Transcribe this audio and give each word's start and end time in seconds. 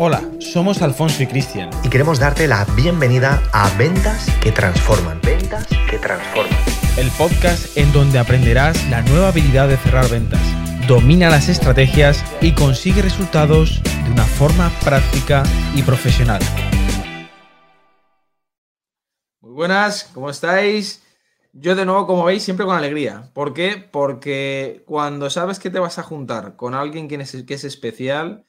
Hola, 0.00 0.22
somos 0.38 0.80
Alfonso 0.80 1.24
y 1.24 1.26
Cristian. 1.26 1.70
Y 1.82 1.88
queremos 1.88 2.20
darte 2.20 2.46
la 2.46 2.64
bienvenida 2.76 3.42
a 3.52 3.68
Ventas 3.76 4.28
que 4.40 4.52
Transforman. 4.52 5.20
Ventas 5.24 5.66
que 5.90 5.98
Transforman. 5.98 6.56
El 6.96 7.10
podcast 7.18 7.76
en 7.76 7.92
donde 7.92 8.20
aprenderás 8.20 8.88
la 8.90 9.02
nueva 9.02 9.30
habilidad 9.30 9.66
de 9.66 9.76
cerrar 9.76 10.08
ventas. 10.08 10.40
Domina 10.86 11.30
las 11.30 11.48
estrategias 11.48 12.24
y 12.40 12.54
consigue 12.54 13.02
resultados 13.02 13.82
de 14.04 14.12
una 14.12 14.22
forma 14.22 14.70
práctica 14.84 15.42
y 15.74 15.82
profesional. 15.82 16.42
Muy 19.40 19.50
buenas, 19.50 20.04
¿cómo 20.14 20.30
estáis? 20.30 21.02
Yo 21.52 21.74
de 21.74 21.84
nuevo, 21.84 22.06
como 22.06 22.22
veis, 22.22 22.44
siempre 22.44 22.66
con 22.66 22.76
alegría. 22.76 23.32
¿Por 23.34 23.52
qué? 23.52 23.88
Porque 23.90 24.84
cuando 24.86 25.28
sabes 25.28 25.58
que 25.58 25.70
te 25.70 25.80
vas 25.80 25.98
a 25.98 26.04
juntar 26.04 26.54
con 26.54 26.74
alguien 26.74 27.08
que 27.08 27.16
es, 27.16 27.42
que 27.44 27.54
es 27.54 27.64
especial, 27.64 28.47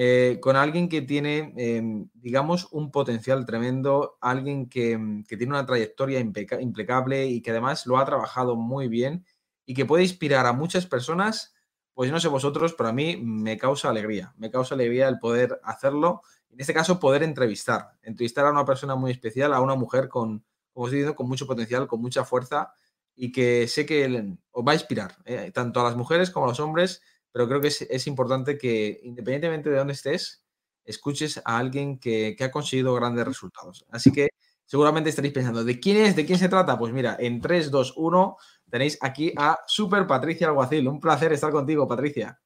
eh, 0.00 0.38
con 0.40 0.54
alguien 0.54 0.88
que 0.88 1.02
tiene, 1.02 1.52
em, 1.56 2.08
digamos, 2.14 2.68
un 2.70 2.92
potencial 2.92 3.44
tremendo, 3.44 4.16
alguien 4.20 4.68
que, 4.68 4.92
em, 4.92 5.24
tiene 5.24 5.46
una 5.46 5.66
trayectoria 5.66 6.20
impecable 6.20 7.26
y 7.26 7.42
que 7.42 7.50
además 7.50 7.84
lo 7.84 7.98
ha 7.98 8.04
trabajado 8.04 8.54
muy 8.54 8.86
bien 8.86 9.26
y 9.66 9.74
que 9.74 9.86
puede 9.86 10.04
inspirar 10.04 10.46
a 10.46 10.52
muchas 10.52 10.86
personas, 10.86 11.52
pues 11.94 12.12
no 12.12 12.20
sé 12.20 12.28
vosotros, 12.28 12.74
pero 12.78 12.90
a 12.90 12.92
mí 12.92 13.16
me 13.16 13.58
causa 13.58 13.90
alegría, 13.90 14.32
me 14.36 14.52
causa 14.52 14.76
alegría 14.76 15.08
el 15.08 15.18
poder 15.18 15.58
hacerlo, 15.64 16.22
en 16.50 16.60
este 16.60 16.74
caso 16.74 17.00
poder 17.00 17.24
entrevistar, 17.24 17.90
entrevistar 18.02 18.46
a 18.46 18.52
una 18.52 18.64
persona 18.64 18.94
muy 18.94 19.10
especial, 19.10 19.52
a 19.52 19.60
una 19.60 19.74
mujer 19.74 20.08
con, 20.08 20.44
como 20.72 20.86
he 20.86 20.92
dicho, 20.92 21.16
con 21.16 21.26
mucho 21.26 21.48
potencial, 21.48 21.88
con 21.88 22.00
mucha 22.00 22.24
fuerza 22.24 22.72
y 23.16 23.32
que 23.32 23.66
sé 23.66 23.84
que 23.84 24.36
os 24.52 24.64
va 24.64 24.70
a 24.70 24.74
inspirar, 24.76 25.16
eh, 25.24 25.50
tanto 25.52 25.80
a 25.80 25.84
las 25.84 25.96
mujeres 25.96 26.30
como 26.30 26.46
a 26.46 26.50
los 26.50 26.60
hombres, 26.60 27.02
pero 27.38 27.46
creo 27.46 27.60
que 27.60 27.68
es, 27.68 28.06
importante 28.08 28.58
que 28.58 28.98
independientemente 29.04 29.70
de 29.70 29.76
dónde 29.76 29.92
estés, 29.92 30.44
escuches 30.84 31.40
a 31.44 31.56
alguien 31.56 32.00
que, 32.00 32.36
ha 32.40 32.50
conseguido 32.50 32.92
grandes 32.96 33.24
resultados. 33.24 33.86
Así 33.92 34.10
que 34.10 34.30
seguramente 34.64 35.10
estaréis 35.10 35.34
pensando, 35.34 35.62
¿de 35.62 35.78
quién 35.78 35.98
es? 35.98 36.16
¿De 36.16 36.26
quién 36.26 36.40
se 36.40 36.48
trata? 36.48 36.76
Pues 36.76 36.92
mira, 36.92 37.16
en 37.16 37.40
3, 37.40 37.70
2, 37.70 37.94
1 37.96 38.36
tenéis 38.68 38.98
aquí 39.00 39.32
a 39.36 39.60
Super 39.68 40.08
Patricia 40.08 40.48
Alguacil. 40.48 40.88
Un 40.88 40.98
placer 40.98 41.32
estar 41.32 41.52
contigo, 41.52 41.86
Patricia. 41.86 42.40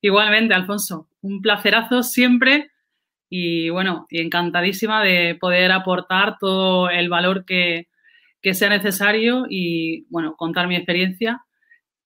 Igualmente, 0.00 0.54
Alfonso. 0.54 1.10
Un 1.20 1.42
placerazo 1.42 2.02
siempre 2.02 2.70
y 3.28 3.68
bueno, 3.68 4.06
encantadísima 4.08 5.04
de 5.04 5.36
poder 5.38 5.72
aportar 5.72 6.38
todo 6.40 6.88
el 6.88 7.10
valor 7.10 7.44
que, 7.44 7.88
que 8.40 8.54
sea 8.54 8.70
necesario 8.70 9.44
y 9.46 10.06
bueno, 10.08 10.36
contar 10.36 10.68
mi 10.68 10.76
experiencia 10.76 11.44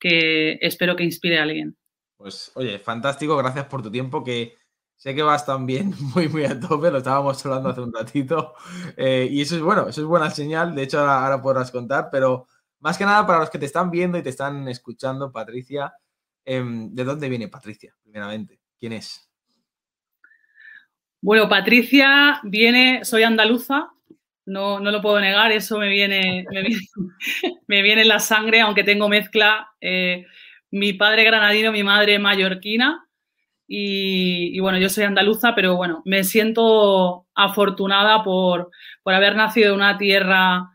que 0.01 0.59
espero 0.61 0.97
que 0.97 1.05
inspire 1.05 1.39
a 1.39 1.45
alguien. 1.45 1.77
Pues 2.23 2.53
oye, 2.55 2.79
fantástico, 2.79 3.37
gracias 3.37 3.67
por 3.67 3.83
tu 3.83 3.91
tiempo, 3.91 4.23
que 4.23 4.57
sé 4.95 5.13
que 5.13 5.25
vas 5.25 5.45
también 5.45 5.93
muy, 6.15 6.29
muy 6.29 6.45
a 6.45 6.59
tope, 6.59 6.89
lo 6.93 6.99
estábamos 6.99 7.45
hablando 7.45 7.71
hace 7.71 7.81
un 7.81 7.93
ratito, 7.93 8.55
eh, 8.97 9.27
y 9.29 9.41
eso 9.41 9.57
es 9.57 9.63
bueno, 9.63 9.89
eso 9.89 10.03
es 10.03 10.07
buena 10.07 10.31
señal, 10.31 10.73
de 10.73 10.85
hecho 10.85 11.01
ahora, 11.01 11.43
podrás 11.43 11.73
contar, 11.73 12.11
pero 12.13 12.47
más 12.79 12.97
que 12.97 13.05
nada 13.05 13.27
para 13.27 13.41
los 13.41 13.51
que 13.51 13.59
te 13.59 13.67
están 13.67 13.91
viendo 13.91 14.19
y 14.19 14.23
te 14.23 14.29
están 14.29 14.69
escuchando, 14.69 15.33
Patricia, 15.33 15.95
em, 16.45 16.95
¿de 16.95 17.03
dónde 17.03 17.29
viene 17.29 17.49
Patricia, 17.49 17.93
primeramente? 18.05 18.61
¿Quién 18.79 18.93
es? 18.93 19.29
Bueno, 21.21 21.49
Patricia 21.49 22.41
viene, 22.45 23.05
soy 23.05 23.25
andaluza, 23.25 23.91
no, 24.47 24.79
no 24.79 24.93
lo 24.93 25.03
puedo 25.03 25.21
negar, 25.21 25.51
eso 25.51 25.77
me 25.77 25.89
viene, 25.89 26.45
me 27.67 27.83
viene, 27.83 28.03
en 28.03 28.09
la 28.09 28.21
sangre, 28.21 28.61
aunque 28.61 28.85
tengo 28.85 29.09
mezcla 29.09 29.73
eh, 29.81 30.25
mi 30.73 30.95
padre 30.95 31.23
granadino, 31.25 31.71
mi 31.71 31.85
madre 31.85 32.19
mallorquina. 32.19 33.07
Y, 33.69 34.59
bueno, 34.61 34.79
yo 34.79 34.89
soy 34.89 35.05
andaluza, 35.05 35.55
pero 35.55 35.77
bueno, 35.77 36.03
me 36.05 36.25
siento 36.25 37.27
afortunada 37.35 38.23
por, 38.25 38.71
haber 39.07 39.37
nacido 39.37 39.69
en 39.71 39.77
una 39.77 39.97
tierra 39.97 40.69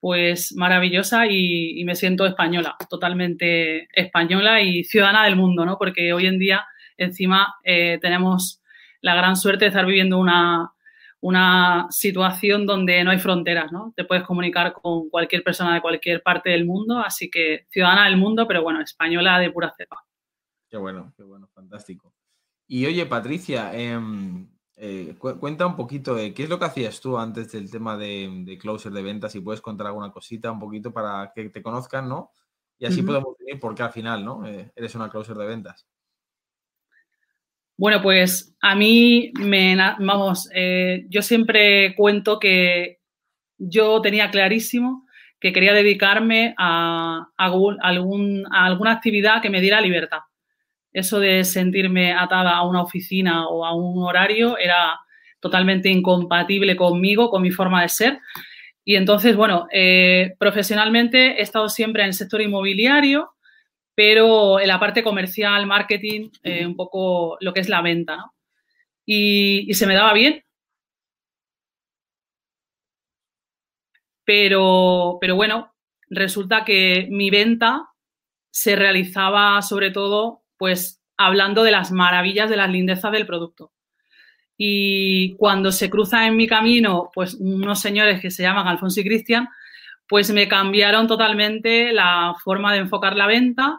pues 0.00 0.52
maravillosa 0.56 1.26
y, 1.28 1.84
me 1.84 1.94
siento 1.94 2.26
española, 2.26 2.76
totalmente 2.88 3.88
española 3.92 4.60
y 4.60 4.84
ciudadana 4.84 5.24
del 5.24 5.36
mundo, 5.36 5.64
¿no? 5.64 5.78
Porque 5.78 6.12
hoy 6.12 6.26
en 6.26 6.38
día 6.38 6.64
encima 6.96 7.54
eh, 7.64 7.98
tenemos 8.00 8.60
la 9.00 9.14
gran 9.14 9.36
suerte 9.36 9.64
de 9.64 9.68
estar 9.68 9.86
viviendo 9.86 10.18
una, 10.18 10.72
una 11.22 11.86
situación 11.90 12.66
donde 12.66 13.02
no 13.04 13.12
hay 13.12 13.18
fronteras, 13.18 13.70
¿no? 13.70 13.92
Te 13.96 14.04
puedes 14.04 14.24
comunicar 14.24 14.72
con 14.72 15.08
cualquier 15.08 15.44
persona 15.44 15.72
de 15.72 15.80
cualquier 15.80 16.20
parte 16.20 16.50
del 16.50 16.66
mundo, 16.66 16.98
así 16.98 17.30
que 17.30 17.66
ciudadana 17.70 18.06
del 18.06 18.16
mundo, 18.16 18.46
pero 18.48 18.62
bueno, 18.62 18.80
española 18.80 19.38
de 19.38 19.52
pura 19.52 19.72
cepa. 19.76 20.04
Qué 20.68 20.76
bueno, 20.76 21.12
qué 21.16 21.22
bueno, 21.22 21.48
fantástico. 21.54 22.12
Y 22.66 22.86
oye, 22.86 23.06
Patricia, 23.06 23.72
em, 23.72 24.48
eh, 24.76 25.14
cuenta 25.16 25.64
un 25.64 25.76
poquito 25.76 26.16
de 26.16 26.34
qué 26.34 26.42
es 26.42 26.48
lo 26.48 26.58
que 26.58 26.64
hacías 26.64 27.00
tú 27.00 27.16
antes 27.16 27.52
del 27.52 27.70
tema 27.70 27.96
de, 27.96 28.58
closer 28.60 28.90
de 28.90 29.02
ventas, 29.02 29.30
si 29.30 29.40
puedes 29.40 29.60
contar 29.60 29.86
alguna 29.86 30.10
cosita 30.10 30.50
un 30.50 30.58
poquito 30.58 30.92
para 30.92 31.32
que 31.32 31.50
te 31.50 31.62
conozcan, 31.62 32.08
¿no? 32.08 32.32
Y 32.80 32.86
así 32.86 33.00
podemos 33.02 33.36
ver 33.46 33.60
por 33.60 33.76
qué 33.76 33.84
al 33.84 33.92
final, 33.92 34.24
¿no? 34.24 34.44
Eh, 34.44 34.72
eres 34.74 34.96
una 34.96 35.08
closer 35.08 35.36
de 35.36 35.46
ventas. 35.46 35.86
Bueno, 37.76 38.00
pues 38.02 38.54
a 38.60 38.74
mí 38.74 39.32
me, 39.38 39.76
vamos, 39.98 40.48
eh, 40.54 41.04
yo 41.08 41.22
siempre 41.22 41.94
cuento 41.96 42.38
que 42.38 42.98
yo 43.58 44.00
tenía 44.00 44.30
clarísimo 44.30 45.06
que 45.40 45.52
quería 45.52 45.72
dedicarme 45.72 46.54
a, 46.56 47.26
algún, 47.36 48.46
a 48.52 48.64
alguna 48.64 48.92
actividad 48.92 49.42
que 49.42 49.50
me 49.50 49.60
diera 49.60 49.80
libertad. 49.80 50.20
Eso 50.92 51.18
de 51.18 51.42
sentirme 51.42 52.12
atada 52.12 52.52
a 52.52 52.64
una 52.64 52.82
oficina 52.82 53.48
o 53.48 53.64
a 53.64 53.74
un 53.74 54.04
horario 54.04 54.56
era 54.56 55.00
totalmente 55.40 55.88
incompatible 55.88 56.76
conmigo, 56.76 57.28
con 57.28 57.42
mi 57.42 57.50
forma 57.50 57.82
de 57.82 57.88
ser. 57.88 58.20
Y 58.84 58.94
entonces, 58.94 59.34
bueno, 59.34 59.66
eh, 59.72 60.34
profesionalmente 60.38 61.40
he 61.40 61.42
estado 61.42 61.68
siempre 61.68 62.02
en 62.02 62.08
el 62.08 62.14
sector 62.14 62.40
inmobiliario, 62.40 63.32
pero 64.04 64.58
en 64.58 64.66
la 64.66 64.80
parte 64.80 65.04
comercial, 65.04 65.64
marketing, 65.64 66.30
eh, 66.42 66.66
un 66.66 66.74
poco 66.74 67.36
lo 67.40 67.54
que 67.54 67.60
es 67.60 67.68
la 67.68 67.82
venta, 67.82 68.16
¿no? 68.16 68.34
Y, 69.06 69.72
se 69.74 69.86
me 69.86 69.94
daba 69.94 70.12
bien. 70.12 70.42
Pero, 74.24 75.18
pero 75.20 75.36
bueno, 75.36 75.72
resulta 76.10 76.64
que 76.64 77.06
mi 77.12 77.30
venta 77.30 77.90
se 78.50 78.74
realizaba 78.74 79.62
sobre 79.62 79.92
todo, 79.92 80.42
pues, 80.56 81.00
hablando 81.16 81.62
de 81.62 81.70
las 81.70 81.92
maravillas, 81.92 82.50
de 82.50 82.56
las 82.56 82.70
lindezas 82.70 83.12
del 83.12 83.24
producto. 83.24 83.70
Y 84.56 85.36
cuando 85.36 85.70
se 85.70 85.88
cruzan 85.88 86.24
en 86.24 86.36
mi 86.36 86.48
camino, 86.48 87.08
pues, 87.14 87.34
unos 87.34 87.78
señores 87.78 88.20
que 88.20 88.32
se 88.32 88.42
llaman 88.42 88.66
Alfonso 88.66 88.98
y 89.00 89.04
Cristian, 89.04 89.48
pues 90.08 90.32
me 90.32 90.48
cambiaron 90.48 91.06
totalmente 91.06 91.92
la 91.92 92.34
forma 92.42 92.72
de 92.72 92.80
enfocar 92.80 93.14
la 93.14 93.28
venta 93.28 93.78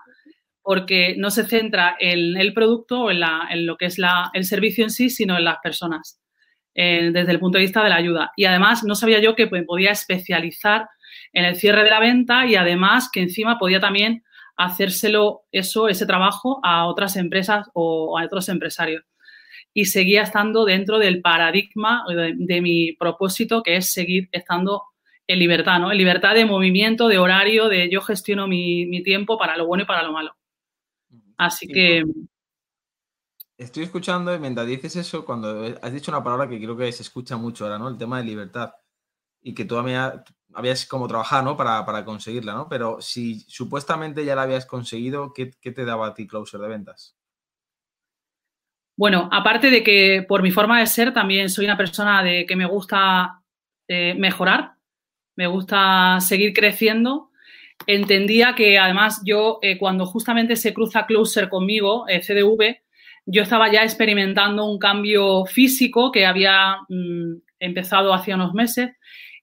porque 0.63 1.15
no 1.17 1.29
se 1.29 1.45
centra 1.45 1.95
en 1.99 2.37
el 2.37 2.53
producto 2.53 3.01
o 3.01 3.11
en, 3.11 3.19
lo 3.65 3.77
que 3.77 3.85
es 3.85 3.99
el 4.33 4.45
servicio 4.45 4.83
en 4.83 4.89
sí, 4.89 5.09
sino 5.09 5.37
en 5.37 5.43
las 5.43 5.57
personas, 5.61 6.21
eh, 6.73 7.11
desde 7.13 7.31
el 7.31 7.39
punto 7.39 7.57
de 7.57 7.65
vista 7.65 7.83
de 7.83 7.89
la 7.89 7.97
ayuda. 7.97 8.31
Y 8.35 8.45
además 8.45 8.83
no 8.83 8.95
sabía 8.95 9.19
yo 9.19 9.35
que 9.35 9.47
me 9.47 9.63
podía 9.63 9.91
especializar 9.91 10.87
en 11.33 11.45
el 11.45 11.55
cierre 11.55 11.83
de 11.83 11.89
la 11.89 11.99
venta 11.99 12.45
y 12.45 12.55
además 12.55 13.09
que 13.11 13.21
encima 13.21 13.59
podía 13.59 13.79
también 13.79 14.23
hacérselo 14.55 15.41
eso, 15.51 15.87
ese 15.87 16.05
trabajo 16.05 16.59
a 16.63 16.85
otras 16.85 17.15
empresas 17.17 17.67
o 17.73 18.17
a 18.17 18.25
otros 18.25 18.49
empresarios. 18.49 19.03
Y 19.73 19.85
seguía 19.85 20.21
estando 20.21 20.65
dentro 20.65 20.99
del 20.99 21.21
paradigma 21.21 22.05
de 22.35 22.61
mi 22.61 22.93
propósito, 22.93 23.63
que 23.63 23.77
es 23.77 23.91
seguir 23.91 24.29
estando 24.31 24.83
en 25.27 25.39
libertad, 25.39 25.79
¿no? 25.79 25.91
En 25.91 25.97
libertad 25.97 26.35
de 26.35 26.45
movimiento, 26.45 27.07
de 27.07 27.17
horario, 27.17 27.69
de 27.69 27.89
yo 27.89 28.01
gestiono 28.01 28.47
mi, 28.47 29.01
tiempo 29.03 29.37
para 29.37 29.57
lo 29.57 29.65
bueno 29.65 29.83
y 29.83 29.87
para 29.87 30.03
lo 30.03 30.11
malo. 30.11 30.35
Así 31.37 31.67
que... 31.67 32.03
Estoy 33.57 33.83
escuchando 33.83 34.33
y 34.33 34.39
mientras 34.39 34.65
dices 34.67 34.95
eso, 34.95 35.23
cuando 35.25 35.63
has 35.81 35.93
dicho 35.93 36.11
una 36.11 36.23
palabra 36.23 36.49
que 36.49 36.57
creo 36.57 36.75
que 36.75 36.91
se 36.91 37.03
escucha 37.03 37.37
mucho 37.37 37.65
ahora, 37.65 37.77
¿no? 37.77 37.87
El 37.87 37.97
tema 37.97 38.17
de 38.17 38.25
libertad. 38.25 38.73
Y 39.41 39.53
que 39.53 39.65
tú 39.65 39.77
habías 39.77 40.85
como 40.87 41.07
trabajado, 41.07 41.43
¿no? 41.43 41.57
Para, 41.57 41.85
para, 41.85 42.03
conseguirla, 42.03 42.53
¿no? 42.53 42.67
Pero 42.67 42.99
si 43.01 43.41
supuestamente 43.41 44.25
ya 44.25 44.35
la 44.35 44.43
habías 44.43 44.65
conseguido, 44.65 45.33
¿qué, 45.33 45.51
¿qué, 45.61 45.71
te 45.71 45.85
daba 45.85 46.07
a 46.07 46.13
ti 46.13 46.25
Closer 46.27 46.61
de 46.61 46.67
ventas? 46.67 47.15
Bueno, 48.95 49.29
aparte 49.31 49.69
de 49.69 49.83
que 49.83 50.25
por 50.27 50.43
mi 50.43 50.51
forma 50.51 50.79
de 50.79 50.87
ser 50.87 51.13
también 51.13 51.49
soy 51.49 51.65
una 51.65 51.77
persona 51.77 52.23
de 52.23 52.45
que 52.45 52.55
me 52.55 52.65
gusta 52.65 53.43
eh, 53.87 54.15
mejorar, 54.15 54.75
me 55.35 55.47
gusta 55.47 56.19
seguir 56.19 56.53
creciendo. 56.53 57.31
Entendía 57.85 58.55
que 58.55 58.77
además 58.77 59.21
yo, 59.25 59.59
eh, 59.61 59.77
cuando 59.77 60.05
justamente 60.05 60.55
se 60.55 60.73
cruza 60.73 61.05
Closer 61.05 61.49
conmigo, 61.49 62.05
eh, 62.07 62.21
CDV, 62.21 62.81
yo 63.25 63.43
estaba 63.43 63.71
ya 63.71 63.83
experimentando 63.83 64.65
un 64.65 64.79
cambio 64.79 65.45
físico 65.45 66.11
que 66.11 66.25
había 66.25 66.77
mm, 66.89 67.35
empezado 67.59 68.13
hace 68.13 68.33
unos 68.33 68.53
meses 68.53 68.91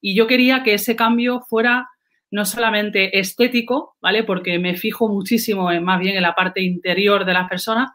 y 0.00 0.14
yo 0.14 0.26
quería 0.26 0.62
que 0.62 0.74
ese 0.74 0.96
cambio 0.96 1.40
fuera 1.48 1.88
no 2.30 2.44
solamente 2.44 3.18
estético, 3.18 3.96
¿vale? 4.00 4.22
Porque 4.22 4.58
me 4.58 4.76
fijo 4.76 5.08
muchísimo 5.08 5.70
más 5.80 5.98
bien 5.98 6.16
en 6.16 6.22
la 6.22 6.34
parte 6.34 6.62
interior 6.62 7.24
de 7.24 7.34
las 7.34 7.48
personas, 7.48 7.90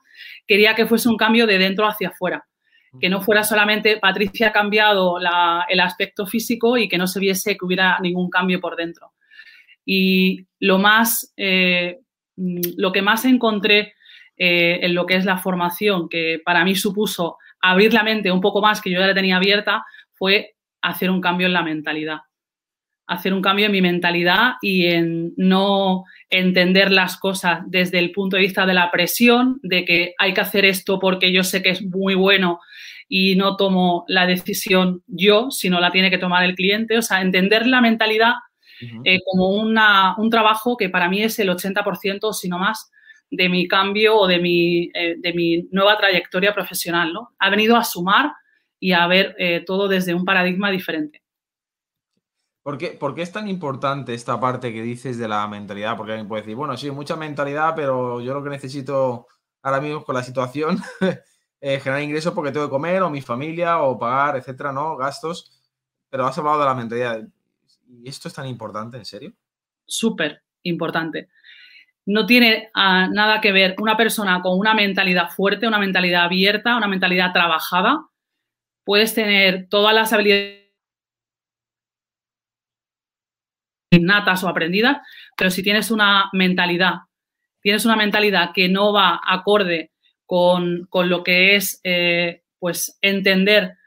quería 0.45 0.75
que 0.75 0.85
fuese 0.85 1.07
un 1.07 1.17
cambio 1.17 1.47
de 1.47 1.57
dentro 1.57 1.87
hacia 1.87 2.09
afuera. 2.09 2.45
que 3.01 3.09
no 3.09 3.19
fuera 3.19 3.43
solamente 3.43 3.97
Patricia 3.97 4.47
ha 4.47 4.51
cambiado 4.53 5.17
el 5.19 5.79
aspecto 5.81 6.25
físico 6.25 6.77
y 6.77 6.87
que 6.87 6.97
no 6.97 7.07
se 7.07 7.19
viese 7.19 7.57
que 7.57 7.65
hubiera 7.65 7.99
ningún 7.99 8.29
cambio 8.29 8.61
por 8.61 8.77
dentro. 8.77 9.11
Y 9.85 10.47
lo 10.59 10.79
más, 10.79 11.33
eh, 11.37 11.99
lo 12.35 12.91
que 12.91 13.01
más 13.01 13.23
encontré 13.25 13.93
eh, 14.37 14.79
en 14.81 14.95
lo 14.95 15.05
que 15.05 15.15
es 15.15 15.25
la 15.25 15.37
formación, 15.37 16.09
que 16.09 16.41
para 16.43 16.65
mí 16.65 16.75
supuso 16.75 17.37
abrir 17.61 17.93
la 17.93 18.03
mente 18.03 18.31
un 18.31 18.41
poco 18.41 18.61
más, 18.61 18.81
que 18.81 18.91
yo 18.91 18.99
ya 18.99 19.07
la 19.07 19.13
tenía 19.13 19.37
abierta, 19.37 19.85
fue 20.13 20.55
hacer 20.81 21.09
un 21.09 21.21
cambio 21.21 21.47
en 21.47 21.53
la 21.53 21.63
mentalidad. 21.63 22.19
Hacer 23.07 23.33
un 23.33 23.41
cambio 23.41 23.67
en 23.67 23.71
mi 23.71 23.81
mentalidad 23.81 24.53
y 24.61 24.87
en 24.87 25.33
no 25.37 26.05
entender 26.29 26.91
las 26.91 27.17
cosas 27.17 27.61
desde 27.67 27.99
el 27.99 28.11
punto 28.11 28.35
de 28.35 28.41
vista 28.41 28.65
de 28.65 28.73
la 28.73 28.91
presión, 28.91 29.59
de 29.61 29.85
que 29.85 30.13
hay 30.17 30.33
que 30.33 30.41
hacer 30.41 30.65
esto 30.65 30.99
porque 30.99 31.31
yo 31.31 31.43
sé 31.43 31.61
que 31.61 31.69
es 31.69 31.83
muy 31.83 32.15
bueno 32.15 32.59
y 33.07 33.35
no 33.35 33.55
tomo 33.55 34.05
la 34.07 34.25
decisión 34.25 35.03
yo, 35.07 35.51
sino 35.51 35.79
la 35.79 35.91
tiene 35.91 36.09
que 36.09 36.17
tomar 36.17 36.43
el 36.43 36.55
cliente. 36.55 36.97
O 36.97 37.01
sea, 37.01 37.21
entender 37.21 37.67
la 37.67 37.81
mentalidad 37.81 38.33
eh, 39.03 39.19
como 39.25 39.49
un 39.49 40.29
trabajo 40.29 40.77
que 40.77 40.89
para 40.89 41.09
mí 41.09 41.23
es 41.23 41.39
el 41.39 41.49
80%, 41.49 42.33
si 42.33 42.49
no 42.49 42.59
más, 42.59 42.91
de 43.29 43.49
mi 43.49 43.67
cambio 43.67 44.17
o 44.17 44.27
de 44.27 44.39
mi, 44.39 44.89
eh, 44.93 45.15
de 45.17 45.33
mi 45.33 45.67
nueva 45.71 45.97
trayectoria 45.97 46.53
profesional. 46.53 47.13
¿no? 47.13 47.31
Ha 47.39 47.49
venido 47.49 47.75
a 47.75 47.83
sumar 47.83 48.31
y 48.79 48.93
a 48.93 49.07
ver 49.07 49.35
eh, 49.37 49.63
todo 49.65 49.87
desde 49.87 50.13
un 50.13 50.25
paradigma 50.25 50.71
diferente. 50.71 51.21
¿Por 52.63 52.77
qué, 52.79 52.89
¿Por 52.89 53.13
qué, 53.13 53.21
es 53.21 53.31
tan 53.31 53.47
importante 53.47 54.13
esta 54.13 54.39
parte 54.39 54.73
que 54.73 54.81
dices 54.81 55.19
de 55.19 55.27
la 55.27 55.47
mentalidad? 55.47 55.95
Porque 55.95 56.13
alguien 56.13 56.27
puede 56.27 56.41
decir, 56.41 56.55
bueno, 56.55 56.75
sí, 56.75 56.89
mucha 56.89 57.15
mentalidad, 57.15 57.75
pero 57.75 58.21
yo 58.21 58.33
lo 58.33 58.43
que 58.43 58.49
necesito 58.49 59.27
ahora 59.61 59.79
mismo 59.79 60.03
con 60.03 60.15
la 60.15 60.23
situación 60.23 60.79
es 61.59 61.83
generar 61.83 62.01
ingresos 62.01 62.33
porque 62.33 62.51
tengo 62.51 62.65
que 62.65 62.71
comer, 62.71 63.03
o 63.03 63.09
mi 63.11 63.21
familia, 63.21 63.81
o 63.81 63.99
pagar, 63.99 64.37
etcétera, 64.37 64.71
¿no? 64.71 64.97
Gastos. 64.97 65.61
Pero 66.09 66.25
has 66.25 66.37
hablado 66.39 66.59
de 66.59 66.65
la 66.65 66.73
mentalidad. 66.73 67.27
¿Y 68.03 68.09
esto 68.09 68.27
es 68.27 68.33
tan 68.33 68.47
importante, 68.47 68.97
en 68.97 69.05
serio? 69.05 69.33
Súper 69.85 70.43
importante 70.63 71.29
no 72.05 72.25
tiene 72.25 72.69
ah, 72.73 73.07
nada 73.11 73.41
que 73.41 73.51
ver 73.51 73.75
una 73.79 73.97
persona 73.97 74.41
con 74.41 74.57
una 74.57 74.73
mentalidad 74.73 75.29
fuerte, 75.29 75.67
una 75.67 75.79
mentalidad 75.79 76.25
abierta, 76.25 76.77
una 76.77 76.87
mentalidad 76.87 77.33
trabajada. 77.33 78.07
Puedes 78.83 79.15
tener 79.15 79.67
todas 79.69 79.95
las 79.95 80.13
habilidades 80.13 80.65
innatas 83.91 84.43
o 84.43 84.49
aprendidas, 84.49 84.97
pero 85.35 85.49
si 85.49 85.63
tienes 85.63 85.89
una 85.89 86.29
mentalidad, 86.33 86.93
tienes 87.61 87.85
una 87.85 87.95
mentalidad 87.95 88.51
que 88.53 88.69
no 88.69 88.93
va 88.93 89.19
acorde 89.25 89.91
con, 90.25 90.87
lo 90.91 91.23
que 91.23 91.55
es 91.55 91.79
eh, 91.83 92.43
pues 92.59 92.97
entender 93.01 93.77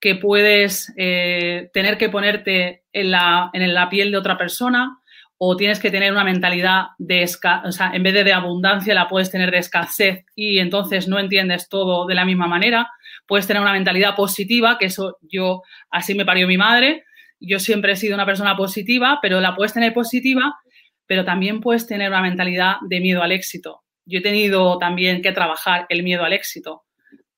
que 0.00 0.14
puedes 0.14 0.92
eh, 0.96 1.70
tener 1.72 1.98
que 1.98 2.08
ponerte 2.08 2.84
en 2.92 3.10
la, 3.10 3.50
en 3.52 3.74
la 3.74 3.88
piel 3.88 4.10
de 4.10 4.18
otra 4.18 4.38
persona, 4.38 4.98
o 5.38 5.56
tienes 5.56 5.78
que 5.78 5.90
tener 5.90 6.10
una 6.10 6.24
mentalidad 6.24 6.88
de, 6.98 7.24
o 7.24 7.72
sea, 7.72 7.92
en 7.94 8.02
vez 8.02 8.12
de 8.12 8.24
de 8.24 8.32
abundancia 8.32 8.92
la 8.92 9.06
puedes 9.06 9.30
tener 9.30 9.52
de 9.52 9.58
escasez 9.58 10.24
y 10.34 10.58
entonces 10.58 11.06
no 11.06 11.18
entiendes 11.18 11.68
todo 11.68 12.06
de 12.06 12.16
la 12.16 12.24
misma 12.24 12.48
manera. 12.48 12.90
Puedes 13.24 13.46
tener 13.46 13.62
una 13.62 13.72
mentalidad 13.72 14.16
positiva, 14.16 14.78
que 14.78 14.86
eso 14.86 15.16
yo, 15.22 15.62
así 15.90 16.14
me 16.16 16.24
parió 16.24 16.48
mi 16.48 16.58
madre. 16.58 17.04
Yo 17.38 17.60
siempre 17.60 17.92
he 17.92 17.96
sido 17.96 18.16
una 18.16 18.26
persona 18.26 18.56
positiva, 18.56 19.20
pero 19.22 19.40
la 19.40 19.54
puedes 19.54 19.72
tener 19.72 19.94
positiva, 19.94 20.56
pero 21.06 21.24
también 21.24 21.60
puedes 21.60 21.86
tener 21.86 22.10
una 22.10 22.22
mentalidad 22.22 22.76
de 22.88 23.00
miedo 23.00 23.22
al 23.22 23.30
éxito. 23.30 23.82
Yo 24.06 24.18
he 24.18 24.22
tenido 24.22 24.76
también 24.78 25.22
que 25.22 25.30
trabajar 25.30 25.86
el 25.88 26.02
miedo 26.02 26.24
al 26.24 26.32
éxito, 26.32 26.82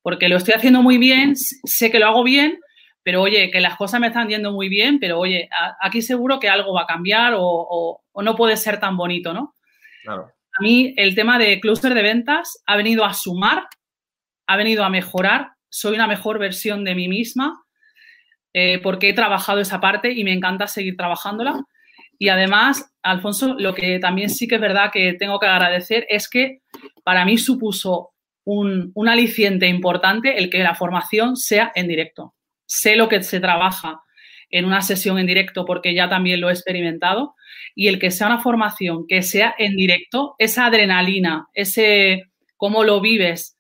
porque 0.02 0.28
lo 0.28 0.36
estoy 0.36 0.54
haciendo 0.54 0.82
muy 0.82 0.98
bien, 0.98 1.34
sé 1.36 1.90
que 1.90 1.98
lo 1.98 2.06
hago 2.06 2.24
bien, 2.24 2.58
pero 3.02 3.22
oye, 3.22 3.50
que 3.50 3.60
las 3.60 3.76
cosas 3.76 4.00
me 4.00 4.08
están 4.08 4.28
yendo 4.28 4.52
muy 4.52 4.68
bien, 4.68 4.98
pero 4.98 5.18
oye, 5.18 5.48
aquí 5.80 6.02
seguro 6.02 6.38
que 6.38 6.48
algo 6.48 6.74
va 6.74 6.82
a 6.82 6.86
cambiar 6.86 7.34
o, 7.36 8.02
no 8.14 8.36
puede 8.36 8.56
ser 8.56 8.78
tan 8.78 8.96
bonito, 8.96 9.32
¿no? 9.32 9.54
Claro. 10.02 10.30
A 10.58 10.62
mí 10.62 10.92
el 10.96 11.14
tema 11.14 11.38
de 11.38 11.58
clúster 11.60 11.94
de 11.94 12.02
ventas 12.02 12.62
ha 12.66 12.76
venido 12.76 13.04
a 13.04 13.14
sumar, 13.14 13.66
ha 14.46 14.56
venido 14.56 14.84
a 14.84 14.90
mejorar, 14.90 15.52
soy 15.68 15.94
una 15.94 16.06
mejor 16.06 16.38
versión 16.38 16.84
de 16.84 16.94
mí 16.94 17.08
misma 17.08 17.62
eh, 18.52 18.80
porque 18.82 19.10
he 19.10 19.14
trabajado 19.14 19.60
esa 19.60 19.80
parte 19.80 20.12
y 20.12 20.24
me 20.24 20.32
encanta 20.32 20.66
seguir 20.66 20.96
trabajándola. 20.96 21.62
Y 22.18 22.28
además, 22.28 22.92
Alfonso, 23.02 23.54
lo 23.58 23.74
que 23.74 23.98
también 23.98 24.28
sí 24.28 24.46
que 24.46 24.56
es 24.56 24.60
verdad 24.60 24.90
que 24.92 25.14
tengo 25.14 25.38
que 25.38 25.46
agradecer 25.46 26.06
es 26.08 26.28
que 26.28 26.60
para 27.04 27.24
mí 27.24 27.38
supuso 27.38 28.10
un, 28.54 28.92
un 28.94 29.08
aliciente 29.08 29.66
importante 29.66 30.38
el 30.38 30.50
que 30.50 30.58
la 30.58 30.74
formación 30.74 31.36
sea 31.36 31.72
en 31.74 31.88
directo 31.88 32.34
sé 32.70 32.94
lo 32.94 33.08
que 33.08 33.22
se 33.22 33.40
trabaja 33.40 34.00
en 34.48 34.64
una 34.64 34.80
sesión 34.80 35.18
en 35.18 35.26
directo 35.26 35.64
porque 35.64 35.92
ya 35.92 36.08
también 36.08 36.40
lo 36.40 36.48
he 36.48 36.52
experimentado 36.52 37.34
y 37.74 37.88
el 37.88 37.98
que 37.98 38.12
sea 38.12 38.28
una 38.28 38.40
formación 38.40 39.06
que 39.08 39.22
sea 39.22 39.54
en 39.58 39.76
directo, 39.76 40.36
esa 40.38 40.66
adrenalina, 40.66 41.48
ese 41.52 42.30
cómo 42.56 42.84
lo 42.84 43.00
vives 43.00 43.56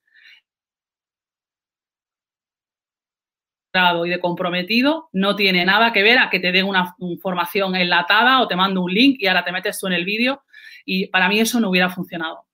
y 4.04 4.08
de 4.08 4.18
comprometido 4.18 5.08
no 5.12 5.36
tiene 5.36 5.64
nada 5.64 5.92
que 5.92 6.02
ver 6.02 6.18
a 6.18 6.28
que 6.28 6.40
te 6.40 6.50
den 6.50 6.66
una 6.66 6.94
formación 7.22 7.76
enlatada 7.76 8.40
o 8.40 8.48
te 8.48 8.56
mando 8.56 8.82
un 8.82 8.92
link 8.92 9.16
y 9.20 9.26
ahora 9.26 9.44
te 9.44 9.52
metes 9.52 9.78
tú 9.78 9.86
en 9.86 9.92
el 9.92 10.04
vídeo 10.04 10.42
y 10.84 11.06
para 11.06 11.28
mí 11.28 11.38
eso 11.38 11.60
no 11.60 11.70
hubiera 11.70 11.88
funcionado. 11.88 12.49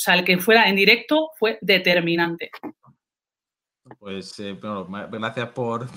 O 0.00 0.02
sea, 0.02 0.14
el 0.14 0.24
que 0.24 0.38
fuera 0.38 0.66
en 0.66 0.76
directo 0.76 1.28
fue 1.38 1.58
determinante. 1.60 2.50
Pues 3.98 4.40
eh, 4.40 4.58
gracias 4.58 5.48
por, 5.54 5.88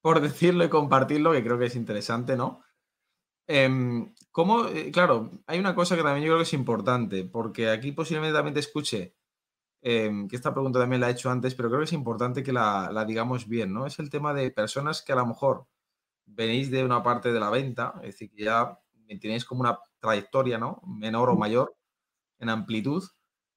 por, 0.00 0.20
decirlo 0.22 0.64
y 0.64 0.70
compartirlo, 0.70 1.32
que 1.32 1.44
creo 1.44 1.58
que 1.58 1.66
es 1.66 1.76
interesante, 1.76 2.34
¿no? 2.34 2.62
Em, 3.46 4.14
¿Cómo? 4.30 4.68
Eh, 4.68 4.90
claro, 4.90 5.42
hay 5.46 5.58
una 5.58 5.74
cosa 5.74 5.96
que 5.96 6.02
también 6.02 6.24
yo 6.24 6.30
creo 6.30 6.38
que 6.38 6.44
es 6.44 6.54
importante, 6.54 7.24
porque 7.24 7.68
aquí 7.68 7.92
posiblemente 7.92 8.34
también 8.34 8.54
te 8.54 8.60
escuche, 8.60 9.14
em, 9.82 10.26
que 10.26 10.36
esta 10.36 10.54
pregunta 10.54 10.78
también 10.78 11.02
la 11.02 11.10
he 11.10 11.12
hecho 11.12 11.30
antes, 11.30 11.54
pero 11.54 11.68
creo 11.68 11.80
que 11.80 11.84
es 11.84 11.92
importante 11.92 12.42
que 12.42 12.54
la, 12.54 12.88
la, 12.90 13.04
digamos 13.04 13.46
bien, 13.46 13.70
¿no? 13.74 13.84
Es 13.86 13.98
el 13.98 14.08
tema 14.08 14.32
de 14.32 14.50
personas 14.50 15.02
que 15.02 15.12
a 15.12 15.16
lo 15.16 15.26
mejor 15.26 15.66
venís 16.24 16.70
de 16.70 16.84
una 16.84 17.02
parte 17.02 17.32
de 17.32 17.40
la 17.40 17.50
venta, 17.50 17.92
es 17.96 18.14
decir, 18.14 18.30
que 18.30 18.44
ya 18.44 18.78
tenéis 19.20 19.44
como 19.44 19.60
una 19.60 19.78
trayectoria, 20.00 20.56
¿no? 20.56 20.80
Menor 20.86 21.28
o 21.28 21.36
mayor 21.36 21.76
en 22.38 22.48
amplitud, 22.50 23.02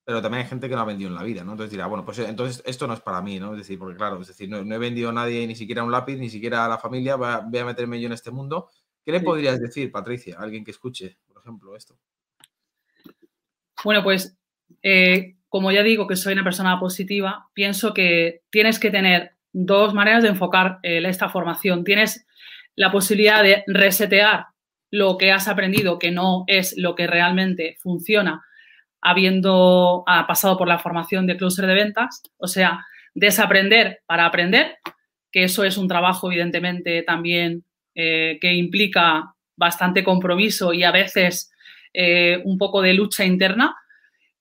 pero 0.10 0.24
también 0.24 0.42
hay 0.42 0.50
gente 0.50 0.68
que 0.68 0.74
no 0.74 0.82
ha 0.82 0.86
vendido 0.86 1.08
en 1.08 1.16
la 1.16 1.22
vida, 1.22 1.44
¿no? 1.44 1.52
Entonces 1.52 1.70
dirá, 1.70 1.86
bueno, 1.86 2.04
pues 2.04 2.18
entonces 2.18 2.64
esto 2.66 2.88
no 2.88 2.96
es 2.96 3.00
para 3.00 3.22
mí, 3.22 3.40
¿no? 3.40 3.52
Es 3.52 3.60
decir, 3.60 3.78
porque 3.78 3.96
claro, 3.96 4.20
es 4.20 4.28
decir, 4.28 4.50
no, 4.50 4.58
he 4.58 4.78
vendido 4.80 5.10
a 5.10 5.14
nadie, 5.14 5.46
ni 5.46 5.54
siquiera 5.54 5.84
un 5.84 5.92
lápiz, 5.92 6.18
ni 6.18 6.32
siquiera 6.32 6.66
a 6.66 6.68
la 6.68 6.80
familia, 6.80 7.16
voy 7.16 7.28
a, 7.60 7.64
meterme 7.64 8.02
yo 8.02 8.08
en 8.08 8.14
este 8.14 8.32
mundo. 8.32 8.72
¿Qué 9.06 9.12
le 9.12 9.20
podrías 9.20 9.60
decir, 9.60 9.92
Patricia, 9.92 10.38
a 10.40 10.42
alguien 10.42 10.66
que 10.66 10.72
escuche, 10.72 11.20
por 11.28 11.44
ejemplo, 11.44 11.76
esto? 11.76 11.96
Bueno, 13.84 14.02
pues 14.02 14.36
eh, 14.82 15.36
como 15.48 15.72
ya 15.72 15.84
digo 15.84 16.08
que 16.08 16.16
soy 16.16 16.34
una 16.34 16.44
persona 16.44 16.80
positiva, 16.80 17.48
pienso 17.54 17.94
que 17.94 18.42
tienes 18.50 18.80
que 18.80 18.90
tener 18.90 19.34
dos 19.54 19.94
maneras 19.94 20.24
de 20.24 20.30
enfocar 20.30 20.80
eh, 20.82 21.04
esta 21.06 21.30
formación. 21.30 21.84
Tienes 21.84 22.26
la 22.76 22.92
posibilidad 22.92 23.44
de 23.44 23.64
resetear 23.68 24.48
lo 24.90 25.20
que 25.20 25.32
has 25.32 25.48
aprendido, 25.48 26.00
que 26.00 26.10
no 26.10 26.46
es 26.48 26.76
lo 26.80 26.96
que 26.96 27.06
realmente 27.06 27.78
funciona, 27.80 28.44
habiendo 29.02 30.04
pasado 30.28 30.58
por 30.58 30.68
la 30.68 30.80
formación 30.80 31.28
de 31.28 31.38
closer 31.38 31.66
de 31.68 31.74
ventas, 31.74 32.22
o 32.38 32.48
sea, 32.48 32.86
desaprender 33.14 34.00
para 34.06 34.26
aprender, 34.26 34.78
que 35.32 35.44
eso 35.44 35.64
es 35.64 35.78
un 35.78 35.88
trabajo 35.88 36.32
evidentemente 36.32 37.04
también 37.04 37.64
eh, 37.96 38.38
que 38.42 38.54
implica 38.54 39.36
bastante 39.56 40.04
compromiso 40.04 40.74
y 40.74 40.84
a 40.84 40.92
veces 40.92 41.52
eh, 41.94 42.42
un 42.46 42.58
poco 42.58 42.82
de 42.82 42.94
lucha 42.94 43.26
interna. 43.26 43.76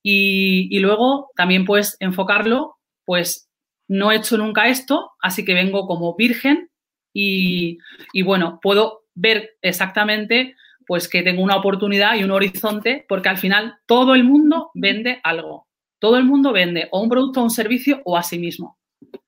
Y, 0.02 0.78
luego 0.78 1.30
también 1.36 1.66
puedes 1.66 1.96
enfocarlo, 2.00 2.76
pues 3.04 3.50
no 3.88 4.10
he 4.10 4.16
hecho 4.16 4.38
nunca 4.38 4.68
esto, 4.68 5.10
así 5.20 5.44
que 5.44 5.54
vengo 5.54 5.86
como 5.86 6.16
virgen 6.16 6.70
y 7.12 7.78
bueno, 8.24 8.60
puedo 8.62 9.02
ver 9.14 9.56
exactamente 9.60 10.54
pues 10.88 11.06
que 11.06 11.22
tengo 11.22 11.42
una 11.42 11.56
oportunidad 11.56 12.16
y 12.16 12.24
un 12.24 12.30
horizonte, 12.30 13.04
porque 13.06 13.28
al 13.28 13.36
final 13.36 13.76
todo 13.84 14.14
el 14.14 14.24
mundo 14.24 14.70
vende 14.72 15.20
algo. 15.22 15.68
Todo 15.98 16.16
el 16.16 16.24
mundo 16.24 16.50
vende 16.50 16.88
o 16.90 17.02
un 17.02 17.10
producto 17.10 17.40
o 17.40 17.44
un 17.44 17.50
servicio 17.50 18.00
o 18.06 18.16
a 18.16 18.22
sí 18.22 18.38
mismo. 18.38 18.78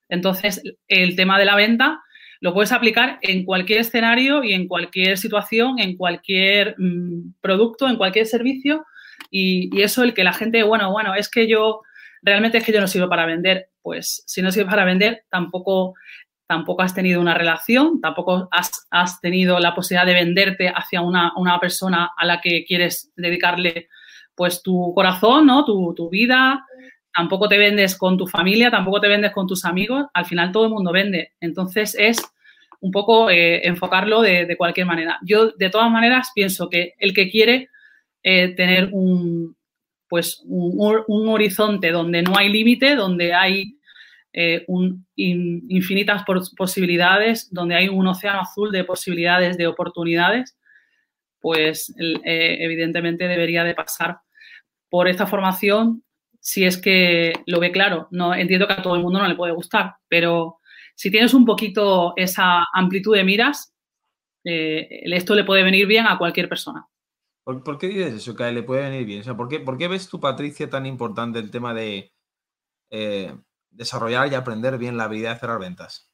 Entonces, 0.09 0.63
el 0.89 1.17
tema 1.17 1.39
de 1.39 1.45
la 1.45 1.57
venta 1.57 2.01
lo 2.41 2.55
puedes 2.55 2.73
aplicar 2.73 3.19
en 3.21 3.45
cualquier 3.45 3.81
escenario 3.81 4.43
y 4.43 4.55
en 4.55 4.69
cualquier 4.69 5.19
situación, 5.19 5.79
en 5.79 5.99
cualquier 5.99 6.77
mm, 6.79 7.35
producto, 7.43 7.87
en 7.91 7.97
cualquier 7.97 8.25
servicio. 8.25 8.87
Y, 9.31 9.69
y, 9.77 9.83
eso, 9.83 10.03
el 10.03 10.15
que 10.15 10.25
la 10.25 10.33
gente, 10.33 10.63
bueno, 10.63 10.91
bueno, 10.91 11.15
es 11.15 11.29
que 11.29 11.47
yo, 11.47 11.83
realmente 12.23 12.57
es 12.57 12.65
que 12.65 12.73
yo 12.73 12.81
no 12.81 12.89
sirvo 12.89 13.11
para 13.11 13.27
vender. 13.27 13.69
Pues 13.83 14.23
si 14.27 14.41
no 14.41 14.51
sirve 14.51 14.71
para 14.71 14.87
vender, 14.87 15.25
tampoco 15.31 15.93
tampoco 16.51 16.83
has 16.83 16.93
tenido 16.93 17.21
una 17.21 17.33
relación, 17.33 18.01
tampoco 18.01 18.49
has, 18.51 19.21
tenido 19.21 19.61
la 19.61 19.73
posibilidad 19.73 20.05
de 20.05 20.15
venderte 20.15 20.69
hacia 20.69 21.01
una, 21.01 21.61
persona 21.61 22.11
a 22.17 22.27
la 22.27 22.41
que 22.41 22.65
quieres 22.65 23.13
dedicarle 23.15 23.87
pues 24.35 24.61
tu 24.61 24.93
corazón, 24.93 25.47
¿no? 25.47 25.65
tu, 25.65 26.09
vida, 26.11 26.67
tampoco 27.15 27.49
te 27.49 27.57
vendes 27.57 27.97
con 27.97 28.19
tu 28.19 28.27
familia, 28.27 28.69
tampoco 28.69 29.01
te 29.01 29.07
vendes 29.07 29.31
con 29.31 29.47
tus 29.47 29.65
amigos, 29.65 30.07
al 30.13 30.25
final 30.25 30.51
todo 30.51 30.65
el 30.65 30.73
mundo 30.73 30.91
vende. 30.91 31.35
Entonces 31.41 31.95
es 31.97 32.21
un 32.81 32.91
poco 32.91 33.31
eh, 33.31 33.65
enfocarlo 33.69 34.21
de, 34.21 34.57
cualquier 34.57 34.87
manera. 34.87 35.21
Yo, 35.23 35.53
de 35.53 35.71
todas 35.71 35.89
maneras, 35.89 36.33
pienso 36.35 36.69
que 36.69 36.95
el 36.99 37.15
que 37.15 37.31
quiere 37.31 37.69
eh, 38.25 38.57
tener 38.57 38.89
un, 38.91 39.55
pues, 40.09 40.43
un, 40.47 41.29
horizonte 41.29 41.93
donde 41.93 42.23
no 42.23 42.37
hay 42.37 42.49
límite, 42.49 42.97
donde 42.97 43.35
hay 43.35 43.77
eh, 44.33 44.65
infinitas 45.17 46.25
posibilidades, 46.57 47.49
donde 47.53 47.75
hay 47.75 47.89
un 47.89 48.07
océano 48.07 48.41
azul 48.41 48.71
de 48.73 48.85
posibilidades, 48.85 49.57
de 49.57 49.67
oportunidades, 49.67 50.57
pues 51.41 51.95
evidentemente 51.97 53.27
debería 53.27 53.65
de 53.65 53.75
pasar 53.75 54.19
por 54.91 55.09
esta 55.09 55.27
formación 55.27 56.05
si 56.41 56.65
es 56.65 56.79
que 56.79 57.33
lo 57.47 57.61
ve 57.61 57.71
claro. 57.71 58.09
No 58.11 58.35
entiendo 58.35 58.67
que 58.67 58.75
a 58.75 58.83
todo 58.83 58.97
el 58.97 59.03
mundo 59.03 59.21
no 59.21 59.29
le 59.29 59.37
puede 59.37 59.53
gustar, 59.53 59.95
pero 60.09 60.59
si 60.95 61.11
tienes 61.11 61.33
un 61.35 61.45
poquito 61.45 62.13
esa 62.17 62.67
amplitud 62.75 63.15
de 63.17 63.25
miras, 63.25 63.75
eh, 64.45 65.01
esto 65.05 65.35
le 65.35 65.45
puede 65.45 65.63
venir 65.63 65.87
bien 65.87 66.07
a 66.07 66.19
cualquier 66.19 66.49
persona. 66.49 66.87
¿Por, 67.45 67.79
qué 67.79 67.89
dices 67.89 68.15
eso, 68.15 68.37
que 68.37 68.51
le 68.53 68.63
puede 68.63 68.83
venir 68.83 69.07
bien? 69.07 69.21
O 69.21 69.25
sea, 69.25 69.37
¿por, 69.37 69.49
qué, 69.49 69.61
¿por 69.61 69.77
qué 69.77 69.89
ves 69.89 70.09
tú, 70.09 70.21
Patricia, 70.21 70.69
tan 70.71 70.87
importante 70.87 71.39
el 71.39 71.51
tema 71.51 71.75
de 71.75 72.13
eh, 72.91 73.35
desarrollar 73.71 74.31
y 74.31 74.35
aprender 74.35 74.79
bien 74.79 74.97
la 74.97 75.05
habilidad 75.05 75.35
de 75.35 75.41
cerrar 75.41 75.59
ventas? 75.59 76.11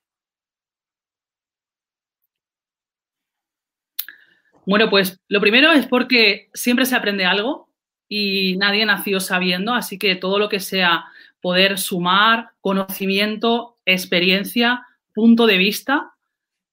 Bueno, 4.67 4.91
pues 4.91 5.21
lo 5.29 5.41
primero 5.41 5.71
es 5.73 5.87
porque 5.87 6.51
siempre 6.53 6.87
se 6.87 6.97
aprende 6.97 7.25
algo 7.25 7.71
y 8.09 8.57
nadie 8.57 8.85
nació 8.85 9.21
sabiendo, 9.21 9.75
así 9.75 9.99
que 9.99 10.17
todo 10.17 10.39
lo 10.39 10.49
que 10.49 10.59
sea 10.61 11.07
poder 11.41 11.79
sumar 11.79 12.51
conocimiento, 12.61 13.79
experiencia, 13.85 14.85
punto 15.15 15.47
de 15.47 15.57
vista 15.57 16.13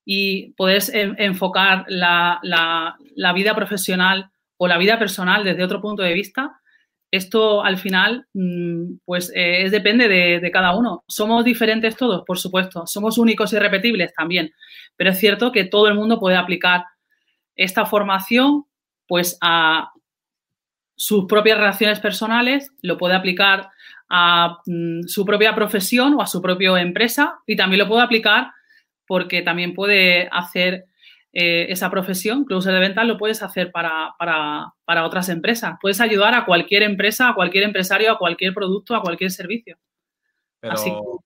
y 0.05 0.53
poder 0.53 0.81
enfocar 1.17 1.85
la, 1.87 2.97
vida 3.35 3.55
profesional 3.55 4.31
o 4.57 4.67
la 4.67 4.79
vida 4.79 4.97
personal 4.97 5.43
desde 5.43 5.63
otro 5.63 5.79
punto 5.79 6.01
de 6.01 6.13
vista, 6.13 6.59
esto 7.13 7.63
al 7.63 7.77
final, 7.77 8.25
mm, 8.33 8.95
pues 9.05 9.31
eh, 9.35 9.61
es, 9.61 9.71
depende 9.71 10.07
de, 10.07 10.51
cada 10.51 10.75
uno. 10.75 11.03
¿Somos 11.07 11.45
diferentes 11.45 11.95
todos? 11.95 12.23
Por 12.25 12.39
supuesto. 12.39 12.87
¿Somos 12.87 13.19
únicos 13.19 13.53
y 13.53 13.59
repetibles? 13.59 14.15
También. 14.15 14.51
Pero 14.95 15.11
es 15.11 15.19
cierto 15.19 15.51
que 15.51 15.63
todo 15.63 15.87
el 15.87 15.93
mundo 15.93 16.19
puede 16.19 16.37
aplicar 16.37 16.85
esta 17.55 17.85
formación 17.85 18.65
pues 19.07 19.37
a 19.41 19.91
sus 20.95 21.25
propias 21.25 21.59
relaciones 21.59 21.99
personales, 21.99 22.71
lo 22.81 22.97
puede 22.97 23.13
aplicar 23.13 23.69
a 24.09 24.57
mm, 24.65 25.03
su 25.03 25.23
propia 25.23 25.53
profesión 25.53 26.15
o 26.15 26.21
a 26.21 26.25
su 26.25 26.41
propia 26.41 26.81
empresa 26.81 27.41
y 27.45 27.55
también 27.55 27.79
lo 27.79 27.87
puede 27.87 28.01
aplicar 28.01 28.47
porque 29.05 29.43
también 29.43 29.75
puede 29.75 30.29
hacer 30.31 30.85
eh, 31.33 31.65
esa 31.69 31.89
profesión, 31.89 32.45
closer 32.45 32.73
de 32.73 32.79
ventas, 32.79 33.05
lo 33.05 33.17
puedes 33.17 33.43
hacer 33.43 33.71
para, 33.71 34.15
otras 35.03 35.29
empresas. 35.29 35.75
Puedes 35.81 35.99
ayudar 35.99 36.33
a 36.35 36.45
cualquier 36.45 36.83
empresa, 36.83 37.29
a 37.29 37.35
cualquier 37.35 37.65
empresario, 37.65 38.11
a 38.11 38.17
cualquier 38.17 38.53
producto, 38.53 38.95
a 38.95 39.01
cualquier 39.01 39.31
servicio. 39.31 39.77
Pero 40.59 41.23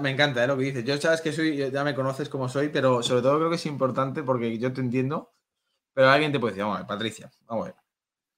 me 0.00 0.10
encanta 0.10 0.42
¿eh? 0.42 0.46
lo 0.48 0.56
que 0.56 0.64
dices. 0.64 0.84
Yo 0.84 0.96
sabes 0.96 1.20
que 1.20 1.32
soy, 1.32 1.70
ya 1.70 1.84
me 1.84 1.94
conoces 1.94 2.28
como 2.28 2.48
soy, 2.48 2.70
pero 2.70 3.02
sobre 3.02 3.22
todo 3.22 3.36
creo 3.36 3.50
que 3.50 3.56
es 3.56 3.66
importante 3.66 4.24
porque 4.24 4.58
yo 4.58 4.72
te 4.72 4.80
entiendo, 4.80 5.32
pero 5.94 6.08
alguien 6.08 6.32
te 6.32 6.40
puede 6.40 6.54
decir, 6.54 6.64
vamos 6.64 6.78
a 6.78 6.80
ver, 6.80 6.88
Patricia, 6.88 7.30
vamos 7.46 7.66
a 7.66 7.70
ver 7.70 7.80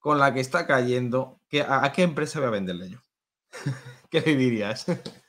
con 0.02 0.18
la 0.18 0.34
que 0.34 0.40
está 0.40 0.66
cayendo, 0.66 1.38
a, 1.68 1.92
qué 1.92 2.02
empresa 2.02 2.40
voy 2.40 2.48
a 2.48 2.50
venderle 2.50 2.90
yo? 2.90 2.98
¿Qué 4.10 4.20
le 4.20 4.36
dirías? 4.36 4.86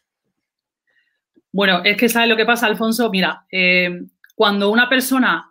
Bueno, 1.56 1.84
es 1.84 1.98
que 1.98 2.10
sabes 2.10 2.27
lo 2.30 2.36
que 2.36 2.48
pasa, 2.48 2.65
Alfonso. 2.65 3.12
Mira, 3.12 3.46
eh, 3.51 4.08
cuando 4.35 4.69
una 4.69 4.89
persona 4.89 5.49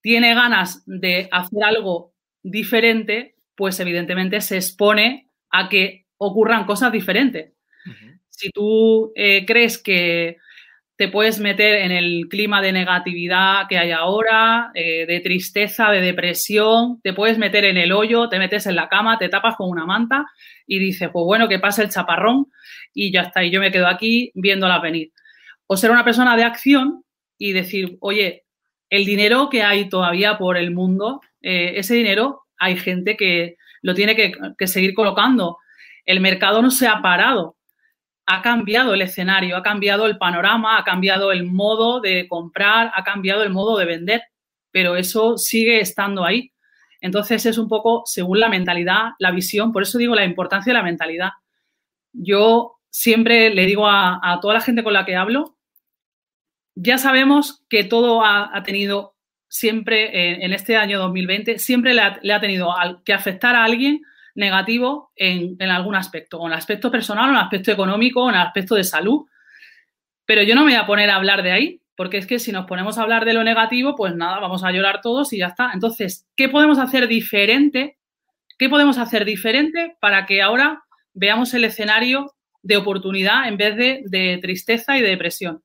tiene 0.00 0.34
ganas 0.34 0.82
de 0.86 1.28
hacer 1.30 1.64
algo 1.64 2.12
diferente, 2.42 3.36
pues 3.54 3.78
evidentemente 3.80 4.40
se 4.40 4.56
expone 4.56 5.30
a 5.50 5.68
que 5.68 6.06
ocurran 6.18 6.66
cosas 6.66 6.92
diferentes. 6.92 7.52
Si 8.28 8.50
tú 8.50 9.12
eh, 9.14 9.46
crees 9.46 9.80
que 9.80 10.38
te 10.96 11.08
puedes 11.08 11.40
meter 11.40 11.76
en 11.76 11.90
el 11.90 12.26
clima 12.28 12.62
de 12.62 12.72
negatividad 12.72 13.66
que 13.68 13.78
hay 13.78 13.90
ahora, 13.90 14.70
eh, 14.74 15.06
de 15.06 15.20
tristeza, 15.20 15.90
de 15.90 16.00
depresión, 16.00 17.00
te 17.02 17.12
puedes 17.12 17.38
meter 17.38 17.64
en 17.64 17.76
el 17.76 17.92
hoyo, 17.92 18.28
te 18.28 18.38
metes 18.38 18.66
en 18.66 18.76
la 18.76 18.88
cama, 18.88 19.18
te 19.18 19.28
tapas 19.28 19.56
con 19.56 19.70
una 19.70 19.86
manta 19.86 20.26
y 20.66 20.78
dices, 20.78 21.10
pues 21.12 21.24
bueno, 21.24 21.48
que 21.48 21.58
pase 21.58 21.82
el 21.82 21.90
chaparrón 21.90 22.46
y 22.92 23.12
ya 23.12 23.22
está, 23.22 23.42
y 23.42 23.50
yo 23.50 23.60
me 23.60 23.72
quedo 23.72 23.88
aquí 23.88 24.30
viéndola 24.34 24.78
venir. 24.78 25.12
O 25.66 25.76
ser 25.76 25.90
una 25.90 26.04
persona 26.04 26.36
de 26.36 26.44
acción 26.44 27.04
y 27.48 27.52
decir, 27.52 27.98
oye, 28.00 28.44
el 28.90 29.04
dinero 29.04 29.48
que 29.50 29.62
hay 29.62 29.88
todavía 29.88 30.38
por 30.38 30.56
el 30.56 30.70
mundo, 30.70 31.20
eh, 31.40 31.74
ese 31.76 31.94
dinero 31.94 32.42
hay 32.58 32.76
gente 32.76 33.16
que 33.16 33.56
lo 33.82 33.94
tiene 33.94 34.14
que 34.14 34.66
seguir 34.66 34.94
colocando. 34.94 35.58
El 36.06 36.20
mercado 36.20 36.62
no 36.62 36.70
se 36.70 36.86
ha 36.86 37.02
parado 37.02 37.56
ha 38.26 38.42
cambiado 38.42 38.94
el 38.94 39.02
escenario, 39.02 39.56
ha 39.56 39.62
cambiado 39.62 40.06
el 40.06 40.18
panorama, 40.18 40.78
ha 40.78 40.84
cambiado 40.84 41.32
el 41.32 41.44
modo 41.44 42.00
de 42.00 42.26
comprar, 42.28 42.90
ha 42.94 43.04
cambiado 43.04 43.42
el 43.42 43.50
modo 43.50 43.76
de 43.76 43.84
vender, 43.84 44.22
pero 44.70 44.96
eso 44.96 45.36
sigue 45.36 45.80
estando 45.80 46.24
ahí. 46.24 46.52
Entonces 47.00 47.44
es 47.44 47.58
un 47.58 47.68
poco 47.68 48.02
según 48.06 48.40
la 48.40 48.48
mentalidad, 48.48 49.10
la 49.18 49.30
visión, 49.30 49.72
por 49.72 49.82
eso 49.82 49.98
digo 49.98 50.14
la 50.14 50.24
importancia 50.24 50.72
de 50.72 50.78
la 50.78 50.82
mentalidad. 50.84 51.30
Yo 52.12 52.76
siempre 52.88 53.50
le 53.50 53.66
digo 53.66 53.86
a, 53.88 54.38
toda 54.40 54.54
la 54.54 54.60
gente 54.60 54.82
con 54.82 54.94
la 54.94 55.04
que 55.04 55.16
hablo, 55.16 55.53
ya 56.74 56.98
sabemos 56.98 57.64
que 57.68 57.84
todo 57.84 58.24
ha, 58.24 58.62
tenido 58.64 59.14
siempre 59.48 60.44
en, 60.44 60.52
este 60.52 60.76
año 60.76 60.98
2020, 60.98 61.58
siempre 61.58 61.94
le 61.94 62.00
ha, 62.00 62.18
le 62.22 62.32
ha 62.32 62.40
tenido 62.40 62.74
que 63.04 63.12
afectar 63.12 63.54
a 63.54 63.64
alguien 63.64 64.02
negativo 64.34 65.12
en, 65.16 65.60
algún 65.62 65.94
aspecto, 65.94 66.38
o 66.38 66.46
en 66.46 66.52
el 66.52 66.58
aspecto 66.58 66.90
personal, 66.90 67.26
o 67.26 67.28
en 67.30 67.36
el 67.36 67.42
aspecto 67.42 67.72
económico, 67.72 68.24
o 68.24 68.28
en 68.28 68.34
el 68.34 68.42
aspecto 68.42 68.74
de 68.74 68.84
salud. 68.84 69.26
Pero 70.26 70.42
yo 70.42 70.54
no 70.54 70.62
me 70.64 70.72
voy 70.72 70.80
a 70.80 70.86
poner 70.86 71.10
a 71.10 71.16
hablar 71.16 71.42
de 71.42 71.52
ahí, 71.52 71.80
porque 71.96 72.18
es 72.18 72.26
que 72.26 72.38
si 72.38 72.50
nos 72.50 72.66
ponemos 72.66 72.98
a 72.98 73.02
hablar 73.02 73.24
de 73.24 73.34
lo 73.34 73.44
negativo, 73.44 73.94
pues 73.94 74.14
nada, 74.16 74.40
vamos 74.40 74.64
a 74.64 74.72
llorar 74.72 75.00
todos 75.00 75.32
y 75.32 75.38
ya 75.38 75.48
está. 75.48 75.70
Entonces, 75.72 76.26
¿qué 76.34 76.48
podemos 76.48 76.78
hacer 76.78 77.06
diferente? 77.06 77.98
¿Qué 78.58 78.68
podemos 78.68 78.98
hacer 78.98 79.24
diferente 79.24 79.96
para 80.00 80.26
que 80.26 80.42
ahora 80.42 80.84
veamos 81.12 81.54
el 81.54 81.64
escenario 81.64 82.34
de 82.62 82.76
oportunidad 82.76 83.46
en 83.46 83.56
vez 83.56 83.76
de, 83.76 84.02
de 84.06 84.38
tristeza 84.42 84.98
y 84.98 85.02
de 85.02 85.10
depresión? 85.10 85.62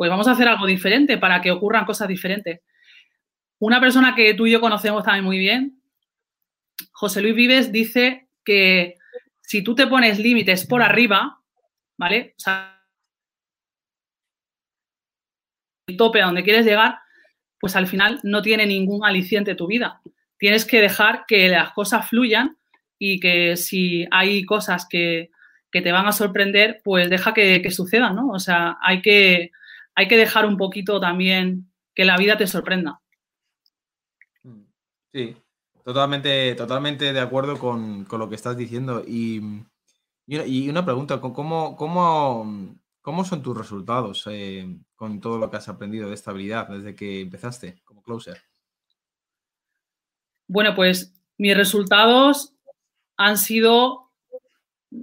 Pues 0.00 0.08
vamos 0.08 0.26
a 0.28 0.30
hacer 0.30 0.48
algo 0.48 0.64
diferente 0.64 1.18
para 1.18 1.42
que 1.42 1.50
ocurran 1.50 1.84
cosas 1.84 2.08
diferentes. 2.08 2.62
Una 3.58 3.78
persona 3.82 4.14
que 4.14 4.32
tú 4.32 4.46
y 4.46 4.52
yo 4.52 4.58
conocemos 4.58 5.04
también 5.04 5.26
muy 5.26 5.36
bien, 5.36 5.82
José 6.90 7.20
Luis 7.20 7.34
Vives 7.34 7.70
dice 7.70 8.30
que 8.42 8.94
si 9.42 9.62
tú 9.62 9.74
te 9.74 9.86
pones 9.86 10.18
límites 10.18 10.66
por 10.66 10.82
arriba, 10.82 11.42
¿vale? 11.98 12.32
O 12.38 12.40
sea, 12.40 12.82
el 15.86 15.98
tope 15.98 16.22
a 16.22 16.24
donde 16.24 16.44
quieres 16.44 16.64
llegar, 16.64 17.00
pues 17.58 17.76
al 17.76 17.86
final 17.86 18.20
no 18.22 18.40
tiene 18.40 18.64
ningún 18.64 19.04
aliciente 19.04 19.54
tu 19.54 19.66
vida. 19.66 20.00
Tienes 20.38 20.64
que 20.64 20.80
dejar 20.80 21.26
que 21.28 21.50
las 21.50 21.72
cosas 21.72 22.08
fluyan 22.08 22.56
y 22.98 23.20
que 23.20 23.54
si 23.58 24.06
hay 24.10 24.46
cosas 24.46 24.86
que, 24.88 25.30
te 25.70 25.92
van 25.92 26.06
a 26.06 26.12
sorprender, 26.12 26.80
pues 26.82 27.10
deja 27.10 27.34
que, 27.34 27.60
que, 27.60 27.70
sucedan, 27.70 28.16
¿no? 28.16 28.30
O 28.30 28.38
sea, 28.38 28.78
hay 28.80 29.02
que, 29.02 29.52
hay 30.00 30.08
que 30.08 30.16
dejar 30.16 30.46
un 30.46 30.56
poquito 30.56 31.00
también 31.00 31.70
que 31.94 32.04
la 32.04 32.16
vida 32.16 32.36
te 32.36 32.46
sorprenda. 32.46 33.00
Sí, 35.12 35.36
Totalmente, 35.84 36.54
totalmente 36.54 37.12
de 37.12 37.20
acuerdo 37.20 37.58
con, 37.58 38.06
lo 38.10 38.28
que 38.28 38.34
estás 38.34 38.56
diciendo. 38.56 39.02
Y, 39.06 39.40
y 40.26 40.68
una 40.68 40.84
pregunta, 40.84 41.20
¿cómo, 41.20 41.76
cómo, 41.76 42.76
cómo 43.00 43.24
son 43.24 43.42
tus 43.42 43.56
resultados 43.56 44.24
eh, 44.30 44.68
con 44.94 45.20
todo 45.20 45.38
lo 45.38 45.50
que 45.50 45.56
has 45.56 45.68
aprendido 45.68 46.08
de 46.08 46.14
estabilidad 46.14 46.68
desde 46.68 46.94
que 46.94 47.22
empezaste 47.22 47.80
como 47.84 48.02
closer? 48.02 48.38
Bueno, 50.46 50.74
pues 50.74 51.14
mis 51.38 51.56
resultados 51.56 52.54
han 53.16 53.38
sido, 53.38 54.10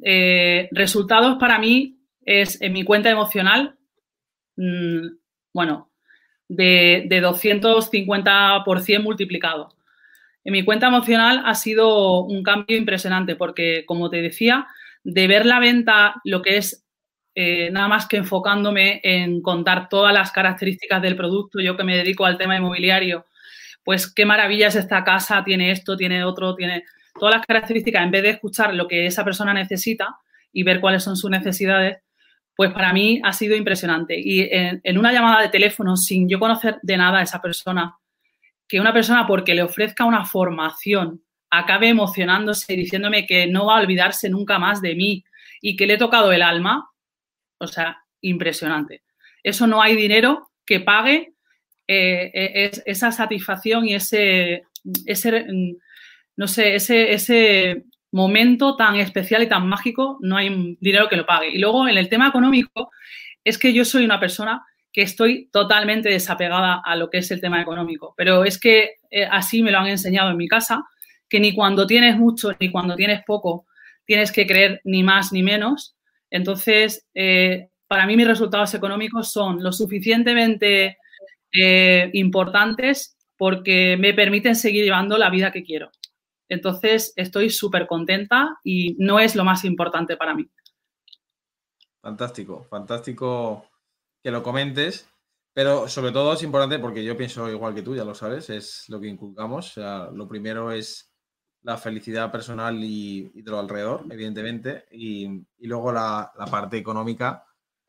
eh, 0.03 0.69
resultados 0.71 1.37
para 1.39 1.57
mí 1.57 1.99
es 2.21 2.61
en 2.61 2.73
mi 2.73 2.83
cuenta 2.83 3.09
emocional, 3.09 3.76
mm, 4.57 5.07
bueno, 5.53 5.89
de, 6.49 7.05
de 7.07 7.21
250% 7.21 9.01
multiplicado. 9.01 9.69
En 10.43 10.53
mi 10.53 10.63
cuenta 10.63 10.87
emocional 10.87 11.41
ha 11.45 11.55
sido 11.55 12.21
un 12.21 12.43
cambio 12.43 12.77
impresionante 12.77 13.35
porque, 13.35 13.83
como 13.85 14.09
te 14.09 14.21
decía, 14.21 14.67
de 15.03 15.27
ver 15.27 15.45
la 15.45 15.59
venta, 15.59 16.15
lo 16.23 16.41
que 16.41 16.57
es 16.57 16.87
eh, 17.39 17.69
nada 17.69 17.87
más 17.87 18.07
que 18.07 18.17
enfocándome 18.17 18.99
en 19.03 19.43
contar 19.43 19.89
todas 19.89 20.11
las 20.11 20.31
características 20.31 21.01
del 21.03 21.15
producto, 21.15 21.59
yo 21.59 21.77
que 21.77 21.83
me 21.83 21.95
dedico 21.95 22.25
al 22.25 22.37
tema 22.37 22.57
inmobiliario, 22.57 23.27
pues 23.83 24.11
qué 24.11 24.25
maravillas 24.25 24.75
esta 24.75 25.03
casa, 25.03 25.43
tiene 25.43 25.69
esto, 25.69 25.95
tiene 25.95 26.23
otro, 26.23 26.55
tiene 26.55 26.83
todas 27.19 27.35
las 27.35 27.45
características, 27.45 28.03
en 28.03 28.09
vez 28.11 28.23
de 28.23 28.29
escuchar 28.31 28.73
lo 28.73 28.87
que 28.87 29.05
esa 29.05 29.23
persona 29.23 29.53
necesita 29.53 30.17
y 30.51 30.63
ver 30.63 30.79
cuáles 30.79 31.03
son 31.03 31.15
sus 31.15 31.29
necesidades, 31.29 31.97
pues 32.57 32.73
para 32.73 32.91
mí 32.91 33.21
ha 33.23 33.33
sido 33.33 33.55
impresionante. 33.55 34.19
Y 34.19 34.49
en, 34.51 34.97
una 34.97 35.13
llamada 35.13 35.43
de 35.43 35.49
teléfono, 35.49 35.95
sin 35.95 36.27
yo 36.27 36.39
conocer 36.39 36.79
de 36.81 36.97
nada 36.97 37.19
a 37.19 37.21
esa 37.21 37.39
persona, 37.39 37.95
que 38.67 38.81
una 38.81 38.91
persona 38.91 39.27
porque 39.27 39.53
le 39.53 39.61
ofrezca 39.61 40.05
una 40.05 40.25
formación 40.25 41.21
acabe 41.51 41.87
emocionándose 41.87 42.73
y 42.73 42.77
diciéndome 42.77 43.27
que 43.27 43.45
no 43.45 43.67
va 43.67 43.77
a 43.77 43.81
olvidarse 43.81 44.27
nunca 44.27 44.57
más 44.57 44.81
de 44.81 44.95
mí 44.95 45.23
y 45.61 45.77
que 45.77 45.85
le 45.85 45.93
he 45.93 45.97
tocado 45.97 46.31
el 46.31 46.41
alma, 46.41 46.89
o 47.59 47.67
sea, 47.67 48.03
impresionante. 48.21 49.03
Eso 49.43 49.67
no 49.67 49.79
hay 49.79 49.95
dinero 49.95 50.49
que 50.65 50.79
pague 50.79 51.33
eh, 51.87 52.31
eh, 52.33 52.71
esa 52.85 53.11
satisfacción 53.11 53.87
y 53.87 53.93
ese, 53.93 54.63
ese 55.05 55.45
no 56.35 56.47
sé, 56.47 56.73
ese, 56.73 57.13
ese 57.13 57.83
momento 58.11 58.75
tan 58.75 58.95
especial 58.95 59.43
y 59.43 59.49
tan 59.49 59.67
mágico, 59.67 60.17
no 60.21 60.37
hay 60.37 60.77
dinero 60.79 61.09
que 61.09 61.17
lo 61.17 61.25
pague. 61.25 61.49
Y 61.49 61.59
luego 61.59 61.87
en 61.87 61.97
el 61.97 62.09
tema 62.09 62.27
económico, 62.27 62.91
es 63.43 63.57
que 63.57 63.73
yo 63.73 63.85
soy 63.85 64.03
una 64.03 64.19
persona 64.19 64.65
que 64.91 65.03
estoy 65.03 65.49
totalmente 65.51 66.09
desapegada 66.09 66.81
a 66.83 66.95
lo 66.95 67.09
que 67.09 67.19
es 67.19 67.31
el 67.31 67.39
tema 67.39 67.61
económico, 67.61 68.13
pero 68.17 68.43
es 68.43 68.59
que 68.59 68.95
eh, 69.11 69.27
así 69.29 69.61
me 69.61 69.71
lo 69.71 69.79
han 69.79 69.87
enseñado 69.87 70.31
en 70.31 70.37
mi 70.37 70.47
casa, 70.47 70.83
que 71.29 71.39
ni 71.39 71.53
cuando 71.53 71.85
tienes 71.85 72.17
mucho 72.17 72.51
ni 72.59 72.71
cuando 72.71 72.95
tienes 72.95 73.23
poco 73.25 73.67
tienes 74.05 74.31
que 74.31 74.47
creer 74.47 74.81
ni 74.85 75.03
más 75.03 75.31
ni 75.31 75.43
menos. 75.43 75.95
Entonces, 76.31 77.05
eh, 77.13 77.67
para 77.87 78.05
mí 78.05 78.17
mis 78.17 78.27
resultados 78.27 78.73
económicos 78.73 79.31
son 79.31 79.61
lo 79.61 79.71
suficientemente 79.71 80.97
eh, 81.53 82.09
importantes 82.13 83.17
porque 83.37 83.97
me 83.97 84.13
permiten 84.13 84.55
seguir 84.55 84.83
llevando 84.83 85.17
la 85.17 85.29
vida 85.29 85.51
que 85.51 85.63
quiero. 85.63 85.91
Entonces, 86.49 87.13
estoy 87.15 87.49
súper 87.49 87.87
contenta 87.87 88.59
y 88.63 88.95
no 88.99 89.19
es 89.19 89.35
lo 89.35 89.43
más 89.43 89.65
importante 89.65 90.17
para 90.17 90.33
mí. 90.33 90.49
Fantástico, 92.01 92.63
fantástico 92.69 93.65
que 94.23 94.31
lo 94.31 94.41
comentes, 94.41 95.09
pero 95.53 95.87
sobre 95.87 96.11
todo 96.11 96.33
es 96.33 96.43
importante 96.43 96.79
porque 96.79 97.03
yo 97.03 97.17
pienso 97.17 97.49
igual 97.49 97.73
que 97.73 97.81
tú, 97.81 97.95
ya 97.95 98.05
lo 98.05 98.13
sabes, 98.13 98.49
es 98.49 98.85
lo 98.87 98.99
que 98.99 99.07
inculcamos. 99.07 99.71
O 99.71 99.73
sea, 99.73 100.09
lo 100.11 100.27
primero 100.27 100.71
es 100.71 101.11
la 101.63 101.77
felicidad 101.77 102.31
personal 102.31 102.81
y, 102.81 103.29
de 103.41 103.51
lo 103.51 103.59
alrededor, 103.59 104.05
evidentemente, 104.09 104.85
y, 104.91 105.45
luego 105.59 105.91
la, 105.91 106.31
parte 106.49 106.77
económica, 106.77 107.45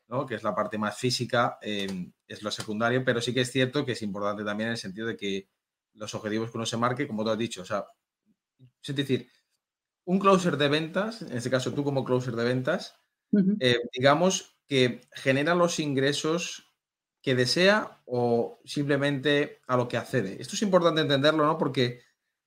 ¿no? 0.09 0.25
que 0.25 0.35
es 0.35 0.43
la 0.43 0.53
parte 0.53 0.77
más 0.77 0.97
física, 0.97 1.57
eh, 1.61 2.11
es 2.27 2.41
lo 2.41 2.51
secundario, 2.51 3.05
pero 3.05 3.21
sí 3.21 3.33
que 3.33 3.41
es 3.41 3.51
cierto 3.51 3.85
que 3.85 3.93
es 3.93 4.01
importante 4.01 4.43
también 4.43 4.67
en 4.69 4.71
el 4.71 4.77
sentido 4.77 5.07
de 5.07 5.15
que 5.15 5.47
los 5.93 6.13
objetivos 6.15 6.51
que 6.51 6.57
uno 6.57 6.65
se 6.65 6.77
marque, 6.77 7.07
como 7.07 7.23
tú 7.23 7.29
has 7.29 7.37
dicho, 7.37 7.61
o 7.61 7.65
sea, 7.65 7.85
es 8.83 8.95
decir, 8.95 9.29
un 10.05 10.19
closer 10.19 10.57
de 10.57 10.69
ventas, 10.69 11.21
en 11.21 11.37
este 11.37 11.49
caso 11.49 11.73
tú 11.73 11.83
como 11.83 12.03
closer 12.03 12.35
de 12.35 12.43
ventas, 12.43 12.95
eh, 13.59 13.77
digamos 13.93 14.57
que 14.67 15.01
genera 15.13 15.53
los 15.53 15.79
ingresos 15.79 16.69
que 17.21 17.35
desea 17.35 18.01
o 18.05 18.59
simplemente 18.65 19.59
a 19.67 19.77
lo 19.77 19.87
que 19.87 19.97
accede. 19.97 20.41
Esto 20.41 20.55
es 20.55 20.61
importante 20.61 21.01
entenderlo, 21.01 21.45
¿no? 21.45 21.57
Porque 21.57 22.01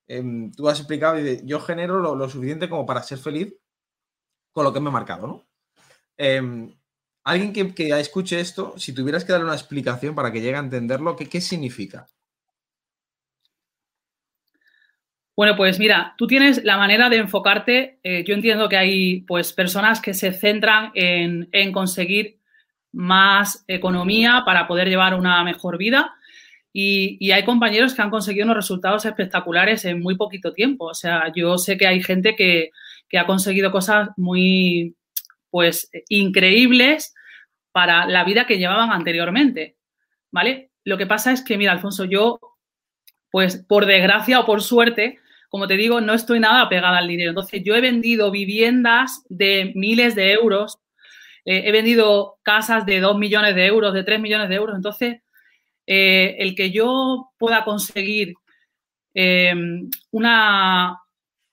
em, 0.07 0.51
tú 0.51 0.67
has 0.67 0.79
explicado 0.79 1.19
y 1.19 1.45
yo 1.45 1.59
genero 1.59 1.99
lo, 1.99 2.29
suficiente 2.29 2.69
como 2.69 2.85
para 2.85 3.03
ser 3.03 3.19
feliz 3.19 3.55
con 4.51 4.65
lo 4.65 4.73
que 4.73 4.79
me 4.79 4.89
he 4.89 4.93
marcado, 4.93 5.27
¿no? 5.27 5.47
Em, 6.17 6.75
alguien 7.23 7.53
que, 7.53 7.73
que, 7.73 7.97
escuche 7.99 8.39
esto, 8.39 8.73
si 8.77 8.93
tuvieras 8.93 9.23
que 9.23 9.31
darle 9.31 9.45
una 9.45 9.55
explicación 9.55 10.15
para 10.15 10.31
que 10.31 10.41
llegue 10.41 10.57
a 10.57 10.59
entenderlo, 10.59 11.15
¿qué, 11.15 11.29
qué 11.29 11.41
significa? 11.41 12.07
Bueno, 15.35 15.55
pues 15.55 15.79
mira, 15.79 16.13
tú 16.17 16.27
tienes 16.27 16.63
la 16.63 16.77
manera 16.77 17.09
de 17.09 17.17
enfocarte. 17.17 17.99
Eh, 18.03 18.23
yo 18.25 18.35
entiendo 18.35 18.69
que 18.69 18.77
hay 18.77 19.21
pues 19.21 19.51
personas 19.51 19.99
que 19.99 20.13
se 20.13 20.31
centran 20.31 20.91
en, 20.93 21.71
conseguir 21.71 22.37
más 22.91 23.63
economía 23.67 24.43
para 24.45 24.67
poder 24.67 24.89
llevar 24.89 25.15
una 25.15 25.43
mejor 25.43 25.77
vida. 25.77 26.13
Y, 26.71 27.31
hay 27.31 27.43
compañeros 27.45 27.93
que 27.93 28.01
han 28.01 28.09
conseguido 28.11 28.45
unos 28.45 28.57
resultados 28.57 29.05
espectaculares 29.05 29.85
en 29.85 30.01
muy 30.01 30.15
poquito 30.15 30.53
tiempo. 30.53 30.85
O 30.85 30.93
sea, 30.93 31.31
yo 31.35 31.57
sé 31.57 31.77
que 31.77 31.87
hay 31.87 32.03
gente 32.03 32.35
que, 32.35 32.69
que 33.09 33.17
ha 33.17 33.25
conseguido 33.25 33.71
cosas 33.71 34.09
muy, 34.17 34.95
pues, 35.49 35.89
increíbles 36.09 37.15
para 37.71 38.05
la 38.05 38.23
vida 38.23 38.45
que 38.45 38.59
llevaban 38.59 38.91
anteriormente. 38.91 39.77
¿Vale? 40.31 40.71
Lo 40.83 40.97
que 40.97 41.07
pasa 41.07 41.31
es 41.31 41.43
que, 41.43 41.57
mira, 41.57 41.71
Alfonso, 41.71 42.05
yo, 42.05 42.39
pues, 43.31 43.57
por 43.67 43.85
desgracia 43.87 44.39
o 44.39 44.45
por 44.45 44.61
suerte, 44.61 45.19
como 45.53 45.67
te 45.67 45.77
digo, 45.77 46.01
no 46.01 46.15
estoy 46.15 46.39
nada 46.39 46.61
apegada 46.61 46.97
al 46.97 47.07
dinero. 47.07 47.29
Entonces, 47.29 47.61
yo 47.63 47.75
he 47.75 47.79
vendido 47.79 48.31
viviendas 48.31 49.23
de 49.29 49.71
miles 49.75 50.15
de 50.15 50.31
euros, 50.31 50.79
eh, 51.45 51.65
he 51.65 51.71
vendido 51.71 52.39
casas 52.41 52.87
de 52.87 52.99
2 52.99 53.19
millones 53.19 53.53
de 53.53 53.67
euros, 53.67 53.93
de 53.93 54.03
3 54.03 54.19
millones 54.19 54.49
de 54.49 54.55
euros. 54.55 54.75
Entonces, 54.75 55.21
eh, 55.85 56.37
el 56.39 56.55
que 56.55 56.71
yo 56.71 57.29
pueda 57.37 57.63
conseguir 57.65 58.33
em, 59.13 59.91
una, 60.09 60.97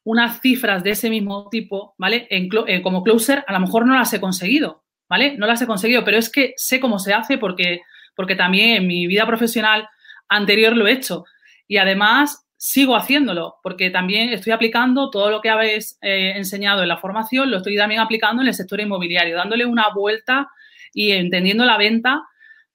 unas 0.05 0.41
cifras 0.41 0.83
de 0.83 0.93
ese 0.93 1.11
mismo 1.11 1.51
tipo, 1.51 1.95
¿vale? 1.99 2.27
En, 2.31 2.49
como 2.81 3.03
closer, 3.03 3.45
a 3.47 3.53
lo 3.53 3.61
mejor 3.61 3.85
no 3.85 3.95
las 3.95 4.11
he 4.15 4.19
conseguido, 4.19 4.83
¿vale? 5.11 5.37
No 5.37 5.47
las 5.47 5.61
he 5.61 5.67
conseguido, 5.67 6.07
pero 6.07 6.17
es 6.17 6.31
que 6.31 6.55
sé 6.57 6.81
cómo 6.81 6.99
se 6.99 7.13
hace 7.13 7.37
porque, 7.37 7.83
porque 8.17 8.35
también 8.35 8.77
en 8.77 8.87
mi 8.87 9.07
vida 9.07 9.27
profesional 9.27 9.87
anterior 10.27 10.75
lo 10.75 10.87
he 10.87 10.93
hecho. 10.93 11.27
Y 11.69 11.77
además, 11.77 12.47
sigo 12.63 12.95
haciéndolo, 12.95 13.57
porque 13.63 13.89
también 13.89 14.29
estoy 14.29 14.53
aplicando 14.53 15.09
todo 15.09 15.31
lo 15.31 15.41
que 15.41 15.49
habéis 15.49 15.99
eh, 16.03 16.35
enseñado 16.37 16.83
en 16.83 16.89
la 16.89 16.99
formación, 16.99 17.51
lo 17.51 17.57
estoy 17.57 17.75
también 17.75 18.03
aplicando 18.03 18.43
en 18.43 18.49
el 18.49 18.55
sector 18.55 18.79
inmobiliario, 18.79 19.35
dándole 19.35 19.65
una 19.65 19.89
vuelta 19.95 20.47
y 20.93 21.13
entendiendo 21.13 21.65
la 21.65 21.79
venta 21.79 22.23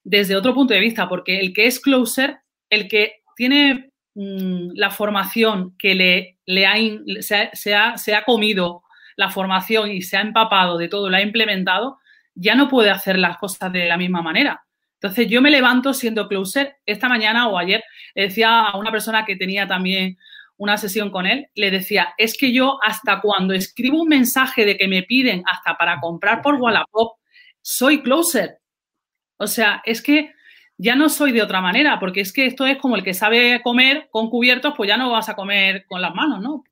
desde 0.03 0.35
otro 0.35 0.55
punto 0.55 0.73
de 0.73 0.79
vista, 0.79 1.07
porque 1.07 1.39
el 1.39 1.53
que 1.53 1.67
es 1.67 1.79
closer, 1.79 2.39
el 2.71 2.87
que 2.87 3.21
tiene 3.35 3.91
mm, 4.15 4.71
la 4.73 4.89
formación 4.89 5.77
que 5.77 5.93
le, 5.93 6.39
le 6.47 6.65
ha, 6.65 6.73
se, 7.19 7.75
ha, 7.75 7.95
se, 7.95 8.15
ha, 8.15 8.23
comido 8.23 8.81
la 9.17 9.29
formación 9.29 9.91
y 9.91 10.01
se 10.01 10.17
ha 10.17 10.21
empapado 10.21 10.79
de 10.79 10.87
todo, 10.87 11.11
la 11.11 11.19
ha 11.19 11.21
implementado, 11.21 11.99
ya 12.33 12.55
no 12.55 12.69
puede 12.69 12.89
hacer 12.89 13.19
las 13.19 13.37
cosas 13.37 13.71
de 13.71 13.85
la 13.85 13.97
misma 13.97 14.23
manera. 14.23 14.64
Entonces 15.05 15.29
yo 15.29 15.39
me 15.39 15.51
levanto 15.51 15.93
siendo 15.93 16.27
closer. 16.27 16.77
Esta 16.83 17.07
mañana 17.07 17.47
o 17.47 17.59
ayer 17.59 17.83
le 18.15 18.23
decía 18.23 18.61
a 18.61 18.77
una 18.77 18.91
persona 18.91 19.23
que 19.23 19.35
tenía 19.35 19.67
también 19.67 20.17
una 20.57 20.77
sesión 20.77 21.11
con 21.11 21.27
él, 21.27 21.47
le 21.53 21.69
decía, 21.69 22.15
es 22.17 22.35
que 22.35 22.51
yo 22.51 22.79
hasta 22.81 23.21
cuando 23.21 23.53
escribo 23.53 24.01
un 24.01 24.07
mensaje 24.07 24.65
de 24.65 24.77
que 24.77 24.87
me 24.87 25.03
piden 25.03 25.43
hasta 25.45 25.77
para 25.77 25.99
comprar 25.99 26.41
por 26.41 26.55
Wallapop, 26.55 27.19
soy 27.61 28.01
closer. 28.01 28.57
O 29.37 29.45
sea, 29.45 29.83
es 29.85 30.01
que 30.01 30.33
ya 30.75 30.95
no 30.95 31.09
soy 31.09 31.33
de 31.33 31.43
otra 31.43 31.61
manera, 31.61 31.99
porque 31.99 32.21
es 32.21 32.33
que 32.33 32.47
esto 32.47 32.65
es 32.65 32.77
como 32.79 32.95
el 32.95 33.03
que 33.03 33.13
sabe 33.13 33.61
comer 33.61 34.07
con 34.09 34.31
cubiertos, 34.31 34.73
pues 34.75 34.87
ya 34.87 34.97
no 34.97 35.11
vas 35.11 35.29
a 35.29 35.35
comer 35.35 35.85
con 35.85 36.01
las 36.01 36.15
manos, 36.15 36.41
¿no? 36.41 36.63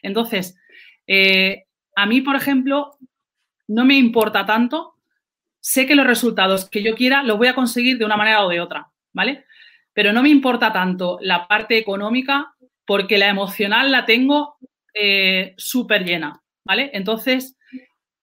Entonces, 0.00 0.56
eh, 1.06 1.64
a 1.94 2.06
mí, 2.06 2.22
por 2.22 2.36
ejemplo, 2.36 2.96
no 3.68 3.84
me 3.84 3.98
importa 3.98 4.46
tanto 4.46 4.96
sé 5.62 5.86
que 5.86 5.94
los 5.94 6.06
resultados 6.06 6.68
que 6.68 6.82
yo 6.82 6.94
quiera 6.94 7.22
los 7.22 7.38
voy 7.38 7.46
a 7.46 7.54
conseguir 7.54 7.96
de 7.96 8.04
una 8.04 8.16
manera 8.16 8.44
o 8.44 8.48
de 8.48 8.60
otra, 8.60 8.90
¿vale? 9.12 9.46
Pero 9.94 10.12
no 10.12 10.22
me 10.22 10.28
importa 10.28 10.72
tanto 10.72 11.18
la 11.22 11.46
parte 11.46 11.78
económica 11.78 12.52
porque 12.84 13.16
la 13.16 13.28
emocional 13.28 13.92
la 13.92 14.04
tengo 14.04 14.56
eh, 14.92 15.54
súper 15.56 16.04
llena, 16.04 16.42
¿vale? 16.64 16.90
Entonces, 16.92 17.56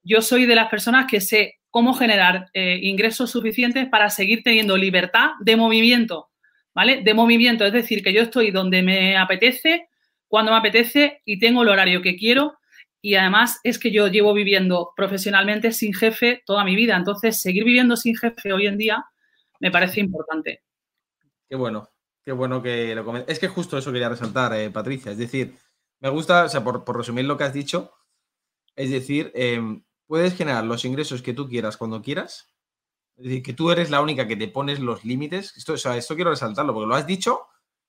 yo 0.03 0.21
soy 0.21 0.45
de 0.45 0.55
las 0.55 0.69
personas 0.69 1.07
que 1.09 1.21
sé 1.21 1.59
cómo 1.69 1.93
generar 1.93 2.47
eh, 2.53 2.79
ingresos 2.81 3.31
suficientes 3.31 3.87
para 3.87 4.09
seguir 4.09 4.43
teniendo 4.43 4.75
libertad 4.75 5.31
de 5.39 5.55
movimiento, 5.55 6.29
¿vale? 6.75 7.01
De 7.01 7.13
movimiento, 7.13 7.65
es 7.65 7.71
decir, 7.71 8.03
que 8.03 8.11
yo 8.11 8.21
estoy 8.21 8.51
donde 8.51 8.83
me 8.83 9.15
apetece, 9.15 9.87
cuando 10.27 10.51
me 10.51 10.57
apetece 10.57 11.21
y 11.23 11.39
tengo 11.39 11.63
el 11.63 11.69
horario 11.69 12.01
que 12.01 12.17
quiero 12.17 12.58
y 13.01 13.15
además 13.15 13.59
es 13.63 13.79
que 13.79 13.91
yo 13.91 14.07
llevo 14.07 14.33
viviendo 14.33 14.91
profesionalmente 14.95 15.71
sin 15.71 15.93
jefe 15.93 16.43
toda 16.45 16.63
mi 16.63 16.75
vida. 16.75 16.97
Entonces, 16.97 17.41
seguir 17.41 17.63
viviendo 17.63 17.95
sin 17.95 18.15
jefe 18.17 18.51
hoy 18.51 18.67
en 18.67 18.77
día 18.77 19.05
me 19.59 19.71
parece 19.71 19.99
importante. 20.01 20.63
Qué 21.47 21.55
bueno, 21.55 21.89
qué 22.23 22.31
bueno 22.31 22.61
que 22.61 22.93
lo 22.93 23.05
comentes. 23.05 23.33
Es 23.33 23.39
que 23.39 23.47
justo 23.47 23.77
eso 23.77 23.91
quería 23.91 24.09
resaltar, 24.09 24.53
eh, 24.53 24.69
Patricia. 24.69 25.11
Es 25.11 25.17
decir, 25.17 25.55
me 25.99 26.09
gusta, 26.09 26.45
o 26.45 26.49
sea, 26.49 26.63
por, 26.63 26.83
resumir 26.95 27.25
lo 27.25 27.37
que 27.37 27.45
has 27.45 27.53
dicho, 27.53 27.93
es 28.75 28.91
decir, 28.91 29.31
em, 29.33 29.83
puedes 30.05 30.35
generar 30.35 30.63
los 30.65 30.85
ingresos 30.85 31.21
que 31.21 31.33
tú 31.33 31.47
quieras 31.47 31.77
cuando 31.77 32.01
quieras. 32.01 32.47
Es 33.17 33.25
decir, 33.25 33.43
que 33.43 33.53
tú 33.53 33.71
eres 33.71 33.89
la 33.89 34.01
única 34.01 34.27
que 34.27 34.37
te 34.37 34.47
pones 34.47 34.79
los 34.79 35.03
límites. 35.05 35.55
Esto, 35.57 35.73
o 35.73 35.77
sea, 35.77 35.97
esto 35.97 36.15
quiero 36.15 36.31
resaltarlo 36.31 36.73
porque 36.73 36.87
lo 36.87 36.95
has 36.95 37.07
dicho 37.07 37.47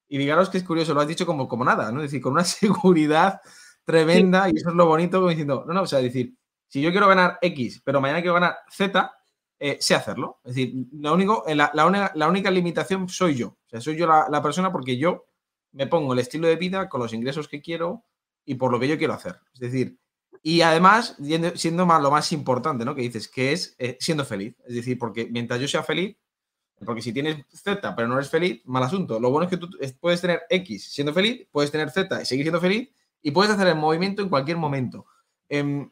y 0.08 0.18
digamos 0.18 0.50
que 0.50 0.58
es 0.58 0.64
curioso, 0.64 0.92
lo 0.92 1.00
has 1.00 1.06
dicho 1.06 1.24
como, 1.24 1.46
como 1.46 1.64
nada, 1.64 1.92
¿no? 1.92 2.00
Es 2.00 2.10
decir, 2.10 2.20
con 2.20 2.32
una 2.32 2.44
seguridad 2.44 3.40
tremenda 3.84 4.48
y 4.48 4.56
eso 4.56 4.70
es 4.70 4.74
lo 4.74 4.86
bonito, 4.86 5.18
como 5.18 5.30
diciendo, 5.30 5.64
no, 5.66 5.74
no, 5.74 5.82
o 5.82 5.86
sea, 5.86 6.00
decir, 6.00 6.34
si 6.68 6.80
yo 6.80 6.90
quiero 6.90 7.08
ganar 7.08 7.38
X, 7.42 7.82
pero 7.84 8.00
mañana 8.00 8.20
quiero 8.20 8.34
ganar 8.34 8.58
Z, 8.70 9.12
eh, 9.58 9.76
sé 9.80 9.94
hacerlo. 9.94 10.40
Es 10.44 10.54
decir, 10.54 10.74
lo 10.92 11.12
único, 11.12 11.44
eh, 11.46 11.54
la, 11.54 11.70
la, 11.74 12.28
única, 12.28 12.50
limitación 12.50 13.08
soy 13.08 13.34
yo. 13.34 13.48
O 13.48 13.68
sea, 13.68 13.80
soy 13.80 13.96
yo 13.96 14.06
la, 14.06 14.42
persona 14.42 14.72
porque 14.72 14.96
yo 14.96 15.26
me 15.72 15.86
pongo 15.86 16.12
el 16.12 16.20
estilo 16.20 16.48
de 16.48 16.56
vida 16.56 16.88
con 16.88 17.00
los 17.00 17.12
ingresos 17.12 17.46
que 17.46 17.60
quiero 17.60 18.04
y 18.44 18.54
por 18.54 18.72
lo 18.72 18.80
que 18.80 18.88
yo 18.88 18.96
quiero 18.96 19.12
hacer. 19.12 19.38
Es 19.52 19.60
decir, 19.60 19.98
y 20.42 20.62
además, 20.62 21.16
siendo 21.56 21.84
más, 21.84 22.00
lo 22.00 22.10
más 22.10 22.32
importante, 22.32 22.84
¿no? 22.84 22.94
Que 22.94 23.02
dices, 23.02 23.28
que 23.28 23.52
es 23.52 23.76
eh, 23.78 23.98
siendo 24.00 24.24
feliz. 24.24 24.56
Es 24.64 24.76
decir, 24.76 24.98
porque 24.98 25.28
mientras 25.30 25.60
yo 25.60 25.68
sea 25.68 25.82
feliz, 25.82 26.16
porque 26.84 27.02
si 27.02 27.12
tienes 27.12 27.44
Z 27.50 27.94
pero 27.94 28.08
no 28.08 28.14
eres 28.14 28.30
feliz, 28.30 28.62
mal 28.64 28.82
asunto. 28.82 29.20
Lo 29.20 29.30
bueno 29.30 29.44
es 29.44 29.50
que 29.50 29.58
tú 29.58 29.68
puedes 30.00 30.20
tener 30.20 30.42
X 30.48 30.90
siendo 30.92 31.12
feliz, 31.12 31.46
puedes 31.50 31.70
tener 31.70 31.90
Z 31.90 32.22
y 32.22 32.24
seguir 32.24 32.44
siendo 32.44 32.60
feliz, 32.60 32.88
y 33.22 33.30
puedes 33.30 33.52
hacer 33.52 33.68
el 33.68 33.76
movimiento 33.76 34.22
en 34.22 34.28
cualquier 34.28 34.56
momento. 34.56 35.06
Em, 35.48 35.90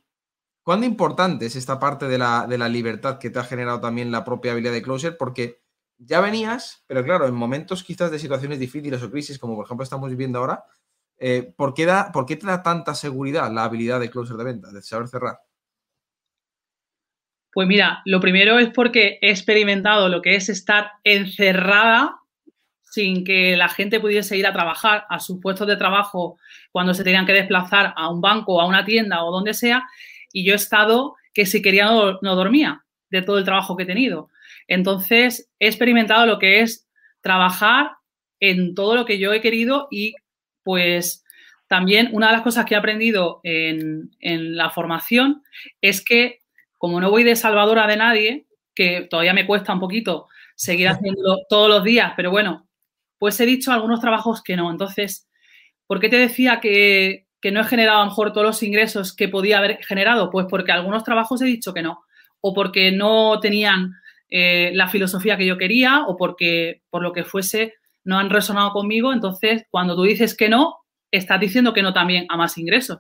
¿Cuán 0.62 0.84
importante 0.84 1.46
es 1.46 1.56
esta 1.56 1.78
parte 1.78 2.08
de 2.08 2.18
la, 2.18 2.46
de 2.46 2.58
la, 2.58 2.68
libertad 2.68 3.18
que 3.18 3.30
te 3.30 3.38
ha 3.38 3.44
generado 3.44 3.80
también 3.80 4.10
la 4.10 4.24
propia 4.24 4.52
habilidad 4.52 4.72
de 4.72 4.82
Closer? 4.82 5.16
Porque 5.16 5.62
ya 5.96 6.20
venías, 6.20 6.84
pero 6.86 7.02
claro, 7.02 7.26
en 7.26 7.34
momentos 7.34 7.82
quizás 7.82 8.10
de 8.10 8.18
situaciones 8.18 8.58
difíciles 8.58 9.02
o 9.02 9.10
crisis, 9.10 9.38
como 9.38 9.56
por 9.56 9.64
ejemplo 9.64 9.82
estamos 9.82 10.10
viviendo 10.10 10.38
ahora, 10.38 10.64
eh, 11.18 11.54
¿por, 11.56 11.74
qué 11.74 11.86
da, 11.86 12.12
¿por, 12.12 12.26
qué 12.26 12.36
te 12.36 12.46
da 12.46 12.62
tanta 12.62 12.94
seguridad 12.94 13.50
la 13.50 13.64
habilidad 13.64 13.98
de 13.98 14.10
Closer 14.10 14.36
de 14.36 14.44
venta, 14.44 14.70
de 14.70 14.82
saber 14.82 15.08
cerrar? 15.08 15.38
Pues 17.52 17.66
mira, 17.66 18.02
lo 18.04 18.20
primero 18.20 18.58
es 18.58 18.68
porque 18.68 19.18
he 19.22 19.30
experimentado 19.30 20.08
lo 20.08 20.22
que 20.22 20.36
es 20.36 20.48
estar 20.48 20.92
encerrada 21.02 22.20
sin 22.90 23.24
que 23.24 23.56
la 23.56 23.68
gente 23.68 24.00
pudiese 24.00 24.36
ir 24.36 24.46
a 24.46 24.52
trabajar 24.52 25.04
a 25.08 25.20
sus 25.20 25.40
puestos 25.40 25.66
de 25.66 25.76
trabajo 25.76 26.38
cuando 26.72 26.94
se 26.94 27.04
tenían 27.04 27.26
que 27.26 27.32
desplazar 27.32 27.92
a 27.96 28.08
un 28.10 28.20
banco, 28.20 28.60
a 28.60 28.66
una 28.66 28.84
tienda 28.84 29.24
o 29.24 29.30
donde 29.30 29.54
sea. 29.54 29.84
Y 30.32 30.44
yo 30.44 30.52
he 30.52 30.56
estado 30.56 31.16
que 31.34 31.46
si 31.46 31.62
quería 31.62 31.86
no, 31.86 32.18
no 32.22 32.34
dormía 32.34 32.84
de 33.10 33.22
todo 33.22 33.38
el 33.38 33.44
trabajo 33.44 33.76
que 33.76 33.84
he 33.84 33.86
tenido. 33.86 34.30
Entonces, 34.66 35.50
he 35.58 35.66
experimentado 35.66 36.26
lo 36.26 36.38
que 36.38 36.60
es 36.60 36.86
trabajar 37.20 37.92
en 38.40 38.74
todo 38.74 38.94
lo 38.94 39.04
que 39.04 39.18
yo 39.18 39.32
he 39.32 39.40
querido 39.40 39.88
y 39.90 40.14
pues 40.62 41.24
también 41.66 42.10
una 42.12 42.28
de 42.28 42.34
las 42.34 42.42
cosas 42.42 42.64
que 42.64 42.74
he 42.74 42.78
aprendido 42.78 43.40
en, 43.42 44.10
en 44.20 44.56
la 44.56 44.70
formación 44.70 45.42
es 45.80 46.04
que 46.04 46.40
como 46.78 47.00
no 47.00 47.10
voy 47.10 47.24
de 47.24 47.36
salvadora 47.36 47.86
de 47.86 47.96
nadie, 47.96 48.46
que 48.74 49.06
todavía 49.10 49.34
me 49.34 49.46
cuesta 49.46 49.74
un 49.74 49.80
poquito 49.80 50.28
seguir 50.54 50.88
haciéndolo 50.88 51.38
todos 51.48 51.68
los 51.68 51.84
días, 51.84 52.12
pero 52.16 52.30
bueno, 52.30 52.67
pues 53.18 53.38
he 53.40 53.46
dicho 53.46 53.72
algunos 53.72 54.00
trabajos 54.00 54.42
que 54.42 54.56
no. 54.56 54.70
Entonces, 54.70 55.28
¿por 55.86 56.00
qué 56.00 56.08
te 56.08 56.16
decía 56.16 56.60
que, 56.60 57.26
no 57.52 57.60
he 57.60 57.64
generado 57.64 57.98
a 57.98 58.04
lo 58.04 58.10
mejor 58.10 58.32
todos 58.32 58.46
los 58.46 58.62
ingresos 58.62 59.14
que 59.14 59.28
podía 59.28 59.58
haber 59.58 59.78
generado? 59.84 60.30
Pues 60.30 60.46
porque 60.48 60.72
algunos 60.72 61.04
trabajos 61.04 61.42
he 61.42 61.46
dicho 61.46 61.74
que 61.74 61.82
no, 61.82 62.02
o 62.40 62.54
porque 62.54 62.92
no 62.92 63.40
tenían 63.40 63.92
eh, 64.30 64.70
la 64.74 64.88
filosofía 64.88 65.36
que 65.36 65.46
yo 65.46 65.58
quería, 65.58 66.04
o 66.06 66.16
porque 66.16 66.82
por 66.90 67.02
lo 67.02 67.12
que 67.12 67.24
fuese 67.24 67.74
no 68.04 68.18
han 68.18 68.30
resonado 68.30 68.72
conmigo. 68.72 69.12
Entonces, 69.12 69.64
cuando 69.70 69.96
tú 69.96 70.02
dices 70.02 70.36
que 70.36 70.48
no, 70.48 70.76
estás 71.10 71.40
diciendo 71.40 71.72
que 71.72 71.82
no 71.82 71.92
también 71.92 72.26
a 72.28 72.36
más 72.36 72.58
ingresos. 72.58 72.98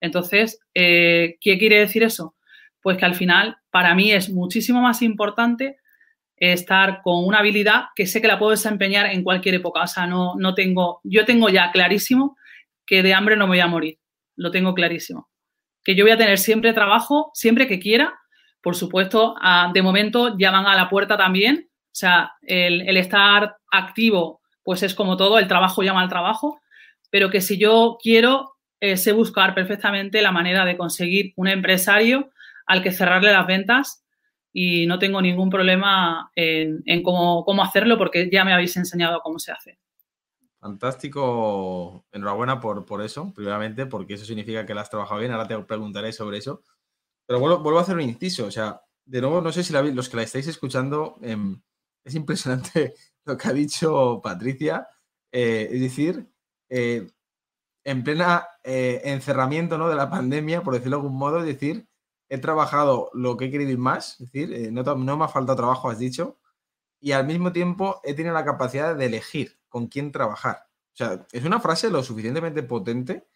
Entonces, 0.00 0.60
eh, 0.74 1.36
¿qué 1.40 1.58
quiere 1.58 1.80
decir 1.80 2.02
eso? 2.02 2.34
pues 2.82 2.96
que 2.96 3.04
al 3.04 3.14
final 3.14 3.58
para 3.70 3.94
mí 3.94 4.12
es 4.12 4.30
muchísimo 4.30 4.80
más 4.80 5.02
importante 5.02 5.76
estar 6.40 7.00
con 7.02 7.24
una 7.24 7.38
habilidad 7.38 7.86
que 7.94 8.06
sé 8.06 8.20
que 8.20 8.28
la 8.28 8.38
puedo 8.38 8.50
desempeñar 8.50 9.06
en 9.06 9.22
cualquier 9.22 9.56
época. 9.56 9.82
O 9.82 9.86
sea, 9.86 10.06
no, 10.06 10.34
no 10.36 10.54
tengo, 10.54 11.00
yo 11.04 11.24
tengo 11.24 11.48
ya 11.48 11.70
clarísimo 11.72 12.36
que 12.86 13.02
de 13.02 13.14
hambre 13.14 13.36
no 13.36 13.46
me 13.46 13.52
voy 13.52 13.60
a 13.60 13.66
morir. 13.66 13.98
Lo 14.36 14.50
tengo 14.50 14.74
clarísimo. 14.74 15.28
Que 15.84 15.94
yo 15.94 16.04
voy 16.04 16.12
a 16.12 16.18
tener 16.18 16.38
siempre 16.38 16.72
trabajo, 16.72 17.30
siempre 17.34 17.66
que 17.66 17.78
quiera. 17.78 18.18
Por 18.62 18.74
supuesto, 18.74 19.34
de 19.72 19.82
momento 19.82 20.36
ya 20.38 20.50
van 20.50 20.66
a 20.66 20.74
la 20.74 20.88
puerta 20.88 21.16
también. 21.16 21.68
O 21.70 21.94
sea, 21.94 22.32
el, 22.42 22.96
estar 22.96 23.56
activo, 23.70 24.40
pues 24.62 24.82
es 24.82 24.94
como 24.94 25.16
todo, 25.16 25.38
el 25.38 25.48
trabajo 25.48 25.82
llama 25.82 26.02
al 26.02 26.08
trabajo. 26.08 26.60
Pero 27.10 27.30
que 27.30 27.40
si 27.40 27.58
yo 27.58 27.98
quiero, 28.02 28.56
eh, 28.80 28.96
sé 28.96 29.12
buscar 29.12 29.54
perfectamente 29.54 30.22
la 30.22 30.32
manera 30.32 30.64
de 30.64 30.76
conseguir 30.76 31.32
un 31.36 31.48
empresario 31.48 32.30
al 32.66 32.82
que 32.82 32.92
cerrarle 32.92 33.32
las 33.32 33.46
ventas 33.46 34.04
y 34.60 34.86
no 34.88 34.98
tengo 34.98 35.22
ningún 35.22 35.50
problema 35.50 36.32
en, 36.34 37.02
cómo, 37.04 37.62
hacerlo 37.62 37.96
porque 37.96 38.28
ya 38.28 38.44
me 38.44 38.52
habéis 38.52 38.76
enseñado 38.76 39.20
cómo 39.22 39.38
se 39.38 39.52
hace. 39.52 39.78
Fantástico. 40.58 42.04
Enhorabuena 42.10 42.58
por, 42.58 42.84
por 42.84 43.00
eso, 43.00 43.32
primeramente, 43.32 43.86
porque 43.86 44.14
eso 44.14 44.24
significa 44.24 44.66
que 44.66 44.74
la 44.74 44.80
has 44.80 44.90
trabajado 44.90 45.20
bien. 45.20 45.30
Ahora 45.30 45.46
te 45.46 45.56
preguntaré 45.60 46.12
sobre 46.12 46.38
eso. 46.38 46.64
Pero 47.24 47.38
vuelvo, 47.38 47.78
a 47.78 47.82
hacer 47.82 47.94
un 47.94 48.00
inciso. 48.00 48.46
O 48.46 48.50
sea, 48.50 48.80
de 49.04 49.20
nuevo, 49.20 49.40
no 49.40 49.52
sé 49.52 49.62
si 49.62 49.72
los 49.72 50.08
que 50.08 50.16
la 50.16 50.24
estáis 50.24 50.48
escuchando, 50.48 51.18
em, 51.22 51.62
es 52.04 52.16
impresionante 52.16 52.94
lo 53.26 53.36
que 53.36 53.48
ha 53.48 53.52
dicho 53.52 54.20
Patricia. 54.20 54.88
Eh, 55.30 55.68
es 55.70 55.80
decir, 55.80 56.28
eh, 56.68 57.06
en 57.84 58.02
plena 58.02 58.44
eh, 58.64 59.02
encerramiento 59.04 59.78
¿no? 59.78 59.88
de 59.88 59.94
la 59.94 60.10
pandemia, 60.10 60.62
por 60.64 60.74
decirlo 60.74 60.96
de 60.96 61.02
algún 61.02 61.16
modo, 61.16 61.38
es 61.38 61.46
decir, 61.46 61.87
he 62.28 62.38
trabajado 62.38 63.10
lo 63.14 63.36
que 63.36 63.46
he 63.46 63.50
querido 63.50 63.70
ir 63.70 63.78
más, 63.78 64.20
es 64.20 64.30
decir, 64.30 64.52
eh, 64.52 64.70
no, 64.70 65.16
me 65.16 65.24
ha 65.24 65.28
faltado 65.28 65.56
trabajo, 65.56 65.90
has 65.90 65.98
dicho, 65.98 66.38
y 67.00 67.12
al 67.12 67.26
mismo 67.26 67.52
tiempo 67.52 68.00
he 68.04 68.14
tenido 68.14 68.34
la 68.34 68.44
capacidad 68.44 68.94
de 68.94 69.06
elegir 69.06 69.58
con 69.68 69.86
quién 69.86 70.12
trabajar. 70.12 70.66
O 70.92 70.96
sea, 70.96 71.26
es 71.32 71.44
una 71.44 71.60
frase 71.60 71.90
lo 71.90 72.02
suficientemente 72.02 72.62
potente, 72.62 73.26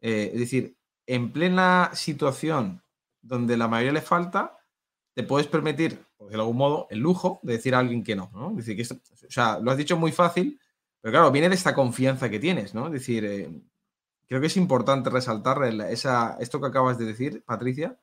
eh, 0.00 0.30
es 0.34 0.40
decir, 0.40 0.76
en 1.06 1.32
plena 1.32 1.90
situación 1.94 2.82
donde 3.22 3.56
la 3.56 3.68
mayoría 3.68 3.92
le 3.92 4.02
falta, 4.02 4.58
te 5.14 5.22
puedes 5.22 5.46
permitir, 5.48 6.04
por 6.16 6.28
de 6.28 6.36
algún 6.36 6.56
modo, 6.56 6.86
el 6.90 6.98
lujo 6.98 7.40
de 7.42 7.54
decir 7.54 7.74
a 7.74 7.78
alguien 7.78 8.04
que 8.04 8.14
no, 8.14 8.30
¿no? 8.34 8.52
decir, 8.52 8.76
que 8.76 8.82
o 8.82 9.30
sea, 9.30 9.58
lo 9.58 9.70
has 9.70 9.76
dicho 9.76 9.96
muy 9.96 10.12
fácil, 10.12 10.60
pero 11.00 11.12
claro, 11.12 11.30
viene 11.30 11.48
de 11.48 11.54
esta 11.54 11.74
confianza 11.74 12.28
que 12.28 12.38
tienes, 12.38 12.74
¿no? 12.74 12.86
Es 12.86 12.92
decir, 12.92 13.24
eh, 13.24 13.48
creo 14.26 14.40
que 14.40 14.48
es 14.48 14.56
importante 14.56 15.08
resaltar 15.08 15.62
esa, 15.88 16.36
esto 16.40 16.60
que 16.60 16.66
acabas 16.66 16.98
de 16.98 17.06
decir, 17.06 17.44
Patricia, 17.44 17.98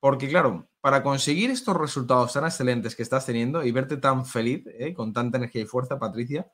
porque, 0.00 0.28
claro, 0.28 0.68
para 0.80 1.02
conseguir 1.02 1.50
estos 1.50 1.76
resultados 1.76 2.32
tan 2.32 2.44
excelentes 2.44 2.96
que 2.96 3.02
estás 3.02 3.26
teniendo 3.26 3.62
y 3.62 3.70
verte 3.70 3.98
tan 3.98 4.24
feliz, 4.24 4.64
¿eh? 4.78 4.94
con 4.94 5.12
tanta 5.12 5.36
energía 5.36 5.62
y 5.62 5.66
fuerza, 5.66 5.98
Patricia, 5.98 6.50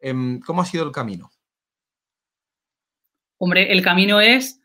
em, 0.00 0.40
¿cómo 0.40 0.62
ha 0.62 0.64
sido 0.64 0.84
el 0.84 0.92
camino? 0.92 1.30
Hombre, 3.38 3.72
el 3.72 3.82
camino 3.82 4.20
es 4.20 4.60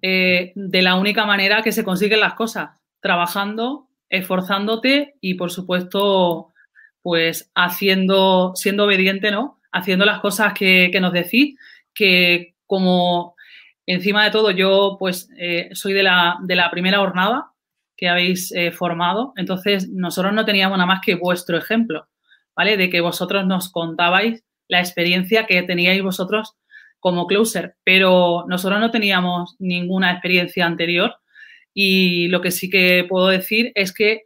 eh, 0.00 0.52
de 0.54 0.82
la 0.82 0.94
única 0.94 1.26
manera 1.26 1.62
que 1.62 1.72
se 1.72 1.84
consiguen 1.84 2.20
las 2.20 2.34
cosas, 2.34 2.80
trabajando, 3.00 3.88
esforzándote 4.08 5.16
y, 5.20 5.34
por 5.34 5.50
supuesto, 5.50 6.52
pues 7.02 7.50
haciendo, 7.56 8.52
siendo 8.54 8.84
obediente, 8.84 9.32
¿no? 9.32 9.60
Haciendo 9.72 10.04
las 10.04 10.20
cosas 10.20 10.54
que, 10.54 10.90
que 10.92 11.00
nos 11.00 11.12
decís, 11.12 11.58
que 11.92 12.54
como 12.66 13.34
Encima 13.92 14.22
de 14.22 14.30
todo, 14.30 14.52
yo 14.52 14.96
pues 15.00 15.28
eh, 15.36 15.68
soy 15.72 15.94
de 15.94 16.04
la, 16.04 16.38
de 16.42 16.54
la, 16.54 16.70
primera 16.70 16.98
jornada 16.98 17.50
que 17.96 18.08
habéis 18.08 18.52
eh, 18.52 18.70
formado, 18.70 19.32
entonces 19.34 19.88
nosotros 19.88 20.32
no 20.32 20.44
teníamos 20.44 20.78
nada 20.78 20.86
más 20.86 21.00
que 21.04 21.16
vuestro 21.16 21.58
ejemplo, 21.58 22.06
¿vale? 22.54 22.76
De 22.76 22.88
que 22.88 23.00
vosotros 23.00 23.44
nos 23.46 23.68
contabais 23.72 24.44
la 24.68 24.78
experiencia 24.78 25.44
que 25.44 25.64
teníais 25.64 26.04
vosotros 26.04 26.54
como 27.00 27.26
closer, 27.26 27.74
pero 27.82 28.44
nosotros 28.46 28.78
no 28.78 28.92
teníamos 28.92 29.56
ninguna 29.58 30.12
experiencia 30.12 30.66
anterior 30.66 31.16
y 31.74 32.28
lo 32.28 32.40
que 32.40 32.52
sí 32.52 32.70
que 32.70 33.04
puedo 33.08 33.26
decir 33.26 33.72
es 33.74 33.92
que 33.92 34.22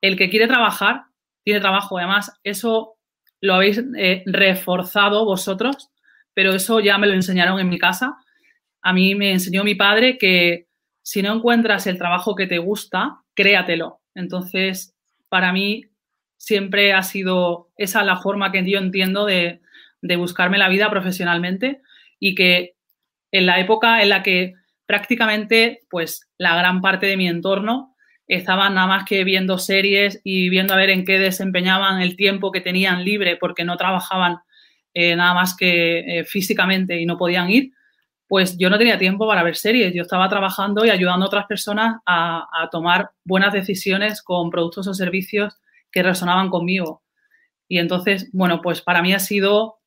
el 0.00 0.16
que 0.16 0.28
quiere 0.28 0.48
trabajar, 0.48 1.04
tiene 1.44 1.60
trabajo. 1.60 1.98
Además, 1.98 2.32
eso 2.42 2.96
lo 3.40 3.54
habéis 3.54 3.80
eh, 3.96 4.24
reforzado 4.26 5.24
vosotros, 5.24 5.90
pero 6.34 6.52
eso 6.52 6.80
ya 6.80 6.98
me 6.98 7.06
lo 7.06 7.14
enseñaron 7.14 7.60
en 7.60 7.68
mi 7.68 7.78
casa 7.78 8.16
a 8.84 8.92
mí 8.92 9.14
me 9.14 9.32
enseñó 9.32 9.64
mi 9.64 9.74
padre 9.74 10.18
que 10.18 10.66
si 11.02 11.22
no 11.22 11.34
encuentras 11.34 11.86
el 11.86 11.96
trabajo 11.96 12.34
que 12.34 12.46
te 12.46 12.58
gusta, 12.58 13.22
créatelo. 13.34 14.02
Entonces, 14.14 14.94
para 15.30 15.52
mí 15.52 15.86
siempre 16.36 16.92
ha 16.92 17.02
sido 17.02 17.70
esa 17.78 18.04
la 18.04 18.18
forma 18.18 18.52
que 18.52 18.62
yo 18.70 18.78
entiendo 18.78 19.24
de, 19.24 19.60
buscarme 20.18 20.58
la 20.58 20.68
vida 20.68 20.90
profesionalmente 20.90 21.80
y 22.20 22.34
que 22.34 22.74
en 23.32 23.46
la 23.46 23.58
época 23.58 24.02
en 24.02 24.10
la 24.10 24.22
que 24.22 24.52
prácticamente 24.84 25.80
pues 25.88 26.28
la 26.36 26.54
gran 26.54 26.82
parte 26.82 27.06
de 27.06 27.16
mi 27.16 27.26
entorno 27.26 27.96
estaba 28.28 28.68
nada 28.68 28.86
más 28.86 29.04
que 29.06 29.24
viendo 29.24 29.56
series 29.56 30.20
y 30.24 30.50
viendo 30.50 30.74
a 30.74 30.76
ver 30.76 30.90
en 30.90 31.06
qué 31.06 31.18
desempeñaban 31.18 32.02
el 32.02 32.16
tiempo 32.16 32.52
que 32.52 32.60
tenían 32.60 33.02
libre 33.02 33.36
porque 33.36 33.64
no 33.64 33.78
trabajaban 33.78 34.40
eh, 34.92 35.16
nada 35.16 35.32
más 35.32 35.56
que 35.56 36.00
eh, 36.00 36.24
físicamente 36.24 37.00
y 37.00 37.06
no 37.06 37.16
podían 37.16 37.50
ir, 37.50 37.72
pues 38.28 38.56
yo 38.56 38.70
no 38.70 38.78
tenía 38.78 38.98
tiempo 38.98 39.26
para 39.26 39.42
ver 39.42 39.56
series. 39.56 39.92
Yo 39.94 40.02
estaba 40.02 40.28
trabajando 40.28 40.84
y 40.84 40.90
ayudando 40.90 41.24
a 41.24 41.28
otras 41.28 41.46
personas 41.46 42.00
a, 42.06 42.68
tomar 42.70 43.10
buenas 43.24 43.52
decisiones 43.52 44.22
con 44.22 44.50
productos 44.50 44.86
o 44.86 44.94
servicios 44.94 45.56
que 45.92 46.02
resonaban 46.02 46.50
conmigo. 46.50 47.02
Y 47.68 47.78
entonces, 47.78 48.30
bueno, 48.32 48.60
pues 48.62 48.80
para 48.82 49.02
mí 49.02 49.12
ha 49.12 49.18
sido 49.18 49.78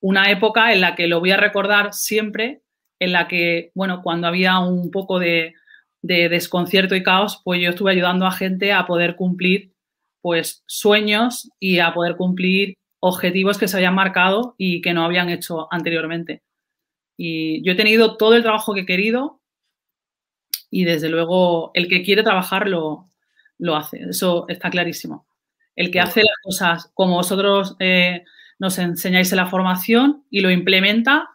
una 0.00 0.30
época 0.30 0.72
en 0.72 0.80
la 0.80 0.94
que 0.94 1.06
lo 1.06 1.20
voy 1.20 1.32
a 1.32 1.36
recordar 1.36 1.92
siempre, 1.92 2.62
en 2.98 3.12
la 3.12 3.28
que, 3.28 3.70
bueno, 3.74 4.02
cuando 4.02 4.26
había 4.28 4.58
un 4.58 4.90
poco 4.90 5.18
de, 5.18 5.54
de 6.02 6.28
desconcierto 6.28 6.94
y 6.94 7.02
caos, 7.02 7.40
pues 7.44 7.60
yo 7.60 7.70
estuve 7.70 7.92
ayudando 7.92 8.26
a 8.26 8.32
gente 8.32 8.72
a 8.72 8.86
poder 8.86 9.16
cumplir, 9.16 9.72
pues, 10.20 10.62
sueños 10.66 11.50
y 11.58 11.78
a 11.80 11.92
poder 11.92 12.16
cumplir 12.16 12.74
objetivos 13.00 13.58
que 13.58 13.68
se 13.68 13.76
habían 13.76 13.94
marcado 13.94 14.54
y 14.56 14.80
que 14.80 14.94
no 14.94 15.04
habían 15.04 15.28
hecho 15.28 15.68
anteriormente. 15.70 16.42
Y 17.16 17.64
yo 17.64 17.72
he 17.72 17.76
tenido 17.76 18.16
todo 18.16 18.34
el 18.34 18.42
trabajo 18.42 18.74
que 18.74 18.80
he 18.80 18.86
querido 18.86 19.40
y 20.70 20.84
desde 20.84 21.08
luego 21.08 21.70
el 21.74 21.86
que 21.86 22.02
quiere 22.02 22.22
trabajar 22.24 22.68
lo, 22.68 23.06
hace, 23.76 24.02
eso 24.10 24.46
está 24.48 24.70
clarísimo. 24.70 25.26
El 25.76 25.90
que 25.90 26.00
hace 26.00 26.22
las 26.22 26.36
cosas 26.42 26.90
como 26.94 27.14
vosotros 27.14 27.76
eh, 27.78 28.24
nos 28.58 28.78
enseñáis 28.78 29.30
en 29.32 29.36
la 29.36 29.46
formación 29.46 30.24
y 30.30 30.40
lo 30.40 30.50
implementa, 30.50 31.28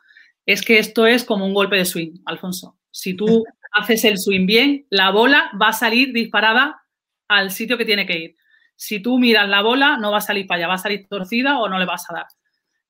es 0.45 0.61
que 0.61 0.79
esto 0.79 1.07
es 1.07 1.23
como 1.23 1.45
un 1.45 1.53
golpe 1.53 1.77
de 1.77 1.85
swing, 1.85 2.21
Alfonso. 2.25 2.77
Si 2.91 3.13
tú 3.13 3.45
haces 3.71 4.03
el 4.03 4.17
swing 4.17 4.45
bien, 4.45 4.85
la 4.89 5.11
bola 5.11 5.51
va 5.61 5.69
a 5.69 5.73
salir 5.73 6.11
disparada 6.11 6.81
al 7.29 7.51
sitio 7.51 7.77
que 7.77 7.85
tiene 7.85 8.05
que 8.05 8.17
ir. 8.17 8.35
Si 8.75 9.01
tú 9.01 9.19
miras 9.19 9.47
la 9.47 9.61
bola, 9.61 9.97
no 9.97 10.11
va 10.11 10.17
a 10.17 10.21
salir 10.21 10.47
para 10.47 10.57
allá, 10.59 10.67
va 10.67 10.73
a 10.73 10.79
salir 10.79 11.07
torcida 11.07 11.59
o 11.59 11.69
no 11.69 11.79
le 11.79 11.85
vas 11.85 12.09
a 12.09 12.13
dar. 12.13 12.25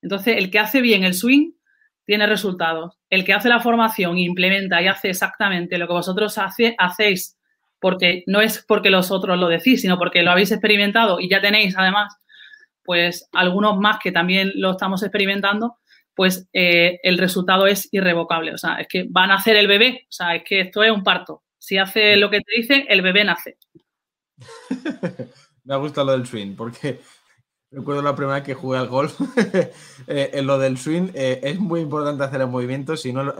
Entonces, 0.02 0.36
el 0.36 0.50
que 0.50 0.58
hace 0.58 0.80
bien 0.80 1.04
el 1.04 1.14
swing 1.14 1.52
tiene 2.10 2.26
resultados. 2.26 2.98
El 3.08 3.24
que 3.24 3.34
hace 3.34 3.48
la 3.48 3.60
formación, 3.60 4.18
implementa 4.18 4.82
y 4.82 4.88
hace 4.88 5.10
exactamente 5.10 5.78
lo 5.78 5.86
que 5.86 5.92
vosotros 5.92 6.36
hacéis, 6.38 7.38
porque 7.78 8.24
no 8.26 8.40
es 8.40 8.64
porque 8.66 8.90
los 8.90 9.12
otros 9.12 9.38
lo 9.38 9.46
decís, 9.46 9.82
sino 9.82 9.96
porque 9.96 10.24
lo 10.24 10.32
habéis 10.32 10.50
experimentado 10.50 11.20
y 11.20 11.28
ya 11.28 11.40
tenéis 11.40 11.76
además, 11.78 12.16
pues 12.82 13.28
algunos 13.30 13.78
más 13.78 14.00
que 14.02 14.10
también 14.10 14.50
lo 14.56 14.72
estamos 14.72 15.04
experimentando, 15.04 15.76
pues 16.12 16.48
eh, 16.52 16.98
el 17.04 17.16
resultado 17.16 17.68
es 17.68 17.88
irrevocable. 17.92 18.54
O 18.54 18.58
sea, 18.58 18.80
es 18.80 18.88
que 18.88 19.06
van 19.08 19.30
a 19.30 19.36
hacer 19.36 19.54
el 19.54 19.68
bebé. 19.68 20.08
O 20.08 20.12
sea, 20.12 20.34
es 20.34 20.42
que 20.42 20.62
esto 20.62 20.82
es 20.82 20.90
un 20.90 21.04
parto. 21.04 21.44
Si 21.58 21.78
hace 21.78 22.16
lo 22.16 22.28
que 22.28 22.40
te 22.40 22.56
dice, 22.56 22.86
el 22.88 23.02
bebé 23.02 23.22
nace. 23.22 23.56
Me 25.62 25.74
ha 25.74 25.76
gustado 25.76 26.08
lo 26.08 26.12
del 26.14 26.26
swing, 26.26 26.56
porque 26.56 26.98
recuerdo 27.70 28.02
la 28.02 28.14
primera 28.14 28.36
vez 28.36 28.44
que 28.44 28.54
jugué 28.54 28.78
al 28.78 28.88
golf. 28.88 29.18
Eh, 30.06 30.30
en 30.32 30.46
lo 30.46 30.58
del 30.58 30.76
swing 30.76 31.10
eh, 31.14 31.40
es 31.42 31.60
muy 31.60 31.80
importante 31.80 32.24
hacer 32.24 32.40
el 32.40 32.48
movimiento, 32.48 32.96
si 32.96 33.12
no, 33.12 33.22
no 33.22 33.32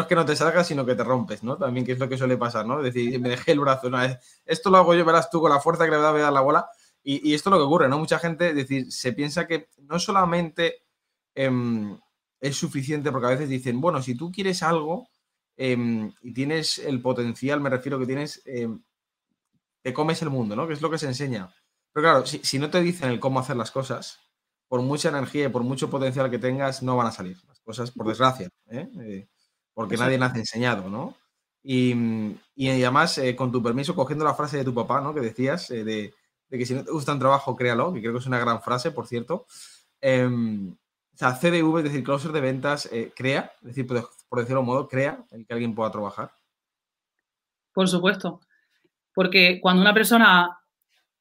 es 0.00 0.06
que 0.08 0.14
no 0.16 0.24
te 0.24 0.34
salga, 0.34 0.64
sino 0.64 0.84
que 0.84 0.96
te 0.96 1.04
rompes, 1.04 1.44
¿no? 1.44 1.56
También, 1.56 1.86
que 1.86 1.92
es 1.92 1.98
lo 1.98 2.08
que 2.08 2.16
suele 2.18 2.36
pasar, 2.36 2.66
¿no? 2.66 2.78
Es 2.78 2.92
decir, 2.92 3.20
me 3.20 3.28
dejé 3.28 3.52
el 3.52 3.60
brazo. 3.60 3.88
esto 4.44 4.70
lo 4.70 4.78
hago 4.78 4.94
yo, 4.94 5.04
verás 5.04 5.30
tú, 5.30 5.40
con 5.40 5.50
la 5.50 5.60
fuerza 5.60 5.84
que 5.84 5.92
le 5.92 5.98
voy 5.98 6.06
a 6.06 6.24
dar 6.24 6.32
la 6.32 6.40
bola. 6.40 6.66
Y, 7.04 7.30
y, 7.30 7.34
esto 7.34 7.50
es 7.50 7.52
lo 7.52 7.58
que 7.58 7.64
ocurre, 7.66 7.88
¿no? 7.88 7.98
Mucha 7.98 8.18
gente, 8.18 8.52
decir, 8.52 8.90
se 8.90 9.12
piensa 9.12 9.46
que 9.46 9.68
no 9.82 10.00
solamente 10.00 10.82
Em, 11.34 11.98
es 12.40 12.56
suficiente 12.56 13.10
porque 13.10 13.26
a 13.26 13.30
veces 13.30 13.48
dicen, 13.48 13.80
bueno, 13.80 14.02
si 14.02 14.14
tú 14.16 14.30
quieres 14.32 14.62
algo 14.62 15.08
em, 15.56 16.12
y 16.22 16.32
tienes 16.34 16.78
el 16.78 17.00
potencial, 17.00 17.60
me 17.60 17.70
refiero 17.70 17.98
que 17.98 18.06
tienes, 18.06 18.42
em, 18.44 18.82
te 19.82 19.92
comes 19.92 20.20
el 20.22 20.30
mundo, 20.30 20.56
¿no? 20.56 20.66
Que 20.66 20.74
es 20.74 20.82
lo 20.82 20.90
que 20.90 20.98
se 20.98 21.06
enseña. 21.06 21.54
Pero 21.92 22.04
claro, 22.04 22.26
si, 22.26 22.58
no 22.58 22.70
te 22.70 22.80
dicen 22.80 23.10
el 23.10 23.20
cómo 23.20 23.40
hacer 23.40 23.56
las 23.56 23.70
cosas, 23.70 24.18
por 24.68 24.80
mucha 24.80 25.10
energía 25.10 25.46
y 25.46 25.48
por 25.50 25.62
mucho 25.62 25.90
potencial 25.90 26.30
que 26.30 26.38
tengas, 26.38 26.82
no 26.82 26.96
van 26.96 27.08
a 27.08 27.12
salir 27.12 27.36
las 27.46 27.60
cosas, 27.60 27.90
por 27.90 28.08
desgracia, 28.08 28.48
¿eh? 28.70 28.88
Eh, 29.00 29.28
porque 29.74 29.96
nadie 29.96 30.18
las 30.18 30.34
ha 30.34 30.38
enseñado, 30.38 30.88
¿no? 30.88 31.14
Y, 31.62 31.92
además, 32.68 33.18
eh, 33.18 33.36
con 33.36 33.52
tu 33.52 33.62
permiso, 33.62 33.94
cogiendo 33.94 34.24
la 34.24 34.34
frase 34.34 34.56
de 34.56 34.64
tu 34.64 34.74
papá, 34.74 35.00
¿no? 35.00 35.14
Que 35.14 35.20
decías, 35.20 35.68
de, 35.68 35.84
de, 35.84 36.14
que 36.50 36.66
si 36.66 36.74
no 36.74 36.84
te 36.84 36.90
gusta 36.90 37.12
un 37.12 37.18
trabajo, 37.18 37.54
créalo, 37.54 37.92
que 37.92 38.00
creo 38.00 38.12
que 38.12 38.18
es 38.18 38.26
una 38.26 38.40
gran 38.40 38.62
frase, 38.62 38.90
por 38.90 39.06
cierto. 39.06 39.46
O 40.02 41.16
sea, 41.16 41.34
CDV, 41.34 41.78
es 41.78 41.84
decir, 41.84 42.02
closer 42.02 42.32
de 42.32 42.40
ventas, 42.40 42.88
crea, 43.14 43.52
es 43.60 43.68
decir, 43.68 43.86
por, 43.86 44.38
decirlo 44.38 44.60
de 44.60 44.66
modo, 44.66 44.88
crea 44.88 45.24
el 45.30 45.46
que 45.46 45.52
alguien 45.52 45.74
pueda 45.74 45.90
trabajar. 45.90 46.32
Por 47.72 47.88
supuesto. 47.88 48.40
Porque 49.14 49.60
cuando 49.60 49.82
una 49.82 49.94
persona 49.94 50.61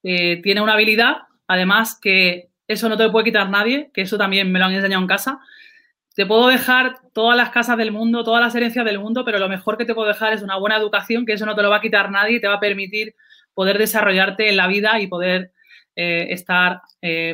eh, 0.04 0.42
tiene 0.42 0.62
una 0.62 0.74
habilidad, 0.74 1.18
además 1.48 2.00
que 2.02 2.50
eso 2.68 2.90
no 2.90 2.98
te 2.98 3.04
lo 3.04 3.12
puede 3.12 3.26
quitar 3.26 3.50
nadie, 3.50 3.92
que 3.94 4.02
eso 4.02 4.18
también 4.18 4.52
me 4.52 4.60
lo 4.60 4.66
han 4.66 4.74
enseñado 4.74 5.02
en 5.02 5.08
casa, 5.08 5.40
te 6.16 6.26
puedo 6.26 6.48
dejar 6.48 7.00
todas 7.14 7.38
las 7.38 7.50
casas 7.50 7.78
del 7.78 7.92
mundo, 7.92 8.24
todas 8.24 8.42
las 8.42 8.56
herencias 8.56 8.86
del 8.86 9.00
mundo, 9.00 9.24
pero 9.26 9.40
lo 9.40 9.50
mejor 9.50 9.78
que 9.78 9.86
te 9.86 9.94
puedo 9.94 10.08
dejar 10.08 10.34
es 10.34 10.42
una 10.42 10.58
buena 10.58 10.78
educación, 10.78 11.26
que 11.26 11.34
eso 11.34 11.46
no 11.46 11.56
te 11.56 11.62
lo 11.62 11.70
va 11.70 11.78
a 11.78 11.82
quitar 11.82 12.12
nadie 12.12 12.38
y 12.38 12.42
te 12.42 12.48
va 12.48 12.56
a 12.56 12.60
permitir 12.60 13.16
poder 13.54 13.78
desarrollarte 13.78 14.50
en 14.50 14.58
la 14.58 14.68
vida 14.68 15.00
y 15.00 15.08
poder 15.08 15.52
eh, 15.96 16.28
estar 16.30 16.82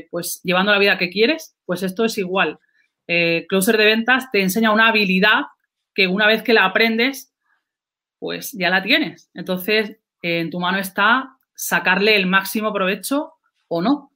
pues 0.10 0.41
llevando 0.43 0.71
la 0.71 0.80
vida 0.80 0.97
que 0.97 1.10
quieres 1.10 1.58
pues 1.67 1.84
esto 1.84 2.06
es 2.06 2.17
igual. 2.17 2.58
Eh, 3.08 3.45
closer 3.47 3.77
de 3.77 3.86
ventas 3.86 4.32
te 4.32 4.41
enseña 4.41 4.71
una 4.71 4.88
habilidad 4.88 5.41
que 5.93 6.08
una 6.08 6.25
vez 6.25 6.41
que 6.41 6.53
la 6.53 6.65
aprendes, 6.65 7.32
pues 8.17 8.53
ya 8.53 8.71
la 8.71 8.82
tienes. 8.82 9.30
Entonces, 9.36 9.97
en 10.23 10.49
tu 10.49 10.60
mano 10.60 10.80
está 10.80 11.37
sacarle 11.58 12.15
el 12.15 12.28
máximo 12.28 12.72
provecho 12.72 13.34
o 13.67 13.82
no. 13.82 14.12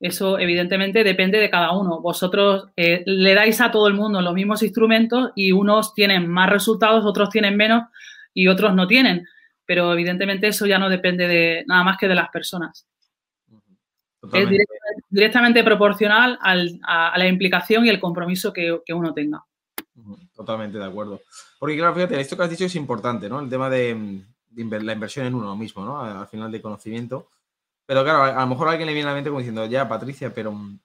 Eso 0.00 0.38
evidentemente 0.38 1.04
depende 1.04 1.38
de 1.38 1.50
cada 1.50 1.72
uno. 1.72 2.00
Vosotros 2.00 2.68
eh, 2.76 3.02
le 3.04 3.34
dais 3.34 3.60
a 3.60 3.70
todo 3.70 3.88
el 3.88 3.94
mundo 3.94 4.22
los 4.22 4.34
mismos 4.34 4.62
instrumentos 4.62 5.32
y 5.34 5.52
unos 5.52 5.92
tienen 5.94 6.28
más 6.28 6.48
resultados, 6.48 7.04
otros 7.04 7.30
tienen 7.30 7.56
menos 7.56 7.84
y 8.32 8.48
otros 8.48 8.74
no 8.74 8.86
tienen. 8.86 9.26
Pero 9.66 9.92
evidentemente 9.92 10.48
eso 10.48 10.66
ya 10.66 10.78
no 10.78 10.88
depende 10.88 11.28
de 11.28 11.64
nada 11.66 11.84
más 11.84 11.98
que 11.98 12.08
de 12.08 12.14
las 12.14 12.30
personas. 12.30 12.88
Es 14.32 14.48
directamente, 15.10 15.62
proporcional 15.62 16.38
a, 16.42 17.14
la 17.16 17.28
implicación 17.28 17.84
y 17.84 17.88
el 17.88 18.00
compromiso 18.00 18.52
que, 18.52 18.80
uno 18.94 19.12
tenga. 19.12 19.44
Totalmente 20.34 20.78
de 20.78 20.84
acuerdo. 20.84 21.20
Porque 21.58 21.76
claro, 21.76 21.94
fíjate, 21.94 22.20
esto 22.20 22.36
que 22.36 22.42
has 22.44 22.50
dicho 22.50 22.64
es 22.64 22.76
importante, 22.76 23.28
¿no? 23.28 23.40
El 23.40 23.48
tema 23.48 23.68
de, 23.68 24.22
la 24.54 24.92
inversión 24.92 25.26
en 25.26 25.34
uno 25.34 25.56
mismo, 25.56 25.84
¿no? 25.84 26.00
Al 26.00 26.26
final 26.28 26.50
de 26.50 26.62
conocimiento. 26.62 27.28
Pero 27.86 28.04
claro, 28.04 28.22
a, 28.22 28.40
lo 28.40 28.46
mejor 28.46 28.68
a 28.68 28.72
alguien 28.72 28.86
le 28.86 28.94
viene 28.94 29.08
a 29.08 29.12
la 29.12 29.14
mente 29.14 29.30
como 29.30 29.40
diciendo, 29.40 29.66
ya, 29.66 29.88
Patricia, 29.88 30.32
pero... 30.32 30.52
Mm, 30.52 30.78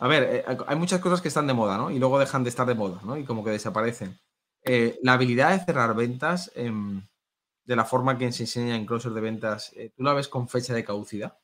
a 0.00 0.08
ver, 0.08 0.22
eh, 0.22 0.56
hay 0.66 0.76
muchas 0.76 1.00
cosas 1.00 1.20
que 1.20 1.28
están 1.28 1.46
de 1.46 1.54
moda, 1.54 1.76
¿no? 1.76 1.90
Y 1.90 1.98
luego 1.98 2.18
dejan 2.18 2.44
de 2.44 2.50
estar 2.50 2.66
de 2.66 2.74
moda, 2.74 3.00
¿no? 3.04 3.16
Y 3.16 3.24
como 3.24 3.44
que 3.44 3.50
desaparecen. 3.50 4.18
Eh, 4.64 4.98
la 5.02 5.14
habilidad 5.14 5.52
de 5.52 5.64
cerrar 5.64 5.94
ventas 5.94 6.52
em, 6.54 7.02
de 7.64 7.76
la 7.76 7.84
forma 7.84 8.18
que 8.18 8.30
se 8.32 8.42
enseña 8.44 8.76
en 8.76 8.86
Closer 8.86 9.12
de 9.12 9.20
ventas, 9.20 9.72
eh, 9.76 9.90
¿tú 9.96 10.02
la 10.02 10.14
ves 10.14 10.28
con 10.28 10.48
fecha 10.48 10.74
de 10.74 10.84
caducidad? 10.84 11.36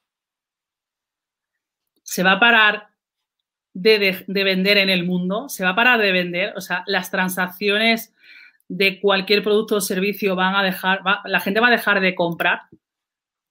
se 2.04 2.22
va 2.22 2.32
a 2.32 2.40
parar 2.40 2.90
de, 3.72 4.24
vender 4.28 4.78
en 4.78 4.88
el 4.88 5.04
mundo, 5.04 5.48
se 5.48 5.64
va 5.64 5.70
a 5.70 5.74
parar 5.74 6.00
de 6.00 6.12
vender, 6.12 6.52
o 6.56 6.60
sea, 6.60 6.84
las 6.86 7.10
transacciones 7.10 8.14
de 8.68 9.00
cualquier 9.00 9.42
producto 9.42 9.76
o 9.76 9.80
servicio 9.80 10.34
van 10.36 10.56
a 10.56 10.62
dejar, 10.62 11.00
la 11.24 11.40
gente 11.40 11.60
va 11.60 11.68
a 11.68 11.72
dejar 11.72 12.00
de 12.00 12.14
comprar. 12.14 12.62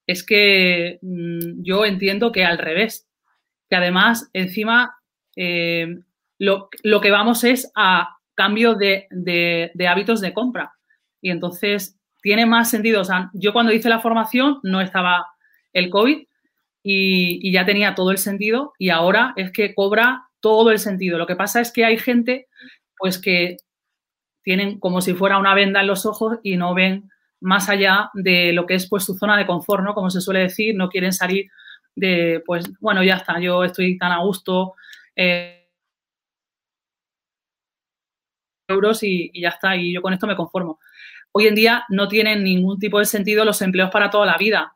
Es 0.06 0.24
que 0.24 0.98
mm, 1.02 1.62
yo 1.62 1.84
entiendo 1.84 2.32
que 2.32 2.44
al 2.44 2.58
revés, 2.58 3.08
que 3.68 3.76
además 3.76 4.28
encima 4.32 4.96
eh, 5.36 5.98
lo, 6.38 6.68
que 7.00 7.10
vamos 7.10 7.44
es 7.44 7.70
a 7.74 8.16
cambio 8.34 8.74
de, 8.74 9.06
de, 9.10 9.88
hábitos 9.88 10.20
de 10.20 10.34
compra. 10.34 10.74
Y 11.20 11.30
entonces 11.30 11.98
tiene 12.22 12.46
más 12.46 12.70
sentido. 12.70 13.00
O 13.00 13.04
sea, 13.04 13.30
yo 13.32 13.52
cuando 13.52 13.72
hice 13.72 13.88
la 13.88 14.00
formación 14.00 14.58
no 14.62 14.80
estaba 14.80 15.26
el 15.72 15.90
COVID, 15.90 16.26
y, 16.86 17.50
ya 17.50 17.64
tenía 17.64 17.94
todo 17.94 18.10
el 18.10 18.18
sentido 18.18 18.74
y 18.78 18.90
ahora 18.90 19.32
es 19.36 19.50
que 19.50 19.74
cobra 19.74 20.28
todo 20.40 20.70
el 20.70 20.78
sentido. 20.78 21.18
Lo 21.18 21.26
que 21.26 21.34
pasa 21.34 21.60
es 21.60 21.72
que 21.72 21.84
hay 21.84 21.98
gente 21.98 22.46
pues 22.98 23.18
que 23.18 23.56
tienen 24.44 24.78
como 24.78 25.00
si 25.00 25.14
fuera 25.14 25.38
una 25.38 25.54
venda 25.54 25.80
en 25.80 25.88
los 25.88 26.06
ojos 26.06 26.38
y 26.44 26.56
no 26.56 26.74
ven 26.74 27.10
más 27.40 27.68
allá 27.68 28.10
de 28.14 28.52
lo 28.52 28.66
que 28.66 28.74
es 28.74 28.88
pues 28.88 29.04
su 29.04 29.14
zona 29.14 29.36
de 29.36 29.46
confort, 29.46 29.82
¿no? 29.82 29.94
Como 29.94 30.10
se 30.10 30.20
suele 30.20 30.40
decir, 30.40 30.76
no 30.76 30.88
quieren 30.88 31.12
salir 31.12 31.50
de, 31.96 32.42
pues, 32.46 32.70
bueno, 32.80 33.02
ya 33.02 33.16
está, 33.16 33.40
yo 33.40 33.64
estoy 33.64 33.98
tan 33.98 34.12
a 34.12 34.18
gusto, 34.20 34.74
eh, 35.16 35.68
euros 38.68 39.02
y, 39.02 39.30
y, 39.32 39.42
ya 39.42 39.50
está, 39.50 39.76
y 39.76 39.92
yo 39.92 40.02
con 40.02 40.12
esto 40.12 40.26
me 40.26 40.36
conformo. 40.36 40.78
Hoy 41.32 41.46
en 41.48 41.54
día 41.54 41.84
no 41.88 42.08
tienen 42.08 42.44
ningún 42.44 42.78
tipo 42.78 42.98
de 42.98 43.04
sentido 43.04 43.44
los 43.44 43.60
empleos 43.60 43.90
para 43.90 44.10
toda 44.10 44.26
la 44.26 44.38
vida 44.38 44.74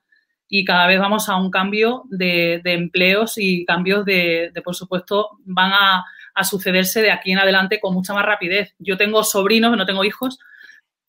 y 0.48 0.64
cada 0.64 0.86
vez 0.86 0.98
vamos 0.98 1.28
a 1.28 1.36
un 1.36 1.50
cambio 1.50 2.04
de, 2.08 2.60
empleos 2.64 3.34
y 3.36 3.64
cambios 3.66 4.04
de, 4.04 4.50
por 4.64 4.74
supuesto, 4.74 5.38
van 5.44 5.72
a, 5.72 6.04
sucederse 6.44 7.02
de 7.02 7.10
aquí 7.10 7.32
en 7.32 7.38
adelante 7.38 7.80
con 7.80 7.94
mucha 7.94 8.14
más 8.14 8.24
rapidez. 8.24 8.74
Yo 8.78 8.96
tengo 8.96 9.24
sobrinos, 9.24 9.76
no 9.76 9.86
tengo 9.86 10.04
hijos, 10.04 10.38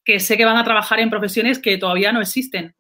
que 0.04 0.20
sé 0.20 0.38
que 0.38 0.46
van 0.46 0.58
a 0.58 0.64
trabajar 0.64 1.00
en 1.00 1.10
profesiones 1.10 1.60
que 1.60 1.78
todavía 1.78 2.12
no 2.12 2.22
existen. 2.22 2.76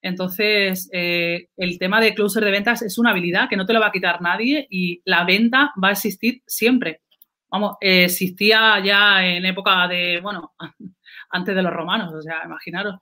Entonces, 0.00 0.88
eh, 0.92 1.48
el 1.56 1.78
tema 1.78 2.00
de 2.00 2.14
closer 2.14 2.44
de 2.44 2.50
ventas 2.50 2.82
es 2.82 2.98
una 2.98 3.10
habilidad 3.10 3.48
que 3.48 3.56
no 3.56 3.66
te 3.66 3.72
lo 3.72 3.80
va 3.80 3.86
a 3.86 3.92
quitar 3.92 4.20
nadie 4.20 4.66
y 4.68 5.00
la 5.04 5.24
venta 5.24 5.72
va 5.82 5.88
a 5.88 5.92
existir 5.92 6.42
siempre. 6.46 7.02
Vamos, 7.48 7.76
existía 7.80 8.82
ya 8.84 9.24
en 9.24 9.44
época 9.44 9.86
de, 9.86 10.20
bueno, 10.20 10.54
antes 11.30 11.54
de 11.54 11.62
los 11.62 11.72
romanos, 11.72 12.12
o 12.14 12.22
sea, 12.22 12.42
imaginaros 12.44 12.96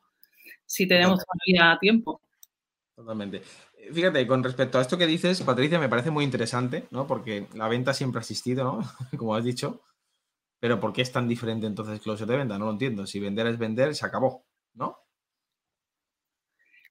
si 0.67 0.87
tenemos 0.87 1.25
todavía 1.25 1.79
tiempo. 1.81 2.23
Totalmente. 2.95 3.43
Fíjate, 3.93 4.27
con 4.27 4.45
respecto 4.45 4.79
a 4.79 4.83
esto 4.83 4.99
que 4.99 5.07
dices, 5.07 5.43
Patricia, 5.43 5.79
me 5.79 5.89
parece 5.89 6.11
muy 6.11 6.25
interesante, 6.25 6.87
¿no? 6.91 7.07
Porque 7.07 7.47
la 7.55 7.69
venta 7.69 7.93
siempre 7.93 8.19
ha 8.19 8.23
existido, 8.23 8.65
¿no? 8.65 8.81
Como 9.19 9.35
has 9.35 9.45
dicho. 9.45 9.83
Pero 10.61 10.79
¿por 10.79 10.93
qué 10.93 11.03
es 11.03 11.11
tan 11.11 11.27
diferente 11.27 11.67
entonces 11.67 12.01
closet 12.01 12.29
de 12.29 12.37
venta? 12.37 12.59
No 12.59 12.67
lo 12.67 12.73
entiendo. 12.73 13.07
Si 13.07 13.19
vender 13.19 13.47
es 13.47 13.59
vender, 13.59 13.95
se 13.95 14.07
acabó, 14.07 14.45
¿no? 14.75 14.99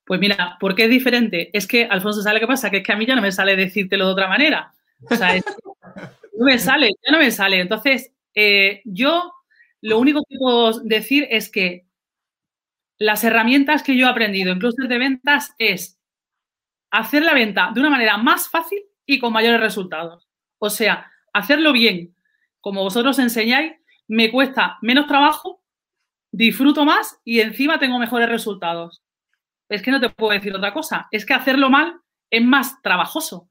Pues 0.04 0.20
mira, 0.20 0.58
¿por 0.60 0.74
qué 0.74 0.86
es 0.86 0.90
diferente? 0.90 1.56
Es 1.56 1.68
que, 1.68 1.86
Alfonso, 1.86 2.24
¿sabe 2.24 2.40
qué 2.40 2.48
pasa? 2.48 2.72
Que 2.72 2.78
es 2.78 2.84
que 2.84 2.92
a 2.92 2.96
mí 2.96 3.06
ya 3.06 3.16
no 3.16 3.22
me 3.22 3.32
sale 3.32 3.56
decírtelo 3.56 4.08
de 4.08 4.12
otra 4.12 4.28
manera. 4.28 4.74
O 5.08 5.16
sea, 5.16 5.36
no 6.34 6.46
me 6.46 6.58
sale, 6.58 6.90
ya 7.06 7.12
no 7.12 7.20
me 7.20 7.30
sale. 7.30 7.60
Entonces, 7.60 8.12
eh, 8.34 8.82
yo 8.86 9.32
lo 9.82 10.00
único 10.00 10.24
que 10.28 10.38
puedo 10.40 10.80
decir 10.80 11.28
es 11.30 11.52
que 11.52 11.86
las 12.98 13.24
herramientas 13.24 13.84
que 13.84 13.96
yo 13.96 14.08
he 14.08 14.10
aprendido 14.10 14.52
en 14.52 14.60
clúster 14.60 14.88
de 14.88 14.98
ventas 14.98 15.54
es 15.60 15.99
hacer 16.92 17.24
la 17.24 17.34
venta 17.34 17.72
de 17.74 17.80
una 17.80 17.90
manera 17.90 18.18
más 18.18 18.50
fácil 18.50 18.80
y 19.06 19.20
con 19.20 19.34
mayores 19.34 19.60
resultados. 19.60 20.28
O 20.58 20.70
sea, 20.70 21.12
hacerlo 21.34 21.72
bien, 21.72 22.16
como 22.62 22.84
vosotros 22.84 23.20
enseñáis, 23.20 23.74
me 24.08 24.32
cuesta 24.32 24.78
menos 24.82 25.08
trabajo, 25.08 25.62
disfruto 26.32 26.86
más 26.86 27.20
y 27.24 27.40
encima 27.40 27.80
tengo 27.80 28.00
mejores 28.00 28.30
resultados. 28.30 29.02
Es 29.70 29.82
que 29.82 29.92
no 29.92 30.00
te 30.00 30.10
puedo 30.10 30.34
decir 30.34 30.56
otra 30.56 30.74
cosa. 30.74 31.08
Es 31.12 31.26
que 31.26 31.34
hacerlo 31.34 31.70
mal 31.70 31.96
es 32.30 32.44
más 32.44 32.82
trabajoso. 32.82 33.50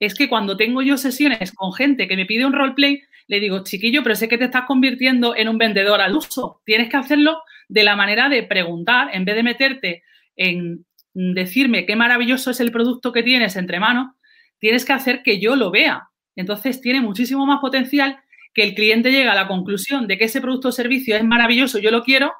Es 0.00 0.14
que 0.14 0.28
cuando 0.28 0.56
tengo 0.56 0.82
yo 0.82 0.96
sesiones 0.96 1.52
con 1.52 1.72
gente 1.72 2.08
que 2.08 2.16
me 2.16 2.26
pide 2.26 2.46
un 2.46 2.52
roleplay, 2.52 3.02
le 3.26 3.40
digo, 3.40 3.62
chiquillo, 3.62 4.02
pero 4.02 4.14
sé 4.14 4.28
que 4.28 4.38
te 4.38 4.44
estás 4.44 4.64
convirtiendo 4.64 5.36
en 5.36 5.48
un 5.48 5.58
vendedor 5.58 6.00
al 6.00 6.16
uso. 6.16 6.62
Tienes 6.64 6.88
que 6.88 6.96
hacerlo 6.96 7.42
de 7.68 7.84
la 7.84 7.96
manera 7.96 8.28
de 8.28 8.42
preguntar, 8.42 9.10
en 9.12 9.24
vez 9.24 9.34
de 9.34 9.42
meterte 9.42 10.02
en 10.36 10.86
decirme 11.34 11.84
qué 11.84 11.96
maravilloso 11.96 12.50
es 12.50 12.60
el 12.60 12.70
producto 12.70 13.12
que 13.12 13.22
tienes 13.22 13.56
entre 13.56 13.80
manos, 13.80 14.14
tienes 14.58 14.84
que 14.84 14.92
hacer 14.92 15.22
que 15.22 15.40
yo 15.40 15.56
lo 15.56 15.70
vea. 15.70 16.08
Entonces 16.36 16.80
tiene 16.80 17.00
muchísimo 17.00 17.44
más 17.44 17.58
potencial 17.60 18.20
que 18.54 18.62
el 18.62 18.74
cliente 18.74 19.10
llegue 19.10 19.28
a 19.28 19.34
la 19.34 19.48
conclusión 19.48 20.06
de 20.06 20.16
que 20.16 20.24
ese 20.24 20.40
producto 20.40 20.68
o 20.68 20.72
servicio 20.72 21.16
es 21.16 21.24
maravilloso, 21.24 21.78
yo 21.78 21.90
lo 21.90 22.02
quiero, 22.02 22.32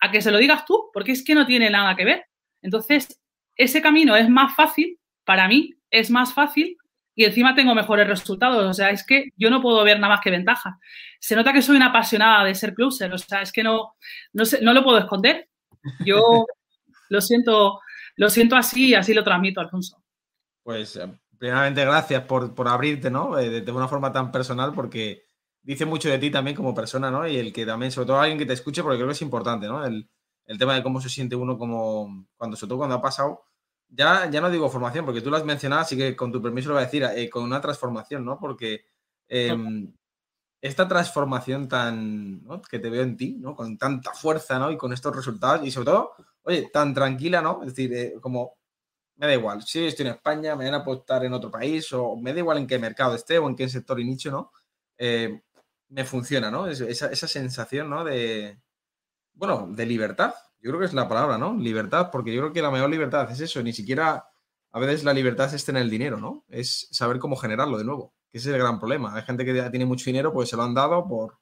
a 0.00 0.10
que 0.10 0.20
se 0.20 0.32
lo 0.32 0.38
digas 0.38 0.64
tú, 0.64 0.90
porque 0.92 1.12
es 1.12 1.24
que 1.24 1.34
no 1.34 1.46
tiene 1.46 1.70
nada 1.70 1.94
que 1.94 2.04
ver. 2.04 2.24
Entonces, 2.60 3.20
ese 3.56 3.80
camino 3.80 4.16
es 4.16 4.28
más 4.28 4.54
fácil, 4.54 4.98
para 5.24 5.46
mí 5.46 5.74
es 5.90 6.10
más 6.10 6.34
fácil 6.34 6.76
y 7.14 7.24
encima 7.24 7.54
tengo 7.54 7.74
mejores 7.74 8.08
resultados. 8.08 8.64
O 8.64 8.74
sea, 8.74 8.90
es 8.90 9.06
que 9.06 9.30
yo 9.36 9.48
no 9.48 9.62
puedo 9.62 9.84
ver 9.84 10.00
nada 10.00 10.14
más 10.14 10.22
que 10.22 10.30
ventajas. 10.30 10.74
Se 11.20 11.36
nota 11.36 11.52
que 11.52 11.62
soy 11.62 11.76
una 11.76 11.86
apasionada 11.86 12.44
de 12.44 12.54
ser 12.54 12.74
closer, 12.74 13.12
o 13.12 13.18
sea, 13.18 13.42
es 13.42 13.52
que 13.52 13.62
no, 13.62 13.94
no, 14.32 14.44
no 14.60 14.72
lo 14.74 14.82
puedo 14.82 14.98
esconder. 14.98 15.48
Yo 16.04 16.46
lo 17.08 17.20
siento, 17.20 17.80
lo 18.16 18.30
siento 18.30 18.56
así 18.56 18.88
y 18.88 18.94
así 18.94 19.14
lo 19.14 19.24
transmito, 19.24 19.60
Alfonso. 19.60 20.02
Pues, 20.62 20.96
eh, 20.96 21.12
primeramente, 21.38 21.84
gracias 21.84 22.24
por, 22.24 22.52
abrirte, 22.68 23.10
¿no? 23.10 23.38
Eh, 23.38 23.60
de, 23.60 23.72
una 23.72 23.88
forma 23.88 24.12
tan 24.12 24.30
personal, 24.30 24.72
porque 24.74 25.24
dice 25.62 25.84
mucho 25.84 26.08
de 26.08 26.18
ti 26.18 26.30
también 26.30 26.56
como 26.56 26.74
persona, 26.74 27.10
¿no? 27.10 27.26
Y 27.26 27.36
el 27.36 27.52
que 27.52 27.66
también, 27.66 27.92
sobre 27.92 28.06
todo 28.06 28.20
alguien 28.20 28.38
que 28.38 28.46
te 28.46 28.52
escuche, 28.52 28.82
porque 28.82 28.98
creo 28.98 29.08
que 29.08 29.14
es 29.14 29.22
importante, 29.22 29.66
¿no? 29.66 29.84
El, 29.84 30.08
el 30.46 30.58
tema 30.58 30.74
de 30.74 30.82
cómo 30.82 31.00
se 31.00 31.08
siente 31.08 31.36
uno 31.36 31.58
como 31.58 32.26
cuando, 32.36 32.56
sobre 32.56 32.68
todo 32.68 32.78
cuando 32.78 32.96
ha 32.96 33.02
pasado 33.02 33.44
ya, 33.92 34.30
ya 34.30 34.40
no 34.40 34.50
digo 34.50 34.70
formación, 34.70 35.04
porque 35.04 35.20
tú 35.20 35.30
lo 35.30 35.36
has 35.36 35.44
mencionado, 35.44 35.82
así 35.82 35.96
que 35.96 36.16
con 36.16 36.32
tu 36.32 36.40
permiso 36.40 36.68
lo 36.68 36.74
voy 36.74 36.82
a 36.82 36.86
decir, 36.86 37.04
eh, 37.04 37.28
con 37.28 37.44
una 37.44 37.60
transformación, 37.60 38.24
¿no? 38.24 38.38
Porque 38.38 38.86
em, 39.28 39.92
esta 40.60 40.88
transformación 40.88 41.68
tan, 41.68 42.42
¿no? 42.44 42.62
que 42.62 42.78
te 42.78 42.88
veo 42.88 43.02
en 43.02 43.16
ti, 43.16 43.36
¿no? 43.38 43.54
Con 43.54 43.76
tanta 43.76 44.12
fuerza, 44.14 44.58
¿no? 44.58 44.70
Y 44.70 44.76
con 44.78 44.92
estos 44.92 45.14
resultados, 45.14 45.66
y 45.66 45.70
sobre 45.70 45.86
todo, 45.86 46.14
oye, 46.42 46.70
tan 46.72 46.94
tranquila, 46.94 47.40
¿no? 47.42 47.62
Es 47.62 47.74
decir, 47.74 47.92
eh, 47.94 48.14
como, 48.20 48.56
me 49.16 49.26
da 49.26 49.34
igual, 49.34 49.62
si 49.62 49.84
estoy 49.86 50.06
en 50.06 50.12
España, 50.12 50.56
me 50.56 50.64
van 50.64 50.74
a 50.74 50.78
apostar 50.78 51.24
en 51.24 51.32
otro 51.32 51.50
país, 51.50 51.92
o 51.92 52.16
me 52.16 52.32
da 52.32 52.40
igual 52.40 52.58
en 52.58 52.66
qué 52.66 52.78
mercado 52.78 53.14
esté, 53.14 53.38
o 53.38 53.48
en 53.48 53.56
qué 53.56 53.68
sector 53.68 54.00
y 54.00 54.04
nicho, 54.04 54.30
¿no? 54.30 54.52
Eh, 54.98 55.42
me 55.88 56.04
funciona, 56.04 56.50
¿no? 56.50 56.66
Esa, 56.66 57.10
esa 57.10 57.28
sensación, 57.28 57.90
¿no? 57.90 58.04
De, 58.04 58.58
bueno, 59.34 59.68
de 59.68 59.86
libertad, 59.86 60.34
yo 60.60 60.70
creo 60.70 60.80
que 60.80 60.86
es 60.86 60.94
la 60.94 61.08
palabra, 61.08 61.38
¿no? 61.38 61.56
Libertad, 61.56 62.10
porque 62.10 62.32
yo 62.32 62.40
creo 62.42 62.52
que 62.52 62.62
la 62.62 62.70
mayor 62.70 62.90
libertad 62.90 63.30
es 63.30 63.40
eso, 63.40 63.62
ni 63.62 63.72
siquiera 63.72 64.28
a 64.72 64.78
veces 64.80 65.04
la 65.04 65.12
libertad 65.12 65.52
es 65.52 65.64
tener 65.64 65.82
el 65.82 65.90
dinero, 65.90 66.18
¿no? 66.18 66.44
Es 66.48 66.88
saber 66.92 67.18
cómo 67.18 67.36
generarlo 67.36 67.76
de 67.78 67.84
nuevo, 67.84 68.14
que 68.30 68.38
ese 68.38 68.48
es 68.48 68.54
el 68.54 68.60
gran 68.60 68.78
problema. 68.78 69.14
Hay 69.14 69.22
gente 69.22 69.44
que 69.44 69.54
ya 69.54 69.70
tiene 69.70 69.84
mucho 69.84 70.06
dinero, 70.06 70.32
pues 70.32 70.48
se 70.48 70.56
lo 70.56 70.62
han 70.62 70.72
dado 70.72 71.06
por, 71.06 71.38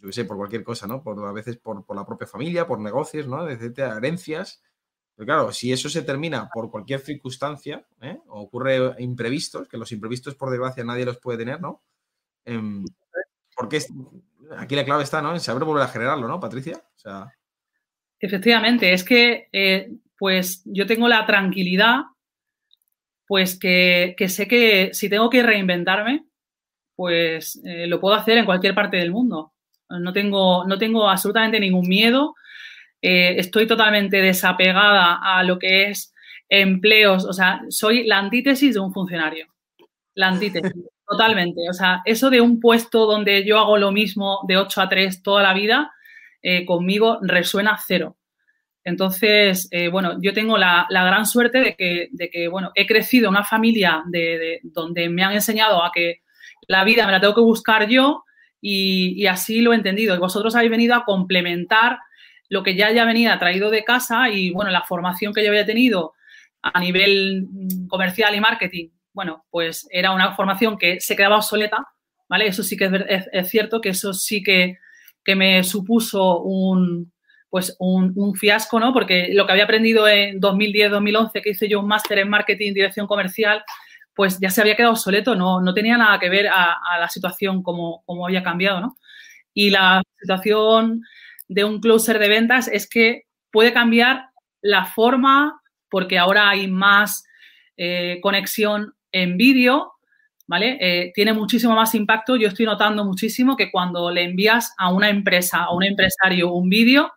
yo 0.00 0.08
qué 0.08 0.12
sé, 0.12 0.24
por 0.24 0.36
cualquier 0.36 0.62
cosa, 0.62 0.86
¿no? 0.86 1.02
A 1.26 1.32
veces 1.32 1.56
por, 1.56 1.84
la 1.94 2.06
propia 2.06 2.26
familia, 2.26 2.66
por 2.66 2.80
negocios, 2.80 3.26
¿no? 3.26 3.44
De 3.44 3.72
herencias. 3.76 4.62
Pero 5.14 5.26
claro, 5.26 5.52
si 5.52 5.72
eso 5.72 5.88
se 5.88 6.02
termina 6.02 6.48
por 6.52 6.70
cualquier 6.70 7.00
circunstancia, 7.00 7.86
¿eh? 8.02 8.18
o 8.28 8.42
ocurre 8.42 8.94
imprevistos, 8.98 9.66
que 9.66 9.78
los 9.78 9.90
imprevistos, 9.92 10.34
por 10.34 10.50
desgracia, 10.50 10.84
nadie 10.84 11.06
los 11.06 11.18
puede 11.18 11.38
tener, 11.38 11.60
¿no? 11.60 11.82
Em, 12.44 12.84
porque 13.56 13.80
aquí 14.58 14.76
la 14.76 14.84
clave 14.84 15.04
está, 15.04 15.22
¿no? 15.22 15.32
En 15.32 15.40
saber 15.40 15.64
volver 15.64 15.84
a 15.84 15.88
generarlo, 15.88 16.28
¿no, 16.28 16.38
Patricia? 16.38 16.82
Efectivamente, 18.20 18.92
es 18.92 19.04
que 19.04 19.48
eh, 19.52 19.90
pues 20.18 20.62
yo 20.64 20.86
tengo 20.86 21.08
la 21.08 21.26
tranquilidad, 21.26 22.00
pues 23.26 23.58
que, 23.58 24.14
sé 24.28 24.46
que 24.46 24.90
si 24.92 25.08
tengo 25.08 25.30
que 25.30 25.42
reinventarme, 25.42 26.26
pues 26.94 27.60
eh, 27.64 27.86
lo 27.86 28.00
puedo 28.00 28.14
hacer 28.14 28.38
en 28.38 28.44
cualquier 28.44 28.74
parte 28.74 28.96
del 28.96 29.12
mundo. 29.12 29.52
No 29.88 30.12
tengo, 30.12 30.64
no 30.66 30.78
tengo 30.78 31.08
absolutamente 31.08 31.60
ningún 31.60 31.88
miedo. 31.88 32.34
Eh, 33.00 33.36
estoy 33.38 33.66
totalmente 33.66 34.20
desapegada 34.20 35.20
a 35.22 35.42
lo 35.42 35.58
que 35.58 35.90
es 35.90 36.14
empleos. 36.48 37.24
O 37.24 37.32
sea, 37.32 37.62
soy 37.68 38.04
la 38.04 38.18
antítesis 38.18 38.74
de 38.74 38.80
un 38.80 38.92
funcionario. 38.92 39.46
La 40.14 40.28
antítesis, 40.28 40.72
totalmente. 41.06 41.68
O 41.68 41.72
sea, 41.72 42.02
eso 42.04 42.30
de 42.30 42.40
un 42.40 42.60
puesto 42.60 43.06
donde 43.06 43.44
yo 43.44 43.58
hago 43.58 43.76
lo 43.76 43.92
mismo 43.92 44.40
de 44.48 44.56
8 44.56 44.80
a 44.80 44.88
3 44.88 45.22
toda 45.22 45.42
la 45.42 45.54
vida, 45.54 45.92
eh, 46.42 46.64
conmigo 46.64 47.18
resuena 47.22 47.78
cero. 47.84 48.16
Entonces, 48.84 49.66
eh, 49.72 49.88
bueno, 49.88 50.16
yo 50.20 50.32
tengo 50.32 50.56
la, 50.56 50.86
gran 50.88 51.26
suerte 51.26 51.76
de 52.10 52.30
que, 52.30 52.48
bueno, 52.48 52.70
he 52.76 52.86
crecido 52.86 53.24
en 53.24 53.30
una 53.30 53.42
familia 53.42 54.04
de, 54.06 54.60
donde 54.62 55.08
me 55.08 55.24
han 55.24 55.32
enseñado 55.32 55.82
a 55.82 55.90
que 55.92 56.22
la 56.68 56.84
vida 56.84 57.04
me 57.04 57.10
la 57.10 57.20
tengo 57.20 57.34
que 57.34 57.40
buscar 57.40 57.88
yo 57.88 58.22
y, 58.60 59.26
así 59.26 59.60
lo 59.60 59.72
he 59.72 59.76
entendido. 59.76 60.14
Y 60.14 60.18
vosotros 60.18 60.54
habéis 60.54 60.70
venido 60.70 60.94
a 60.94 61.04
complementar 61.04 61.98
lo 62.48 62.62
que 62.62 62.76
ya 62.76 62.92
ya 62.92 63.04
venía 63.04 63.38
traído 63.38 63.70
de 63.70 63.84
casa 63.84 64.28
y, 64.30 64.50
bueno, 64.50 64.70
la 64.70 64.82
formación 64.82 65.32
que 65.32 65.42
yo 65.42 65.50
había 65.50 65.66
tenido 65.66 66.14
a 66.62 66.80
nivel 66.80 67.46
comercial 67.88 68.34
y 68.34 68.40
marketing, 68.40 68.88
bueno, 69.12 69.44
pues 69.50 69.86
era 69.90 70.12
una 70.12 70.34
formación 70.34 70.78
que 70.78 71.00
se 71.00 71.16
quedaba 71.16 71.36
obsoleta, 71.36 71.86
¿vale? 72.28 72.46
Eso 72.46 72.62
sí 72.62 72.76
que 72.76 72.90
es 73.32 73.48
cierto 73.48 73.80
que 73.80 73.90
eso 73.90 74.12
sí 74.12 74.42
que 74.42 74.78
que 75.26 75.34
me 75.34 75.64
supuso 75.64 76.40
un, 76.40 77.12
pues 77.50 77.76
un, 77.80 78.34
fiasco, 78.36 78.78
¿no? 78.78 78.92
Porque 78.92 79.30
lo 79.32 79.44
que 79.44 79.52
había 79.52 79.64
aprendido 79.64 80.06
en 80.06 80.40
2010-2011, 80.40 81.42
que 81.42 81.50
hice 81.50 81.68
yo 81.68 81.80
un 81.80 81.88
máster 81.88 82.20
en 82.20 82.30
marketing 82.30 82.72
dirección 82.72 83.08
comercial, 83.08 83.62
pues 84.16 84.40
ya 84.40 84.48
se 84.48 84.62
había 84.62 84.74
quedado 84.74 84.94
obsoleto, 84.94 85.36
no, 85.36 85.60
no 85.60 85.74
tenía 85.74 85.98
nada 85.98 86.18
que 86.18 86.30
ver 86.30 86.48
a, 86.48 86.98
la 86.98 87.08
situación 87.08 87.62
como, 87.62 88.02
como, 88.06 88.26
había 88.26 88.42
cambiado, 88.42 88.80
¿no? 88.80 88.96
Y 89.52 89.68
la 89.68 90.02
situación 90.18 91.02
de 91.48 91.64
un 91.64 91.80
closer 91.80 92.18
de 92.18 92.28
ventas 92.28 92.66
es 92.66 92.88
que 92.88 93.24
puede 93.52 93.74
cambiar 93.74 94.30
la 94.62 94.86
forma, 94.86 95.60
porque 95.90 96.18
ahora 96.18 96.48
hay 96.48 96.66
más 96.66 97.24
eh, 97.76 98.18
conexión 98.22 98.94
en 99.12 99.36
vídeo, 99.36 99.92
¿vale? 100.46 100.78
Eh, 100.80 101.12
tiene 101.14 101.34
muchísimo 101.34 101.74
más 101.74 101.94
impacto. 101.94 102.36
Yo 102.36 102.48
estoy 102.48 102.64
notando 102.64 103.04
muchísimo 103.04 103.54
que 103.54 103.70
cuando 103.70 104.10
le 104.10 104.22
envías 104.22 104.74
a 104.78 104.90
una 104.90 105.10
empresa, 105.10 105.64
a 105.64 105.74
un 105.74 105.84
empresario 105.84 106.52
un 106.52 106.70
vídeo, 106.70 107.12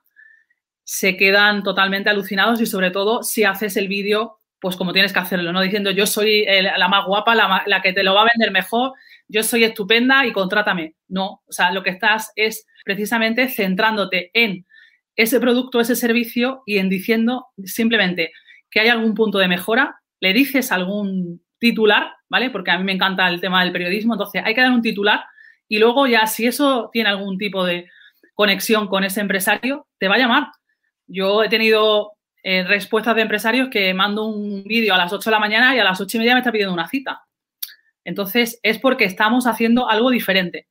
se 0.83 1.15
quedan 1.15 1.63
totalmente 1.63 2.09
alucinados 2.09 2.59
y 2.59 2.65
sobre 2.65 2.91
todo 2.91 3.23
si 3.23 3.45
haces 3.45 3.77
el 3.77 3.87
vídeo, 3.87 4.38
pues 4.59 4.75
como 4.75 4.93
tienes 4.93 5.13
que 5.13 5.19
hacerlo, 5.19 5.51
¿no? 5.53 5.61
Diciendo 5.61 5.91
yo 5.91 6.05
soy 6.05 6.45
la 6.45 6.87
más 6.87 7.05
guapa, 7.05 7.35
la, 7.35 7.63
la, 7.65 7.81
que 7.81 7.93
te 7.93 8.03
lo 8.03 8.13
va 8.13 8.23
a 8.23 8.29
vender 8.33 8.51
mejor, 8.51 8.93
yo 9.27 9.43
soy 9.43 9.63
estupenda 9.63 10.25
y 10.25 10.31
contrátame. 10.31 10.95
No, 11.07 11.41
o 11.47 11.51
sea, 11.51 11.71
lo 11.71 11.83
que 11.83 11.91
estás 11.91 12.31
es 12.35 12.65
precisamente 12.83 13.47
centrándote 13.47 14.31
en 14.33 14.65
ese 15.15 15.39
producto, 15.39 15.79
ese 15.79 15.95
servicio 15.95 16.63
y 16.65 16.77
en 16.77 16.89
diciendo 16.89 17.47
simplemente 17.63 18.31
que 18.69 18.81
hay 18.81 18.89
algún 18.89 19.15
punto 19.15 19.37
de 19.37 19.47
mejora, 19.47 19.99
le 20.19 20.33
dices 20.33 20.71
algún 20.71 21.41
titular, 21.57 22.13
¿vale? 22.29 22.49
Porque 22.49 22.71
a 22.71 22.77
mí 22.77 22.83
me 22.83 22.93
encanta 22.93 23.27
el 23.27 23.41
tema 23.41 23.63
del 23.63 23.71
periodismo, 23.71 24.13
entonces 24.13 24.41
hay 24.45 24.53
que 24.53 24.61
dar 24.61 24.71
un 24.71 24.81
titular 24.81 25.23
y 25.67 25.79
luego 25.79 26.07
ya 26.07 26.25
si 26.25 26.47
eso 26.47 26.89
tiene 26.91 27.09
algún 27.09 27.37
tipo 27.37 27.65
de 27.65 27.87
conexión 28.33 28.87
con 28.87 29.03
ese 29.03 29.21
empresario, 29.21 29.87
te 29.97 30.07
va 30.07 30.15
a 30.15 30.19
llamar. 30.19 30.47
Yo 31.07 31.43
he 31.43 31.49
tenido 31.49 32.13
respuestas 32.43 33.15
de 33.15 33.21
empresarios 33.21 33.69
que 33.69 33.93
mando 33.93 34.25
un 34.25 34.63
vídeo 34.63 34.93
a 34.93 34.97
las 34.97 35.11
8 35.11 35.29
de 35.29 35.33
la 35.33 35.39
mañana 35.39 35.75
y 35.75 35.79
a 35.79 35.83
las 35.83 35.99
8 35.99 36.17
y 36.17 36.19
media 36.19 36.33
me 36.33 36.39
está 36.39 36.51
pidiendo 36.51 36.73
una 36.73 36.87
cita. 36.87 37.23
Entonces 38.03 38.59
es 38.63 38.79
porque 38.79 39.05
estamos 39.05 39.45
haciendo 39.45 39.89
algo 39.89 40.09
diferente. 40.09 40.67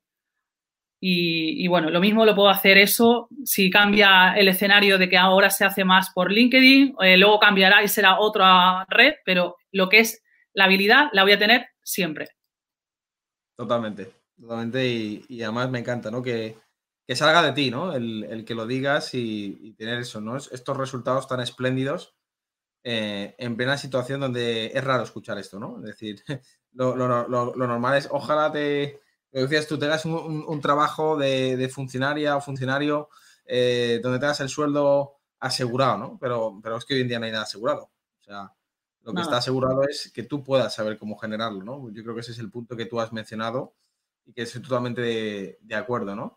Y, 1.01 1.69
bueno, 1.69 1.91
lo 1.91 2.01
mismo 2.01 2.25
lo 2.25 2.35
puedo 2.35 2.49
hacer 2.49 2.77
eso 2.77 3.29
si 3.45 3.71
cambia 3.71 4.35
el 4.37 4.49
escenario 4.49 4.99
de 4.99 5.09
que 5.09 5.17
ahora 5.17 5.49
se 5.49 5.65
hace 5.65 5.85
más 5.85 6.11
por 6.11 6.33
LinkedIn, 6.33 6.97
eh, 7.01 7.17
luego 7.17 7.39
cambiará 7.39 7.85
y 7.85 7.89
será 7.89 8.19
otra 8.19 8.85
red, 8.89 9.15
pero 9.25 9.57
lo 9.71 9.89
que 9.89 10.01
es 10.01 10.25
la 10.55 10.65
habilidad 10.65 11.09
la 11.13 11.23
voy 11.23 11.33
a 11.33 11.39
tener 11.39 11.69
siempre. 11.85 12.31
Totalmente, 13.57 14.11
totalmente. 14.41 14.85
Y, 15.29 15.43
además 15.43 15.71
me 15.71 15.79
encanta, 15.79 16.11
¿no? 16.11 16.21
Que, 16.21 16.57
salga 17.17 17.43
de 17.43 17.53
ti, 17.53 17.71
¿no? 17.71 17.93
El, 17.95 18.45
que 18.47 18.55
lo 18.55 18.67
digas 18.67 19.15
y, 19.15 19.75
tener 19.79 20.01
eso, 20.01 20.21
¿no? 20.21 20.37
Estos 20.37 20.77
resultados 20.77 21.27
tan 21.27 21.41
espléndidos 21.41 22.15
eh, 22.85 23.35
en 23.39 23.57
plena 23.57 23.77
situación 23.77 24.21
donde 24.21 24.67
es 24.67 24.85
raro 24.85 25.03
escuchar 25.03 25.39
esto, 25.39 25.59
¿no? 25.59 25.79
Es 25.79 25.85
decir, 25.85 26.23
lo, 26.73 26.97
normal 26.97 27.97
es, 27.97 28.09
ojalá 28.11 28.53
te, 28.53 29.01
Lo 29.33 29.43
decías 29.43 29.67
tú, 29.67 29.79
tengas 29.79 30.05
un, 30.05 30.45
un, 30.47 30.61
trabajo 30.61 31.17
de, 31.17 31.71
funcionaria 31.73 32.37
o 32.37 32.41
funcionario 32.41 33.09
eh, 33.45 34.01
donde 34.03 34.19
tengas 34.19 34.41
el 34.41 34.49
sueldo 34.49 35.17
asegurado, 35.41 35.99
¿no? 35.99 36.19
Pero, 36.21 36.61
pero 36.63 36.77
es 36.77 36.85
que 36.85 36.95
hoy 36.95 37.01
en 37.01 37.09
día 37.09 37.19
no 37.19 37.27
hay 37.27 37.33
nada 37.33 37.45
asegurado. 37.45 37.91
O 38.21 38.23
sea, 38.23 38.53
lo 39.03 39.15
que 39.15 39.23
está 39.23 39.39
asegurado 39.39 39.85
es 39.85 40.11
que 40.13 40.25
tú 40.25 40.45
puedas 40.45 40.75
saber 40.75 40.99
cómo 40.99 41.17
generarlo, 41.17 41.65
¿no? 41.65 41.91
Yo 41.91 42.03
creo 42.03 42.15
que 42.15 42.21
ese 42.21 42.33
es 42.33 42.39
el 42.39 42.51
punto 42.51 42.77
que 42.77 42.85
tú 42.85 43.01
has 43.01 43.11
mencionado 43.11 43.75
y 44.27 44.35
que 44.35 44.43
estoy 44.43 44.61
totalmente 44.61 45.01
de, 45.59 45.75
acuerdo, 45.75 46.15
¿no? 46.15 46.37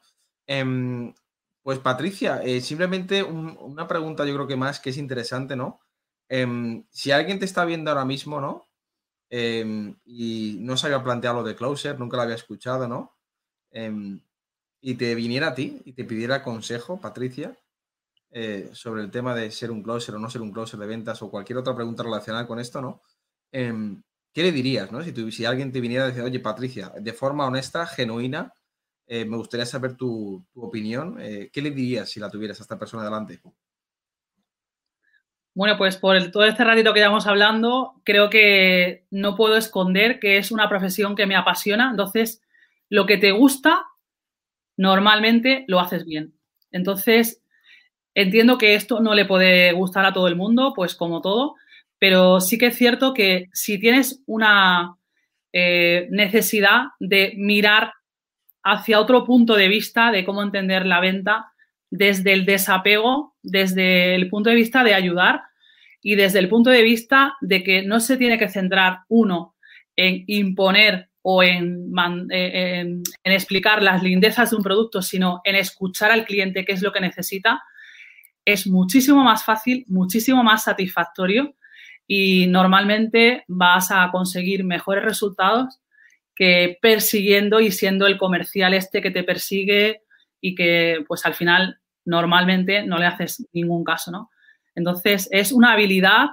Em, 0.54 1.14
pues 1.64 1.80
Patricia, 1.80 2.42
eh, 2.44 2.60
simplemente 2.60 3.24
una 3.24 3.88
pregunta 3.88 4.26
yo 4.26 4.34
creo 4.34 4.48
que 4.48 4.58
más 4.58 4.82
que 4.82 4.90
es 4.90 4.98
interesante, 4.98 5.56
¿no? 5.56 5.80
Em, 6.28 6.84
si 6.90 7.12
alguien 7.12 7.40
te 7.40 7.46
está 7.46 7.64
viendo 7.64 7.90
ahora 7.90 8.04
mismo, 8.04 8.42
¿no? 8.42 8.68
Em, 9.30 9.96
y 10.04 10.58
no 10.60 10.76
se 10.76 10.88
había 10.88 11.04
planteado 11.04 11.38
lo 11.38 11.48
de 11.48 11.56
Closer, 11.56 11.98
nunca 11.98 12.18
lo 12.18 12.24
había 12.24 12.36
escuchado, 12.36 12.86
¿no? 12.90 13.16
Y 14.82 14.96
te 14.96 15.16
viniera 15.16 15.50
a 15.50 15.56
ti 15.56 15.82
y 15.86 15.94
te 15.94 16.04
pidiera 16.04 16.44
consejo, 16.44 17.00
Patricia, 17.00 17.58
eh, 18.32 18.72
sobre 18.74 19.04
el 19.04 19.12
tema 19.12 19.34
de 19.36 19.52
ser 19.52 19.72
un 19.72 19.84
closer 19.84 20.16
o 20.16 20.20
no 20.20 20.30
ser 20.30 20.42
un 20.42 20.52
closer 20.52 20.80
de 20.80 20.88
ventas 20.88 21.22
o 21.22 21.32
cualquier 21.32 21.60
otra 21.60 21.76
pregunta 21.76 22.04
relacionada 22.04 22.48
con 22.48 22.60
esto, 22.60 22.82
¿no? 22.82 23.02
¿Qué 23.52 24.44
le 24.44 24.52
dirías, 24.52 24.92
¿no? 24.92 25.02
Si, 25.02 25.32
si 25.32 25.46
alguien 25.46 25.72
te 25.72 25.80
viniera 25.82 26.06
a 26.06 26.08
decir, 26.08 26.24
oye, 26.24 26.40
Patricia, 26.42 26.92
de 27.00 27.14
forma 27.14 27.46
honesta, 27.46 27.86
genuina, 27.86 28.54
eh, 29.14 29.26
me 29.26 29.36
gustaría 29.36 29.66
saber 29.66 29.98
tu, 29.98 30.42
opinión, 30.56 31.18
eh, 31.20 31.50
¿qué 31.52 31.62
le 31.62 31.72
dirías 31.72 32.10
si 32.10 32.22
la 32.22 32.30
tuvieras 32.30 32.62
a 32.62 32.64
esta 32.64 32.80
persona 32.80 33.04
delante? 33.04 33.42
Bueno, 35.54 35.78
pues 35.78 35.98
por 35.98 36.32
todo 36.32 36.46
este 36.46 36.64
ratito 36.64 36.94
que 36.94 37.02
llevamos 37.02 37.28
hablando, 37.28 37.96
creo 38.06 38.30
que 38.30 39.04
no 39.12 39.36
puedo 39.36 39.58
esconder 39.58 40.18
que 40.22 40.38
es 40.38 40.50
una 40.50 40.70
profesión 40.70 41.18
que 41.18 41.26
me 41.26 41.36
apasiona. 41.36 41.90
Entonces, 41.92 42.42
lo 42.88 43.06
que 43.06 43.18
te 43.18 43.32
gusta, 43.32 43.86
normalmente 44.78 45.66
lo 45.68 45.82
haces 45.82 46.06
bien. 46.06 46.34
Entonces, 46.72 47.44
entiendo 48.16 48.58
que 48.58 48.76
esto 48.76 49.02
no 49.02 49.14
le 49.14 49.26
puede 49.26 49.74
gustar 49.74 50.06
a 50.06 50.14
todo 50.14 50.30
el 50.30 50.38
mundo, 50.38 50.72
pues 50.74 50.96
como 50.96 51.20
todo, 51.20 51.56
pero 52.00 52.40
sí 52.40 52.58
que 52.58 52.68
es 52.68 52.78
cierto 52.78 53.14
que 53.14 53.50
si 53.52 53.78
tienes 53.78 54.24
una 54.26 54.96
eh, 55.52 56.08
necesidad 56.12 56.84
de 57.02 57.34
mirar 57.36 57.92
hacia 58.64 59.00
otro 59.00 59.26
punto 59.26 59.56
de 59.56 59.68
vista 59.68 60.12
de 60.12 60.26
cómo 60.26 60.42
entender 60.42 60.86
la 60.86 61.00
venta, 61.00 61.52
desde 61.90 62.34
el 62.34 62.46
desapego, 62.46 63.36
desde 63.44 64.16
el 64.16 64.30
punto 64.30 64.50
de 64.50 64.56
vista 64.56 64.84
de 64.84 64.94
ayudar 64.94 65.44
y 66.02 66.16
desde 66.16 66.40
el 66.40 66.50
punto 66.50 66.70
de 66.70 66.82
vista 66.82 67.36
de 67.42 67.64
que 67.64 67.84
no 67.84 68.00
se 68.00 68.18
tiene 68.18 68.40
que 68.40 68.50
centrar 68.50 69.02
uno 69.10 69.56
en 69.96 70.24
imponer 70.28 71.10
o 71.22 71.44
en, 71.44 71.92
en, 72.30 73.04
explicar 73.24 73.84
las 73.84 74.02
lindezas 74.02 74.50
de 74.50 74.56
un 74.56 74.64
producto, 74.64 75.02
sino 75.02 75.42
en 75.44 75.56
escuchar 75.56 76.12
al 76.12 76.26
cliente 76.26 76.66
qué 76.66 76.72
es 76.72 76.82
lo 76.82 76.92
que 76.92 77.02
necesita, 77.02 77.62
es 78.44 78.66
muchísimo 78.66 79.24
más 79.24 79.44
fácil, 79.44 79.86
muchísimo 79.88 80.44
más 80.44 80.64
satisfactorio 80.64 81.54
y 82.08 82.48
normalmente 82.48 83.44
vas 83.48 83.92
a 83.92 84.10
conseguir 84.12 84.64
mejores 84.64 85.04
resultados 85.04 85.81
que 86.36 86.78
persiguiendo 86.82 87.60
y 87.60 87.72
siendo 87.72 88.08
el 88.08 88.18
comercial 88.18 88.74
este 88.74 89.02
que 89.02 89.12
te 89.12 89.24
persigue 89.24 90.04
y 90.40 90.56
que 90.56 91.04
pues 91.08 91.26
al 91.26 91.36
final 91.36 91.80
normalmente 92.06 92.84
no 92.84 92.98
le 92.98 93.06
haces 93.06 93.48
ningún 93.54 93.84
caso, 93.84 94.12
¿no? 94.12 94.32
Entonces, 94.76 95.28
es 95.32 95.52
una 95.52 95.74
habilidad 95.74 96.28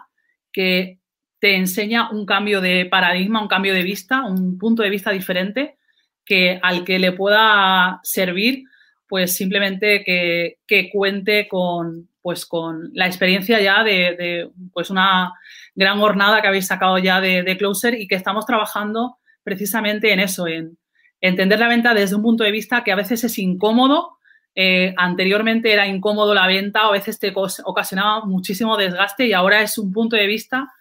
que 0.53 0.99
te 1.41 1.57
enseña 1.57 2.11
un 2.11 2.27
cambio 2.27 2.61
de 2.61 2.87
paradigma, 2.87 3.43
un 3.43 3.49
cambio 3.49 3.75
de 3.75 3.83
vista, 3.83 4.25
un 4.25 4.59
punto 4.59 4.83
de 4.83 4.91
vista 4.91 5.11
diferente 5.11 5.77
que 6.25 6.59
al 6.63 6.85
que 6.85 6.99
le 6.99 7.13
pueda 7.13 8.01
servir, 8.03 8.65
pues 9.09 9.35
simplemente 9.35 10.05
que, 10.05 10.91
cuente 10.93 11.49
con, 11.49 12.11
pues 12.21 12.45
con 12.45 12.91
la 12.93 13.07
experiencia 13.07 13.61
ya 13.61 13.83
de, 13.83 14.51
pues 14.73 14.91
una 14.91 15.33
gran 15.75 15.99
jornada 15.99 16.43
que 16.43 16.49
habéis 16.49 16.67
sacado 16.67 16.99
ya 16.99 17.21
de, 17.21 17.43
de 17.43 17.57
Closer 17.57 17.95
y 17.95 18.07
que 18.07 18.17
estamos 18.17 18.45
trabajando 18.45 19.19
precisamente 19.49 20.13
en 20.13 20.21
eso, 20.21 20.47
en 20.47 20.77
entender 21.21 21.59
la 21.59 21.69
venta 21.69 21.95
desde 21.95 22.17
un 22.17 22.23
punto 22.23 22.45
de 22.45 22.53
vista 22.53 22.85
que 22.85 22.93
a 22.93 22.97
veces 22.97 23.25
es 23.25 23.39
incómodo 23.39 24.19
eh, 24.61 24.93
anteriormente 24.97 25.73
era 25.73 25.87
incómodo 25.87 26.35
la 26.35 26.49
venta, 26.49 26.81
a 26.81 26.91
veces 26.91 27.21
te 27.21 27.33
ocasionaba 27.33 28.25
muchísimo 28.25 28.77
desgaste 28.77 29.25
y 29.25 29.33
ahora 29.33 29.63
es 29.63 29.79
un 29.79 29.93
punto 29.93 30.17
de 30.17 30.27
vista 30.27 30.73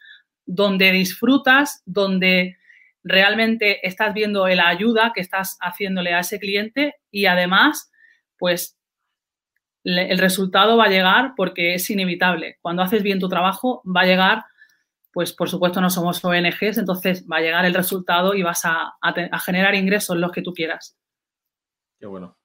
donde 0.48 0.92
disfrutas, 0.92 1.84
donde 1.86 2.58
realmente 3.04 3.88
estás 3.88 4.16
viendo 4.16 4.48
la 4.48 4.68
ayuda 4.68 5.12
que 5.14 5.22
estás 5.22 5.60
haciéndole 5.62 6.12
a 6.16 6.22
ese 6.22 6.40
cliente 6.40 6.96
y 7.12 7.28
además, 7.28 7.92
pues 8.40 8.80
el 9.84 10.18
resultado 10.18 10.76
va 10.76 10.86
a 10.86 10.90
llegar 10.90 11.34
porque 11.38 11.76
es 11.76 11.88
inevitable. 11.92 12.58
Cuando 12.64 12.82
haces 12.82 13.04
bien 13.04 13.20
tu 13.20 13.30
trabajo, 13.30 13.84
va 13.86 14.02
a 14.02 14.06
llegar, 14.06 14.44
pues 15.18 15.34
por 15.34 15.50
supuesto 15.50 15.82
no 15.82 15.90
somos 15.90 16.24
ONGs, 16.24 16.78
entonces 16.78 17.26
va 17.26 17.38
a 17.38 17.42
llegar 17.42 17.66
el 17.66 17.74
resultado 17.74 18.36
y 18.36 18.44
vas 18.44 18.66
a, 18.66 18.98
a 19.02 19.40
generar 19.40 19.74
ingresos 19.74 20.16
los 20.16 20.32
que 20.32 20.44
tú 20.44 20.54
quieras. 20.54 20.96
Qué 22.00 22.06
bueno. 22.06 22.38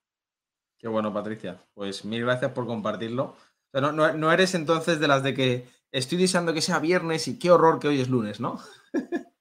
Qué 0.79 0.89
bueno, 0.89 1.12
Patricia. 1.12 1.62
Pues 1.75 2.07
mil 2.07 2.23
gracias 2.25 2.53
por 2.53 2.66
compartirlo. 2.66 3.37
no, 3.75 4.33
eres 4.33 4.55
entonces 4.55 4.99
de 5.01 5.07
las 5.07 5.23
de 5.23 5.35
que 5.35 5.68
estoy 5.91 6.16
deseando 6.16 6.55
que 6.55 6.62
sea 6.62 6.79
viernes 6.79 7.29
y 7.29 7.39
qué 7.39 7.51
horror 7.51 7.79
que 7.79 7.89
hoy 7.89 8.01
es 8.01 8.09
lunes, 8.09 8.41
¿no? 8.41 8.59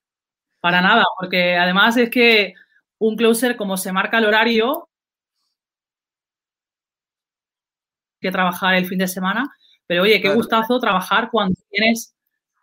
Para 0.60 0.82
nada, 0.82 1.06
porque 1.18 1.56
además 1.56 1.96
es 1.96 2.10
que 2.10 2.54
un 3.00 3.16
closer, 3.16 3.56
como 3.56 3.78
se 3.78 3.94
marca 3.94 4.18
el 4.18 4.26
horario, 4.26 4.90
que 8.20 8.30
trabajar 8.30 8.76
el 8.76 8.88
fin 8.88 8.98
de 9.00 9.08
semana, 9.08 9.46
pero 9.88 10.04
oye, 10.04 10.20
qué 10.20 10.34
gustazo 10.34 10.82
trabajar 10.82 11.30
cuando 11.32 11.56
tienes, 11.70 12.14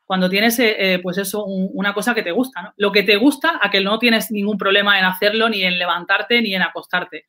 cuando 0.08 0.28
tienes 0.28 0.58
eh, 0.58 0.94
eh, 0.94 0.98
pues 1.00 1.18
eso, 1.18 1.44
una 1.44 1.94
cosa 1.94 2.16
que 2.16 2.24
te 2.24 2.32
gusta, 2.32 2.62
¿no? 2.62 2.74
Lo 2.78 2.90
que 2.90 3.04
te 3.04 3.16
gusta, 3.16 3.60
a 3.62 3.70
que 3.70 3.80
no 3.80 4.00
tienes 4.00 4.32
ningún 4.32 4.58
problema 4.58 4.98
en 4.98 5.04
hacerlo, 5.04 5.48
ni 5.48 5.62
en 5.62 5.78
levantarte, 5.78 6.42
ni 6.42 6.56
en 6.56 6.62
acostarte 6.62 7.26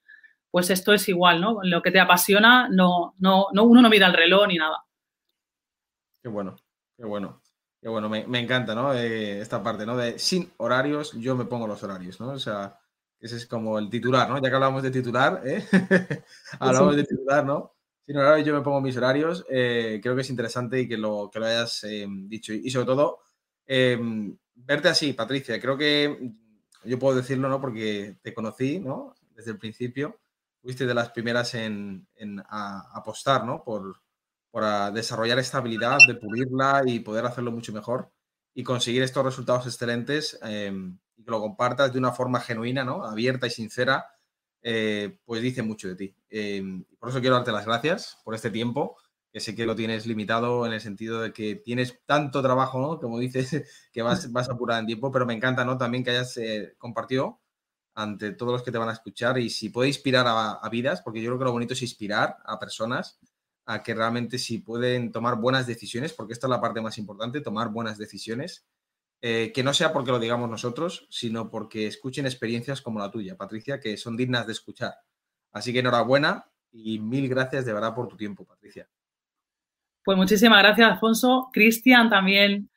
pues 0.52 0.70
esto 0.70 0.94
es 0.94 1.08
igual, 1.10 1.42
¿no? 1.42 1.60
Lo 1.64 1.82
que 1.82 1.92
te 1.92 2.00
apasiona, 2.00 2.68
no, 2.70 3.16
no, 3.20 3.48
no, 3.52 3.64
uno 3.64 3.82
no 3.82 3.90
mira 3.90 4.08
el 4.08 4.14
reloj 4.14 4.48
ni 4.48 4.56
nada. 4.56 4.84
Qué 6.22 6.28
bueno, 6.28 6.56
qué 6.98 7.06
bueno. 7.06 7.42
Qué 7.82 7.88
bueno, 7.88 8.10
me, 8.10 8.40
encanta, 8.40 8.76
¿no? 8.76 8.94
Eh, 8.94 9.40
esta 9.40 9.64
parte, 9.64 9.86
¿no? 9.86 9.96
De 9.96 10.20
sin 10.20 10.52
horarios, 10.58 11.14
yo 11.14 11.38
me 11.38 11.46
pongo 11.46 11.66
los 11.66 11.82
horarios, 11.82 12.20
¿no? 12.20 12.32
O 12.32 12.40
sea, 12.40 12.78
ese 13.22 13.38
es 13.38 13.46
como 13.46 13.80
el 13.80 13.90
titular, 13.90 14.30
¿no? 14.30 14.36
Ya 14.42 14.50
que 14.50 14.56
hablamos 14.56 14.84
de 14.84 14.92
titular, 14.92 15.42
¿eh? 15.46 15.66
hablamos 16.60 16.98
de 16.98 17.06
titular, 17.06 17.46
¿no? 17.46 17.76
Yo 18.12 18.53
me 18.53 18.62
pongo 18.62 18.82
mis 18.82 18.97
horarios. 18.97 19.45
Eh, 19.49 19.99
creo 20.01 20.16
que 20.16 20.22
es 20.22 20.30
interesante 20.30 20.82
y 20.82 20.88
que 20.88 20.97
lo, 20.97 21.30
que 21.32 21.39
lo 21.39 21.45
hayas 21.45 21.84
eh, 21.84 22.07
dicho. 22.10 22.53
Y 22.53 22.70
sobre 22.72 22.88
todo, 22.88 23.20
verte 23.68 24.89
así, 24.89 25.14
Patricia. 25.14 25.60
Creo 25.62 25.78
que 25.78 26.34
yo 26.84 26.97
puedo 26.97 27.16
decirlo, 27.16 27.49
¿no? 27.49 27.62
Porque 27.62 28.18
te 28.22 28.34
conocí, 28.34 28.80
¿no? 28.80 29.14
Desde 29.36 29.51
el 29.51 29.60
principio 29.60 30.20
fuiste 30.62 30.86
de 30.86 30.93
las 30.93 31.12
primeras 31.12 31.53
en, 31.55 32.07
apostar, 32.49 33.45
¿no? 33.45 33.64
Por, 33.64 34.01
desarrollar 34.93 35.38
esta 35.38 35.60
habilidad, 35.60 35.99
de 36.07 36.16
pulirla 36.16 36.82
y 36.86 36.99
poder 36.99 37.26
hacerlo 37.26 37.51
mucho 37.51 37.72
mejor 37.72 38.12
y 38.53 38.64
conseguir 38.64 39.03
estos 39.03 39.24
resultados 39.24 39.68
excelentes 39.68 40.39
em, 40.41 40.97
y 41.16 41.24
que 41.24 41.32
lo 41.32 41.39
compartas 41.39 41.93
de 41.93 41.99
una 41.99 42.12
forma 42.12 42.39
genuina, 42.41 42.84
¿no? 42.84 43.05
Abierta 43.05 43.45
y 43.45 43.51
sincera, 43.51 44.07
eh, 44.62 45.18
pues 45.26 45.41
dice 45.41 45.62
mucho 45.64 45.88
de 45.88 45.95
ti. 45.95 46.16
Em, 46.30 46.84
por 46.99 47.10
eso 47.10 47.22
quiero 47.22 47.36
darte 47.36 47.51
las 47.51 47.66
gracias 47.66 48.18
por 48.24 48.36
este 48.36 48.51
tiempo, 48.51 48.97
que 49.32 49.39
sé 49.39 49.55
que 49.55 49.66
lo 49.66 49.76
tienes 49.76 50.05
limitado 50.05 50.66
en 50.66 50.74
el 50.74 50.82
sentido 50.82 51.22
de 51.22 51.32
que 51.34 51.55
tienes 51.55 51.99
tanto 52.05 52.41
trabajo. 52.41 52.99
Como 52.99 53.20
dices, 53.20 53.64
que 53.93 54.01
vas, 54.01 54.32
vas 54.32 54.49
apurada 54.49 54.80
en 54.80 54.88
tiempo, 54.88 55.12
pero 55.12 55.26
me 55.26 55.34
encanta, 55.34 55.66
¿no? 55.66 55.78
También 55.78 56.03
que 56.03 56.12
hayas 56.12 56.38
eh, 56.38 56.76
compartido 56.78 57.39
ante 57.99 58.32
todos 58.32 58.53
los 58.53 58.64
que 58.64 58.72
te 58.72 58.78
van 58.78 58.89
a 58.89 58.93
escuchar 58.93 59.38
y 59.38 59.49
si 59.49 59.70
puede 59.70 59.89
inspirar 59.89 60.26
a, 60.28 60.70
vidas, 60.70 61.01
porque 61.01 61.22
yo 61.22 61.30
creo 61.30 61.39
que 61.39 61.45
lo 61.45 61.51
bonito 61.51 61.74
es 61.74 61.82
inspirar 61.82 62.38
a 62.45 62.57
personas 62.57 63.20
a 63.66 63.84
que 63.84 63.93
realmente 63.93 64.39
si 64.39 64.60
pueden 64.60 65.12
tomar 65.12 65.36
buenas 65.36 65.68
decisiones, 65.68 66.14
porque 66.14 66.34
esta 66.34 66.47
es 66.47 66.51
la 66.51 66.62
parte 66.62 66.82
más 66.82 66.97
importante, 66.97 67.41
tomar 67.41 67.70
buenas 67.70 67.97
decisiones, 67.97 68.66
eh, 69.22 69.51
que 69.53 69.63
no 69.63 69.74
sea 69.74 69.91
porque 69.91 70.11
lo 70.11 70.20
digamos 70.20 70.49
nosotros, 70.49 71.07
sino 71.09 71.49
porque 71.49 71.88
escuchen 71.88 72.26
experiencias 72.26 72.82
como 72.82 72.99
la 72.99 73.11
tuya, 73.11 73.36
Patricia, 73.36 73.80
que 73.80 73.97
son 73.97 74.15
dignas 74.15 74.45
de 74.45 74.53
escuchar. 74.53 74.95
Así 75.51 75.74
que 75.74 75.80
enhorabuena 75.80 76.45
y 76.72 76.99
mil 76.99 77.28
gracias 77.28 77.65
de 77.65 77.74
verdad 77.74 77.95
por 77.95 78.07
tu 78.07 78.15
tiempo, 78.15 78.45
Patricia. 78.45 78.88
Pues 80.03 80.17
muchísimas 80.17 80.63
gracias, 80.63 80.91
Alfonso. 80.91 81.49
Cristian, 81.51 82.09
también 82.09 82.70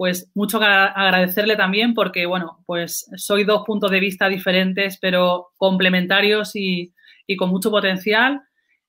pues 0.00 0.30
mucho 0.34 0.56
agradecerle 0.62 1.56
también 1.56 1.92
porque, 1.92 2.24
bueno, 2.24 2.64
pues 2.64 3.06
soy 3.16 3.44
dos 3.44 3.64
puntos 3.66 3.90
de 3.90 4.00
vista 4.00 4.30
diferentes, 4.30 4.96
pero 4.98 5.50
complementarios 5.58 6.52
y, 6.54 6.94
con 7.36 7.50
mucho 7.50 7.70
potencial 7.70 8.40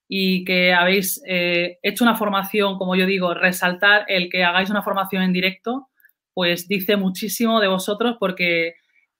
y 0.08 0.46
que 0.46 0.74
habéis 0.74 1.22
eh, 1.28 1.80
hecho 1.84 2.06
una 2.06 2.16
formación, 2.16 2.78
como 2.78 2.96
yo 2.96 3.06
digo, 3.06 3.34
resaltar 3.34 4.06
el 4.08 4.30
que 4.30 4.46
hagáis 4.46 4.70
una 4.70 4.84
formación 4.84 5.24
en 5.24 5.34
directo, 5.34 5.90
pues 6.34 6.68
dice 6.68 6.98
muchísimo 6.98 7.60
de 7.60 7.68
vosotros 7.68 8.18
porque 8.20 8.76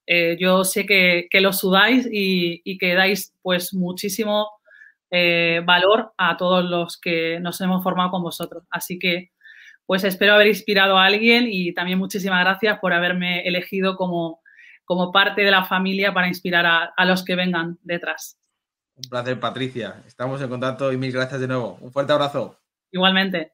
eh, 0.08 0.38
yo 0.40 0.64
sé 0.64 0.86
que, 0.86 1.28
lo 1.42 1.54
sudáis 1.54 2.08
y, 2.12 2.78
que 2.78 2.96
dais 2.96 3.34
pues 3.42 3.74
muchísimo 3.74 4.50
eh, 5.10 5.62
valor 5.66 6.14
a 6.18 6.38
todos 6.38 6.64
los 6.66 7.00
que 7.00 7.40
nos 7.40 7.60
hemos 7.62 7.84
formado 7.84 8.12
con 8.12 8.24
vosotros. 8.24 8.64
Así 8.70 9.00
que 9.00 9.32
pues 9.86 10.04
espero 10.04 10.34
haber 10.34 10.48
inspirado 10.48 10.98
a 10.98 11.06
alguien 11.06 11.48
y 11.50 11.74
también 11.74 12.00
muchísimas 12.00 12.44
gracias 12.46 12.80
por 12.80 12.94
haberme 12.94 13.42
elegido 13.48 13.96
como, 13.96 14.42
como 14.86 15.12
parte 15.12 15.42
de 15.42 15.52
la 15.52 15.66
familia 15.66 16.14
para 16.14 16.28
inspirar 16.28 16.66
a, 16.66 16.94
a 16.96 17.06
los 17.06 17.26
que 17.26 17.36
vengan 17.36 17.78
detrás. 17.82 18.38
Un 18.96 19.10
placer, 19.10 19.40
Patricia. 19.40 20.04
Estamos 20.06 20.42
en 20.42 20.50
contacto 20.50 20.92
y 20.92 20.98
mil 20.98 21.12
gracias 21.12 21.42
de 21.42 21.48
nuevo. 21.48 21.78
Un 21.82 21.92
fuerte 21.92 22.14
abrazo. 22.14 22.60
Igualmente. 22.92 23.54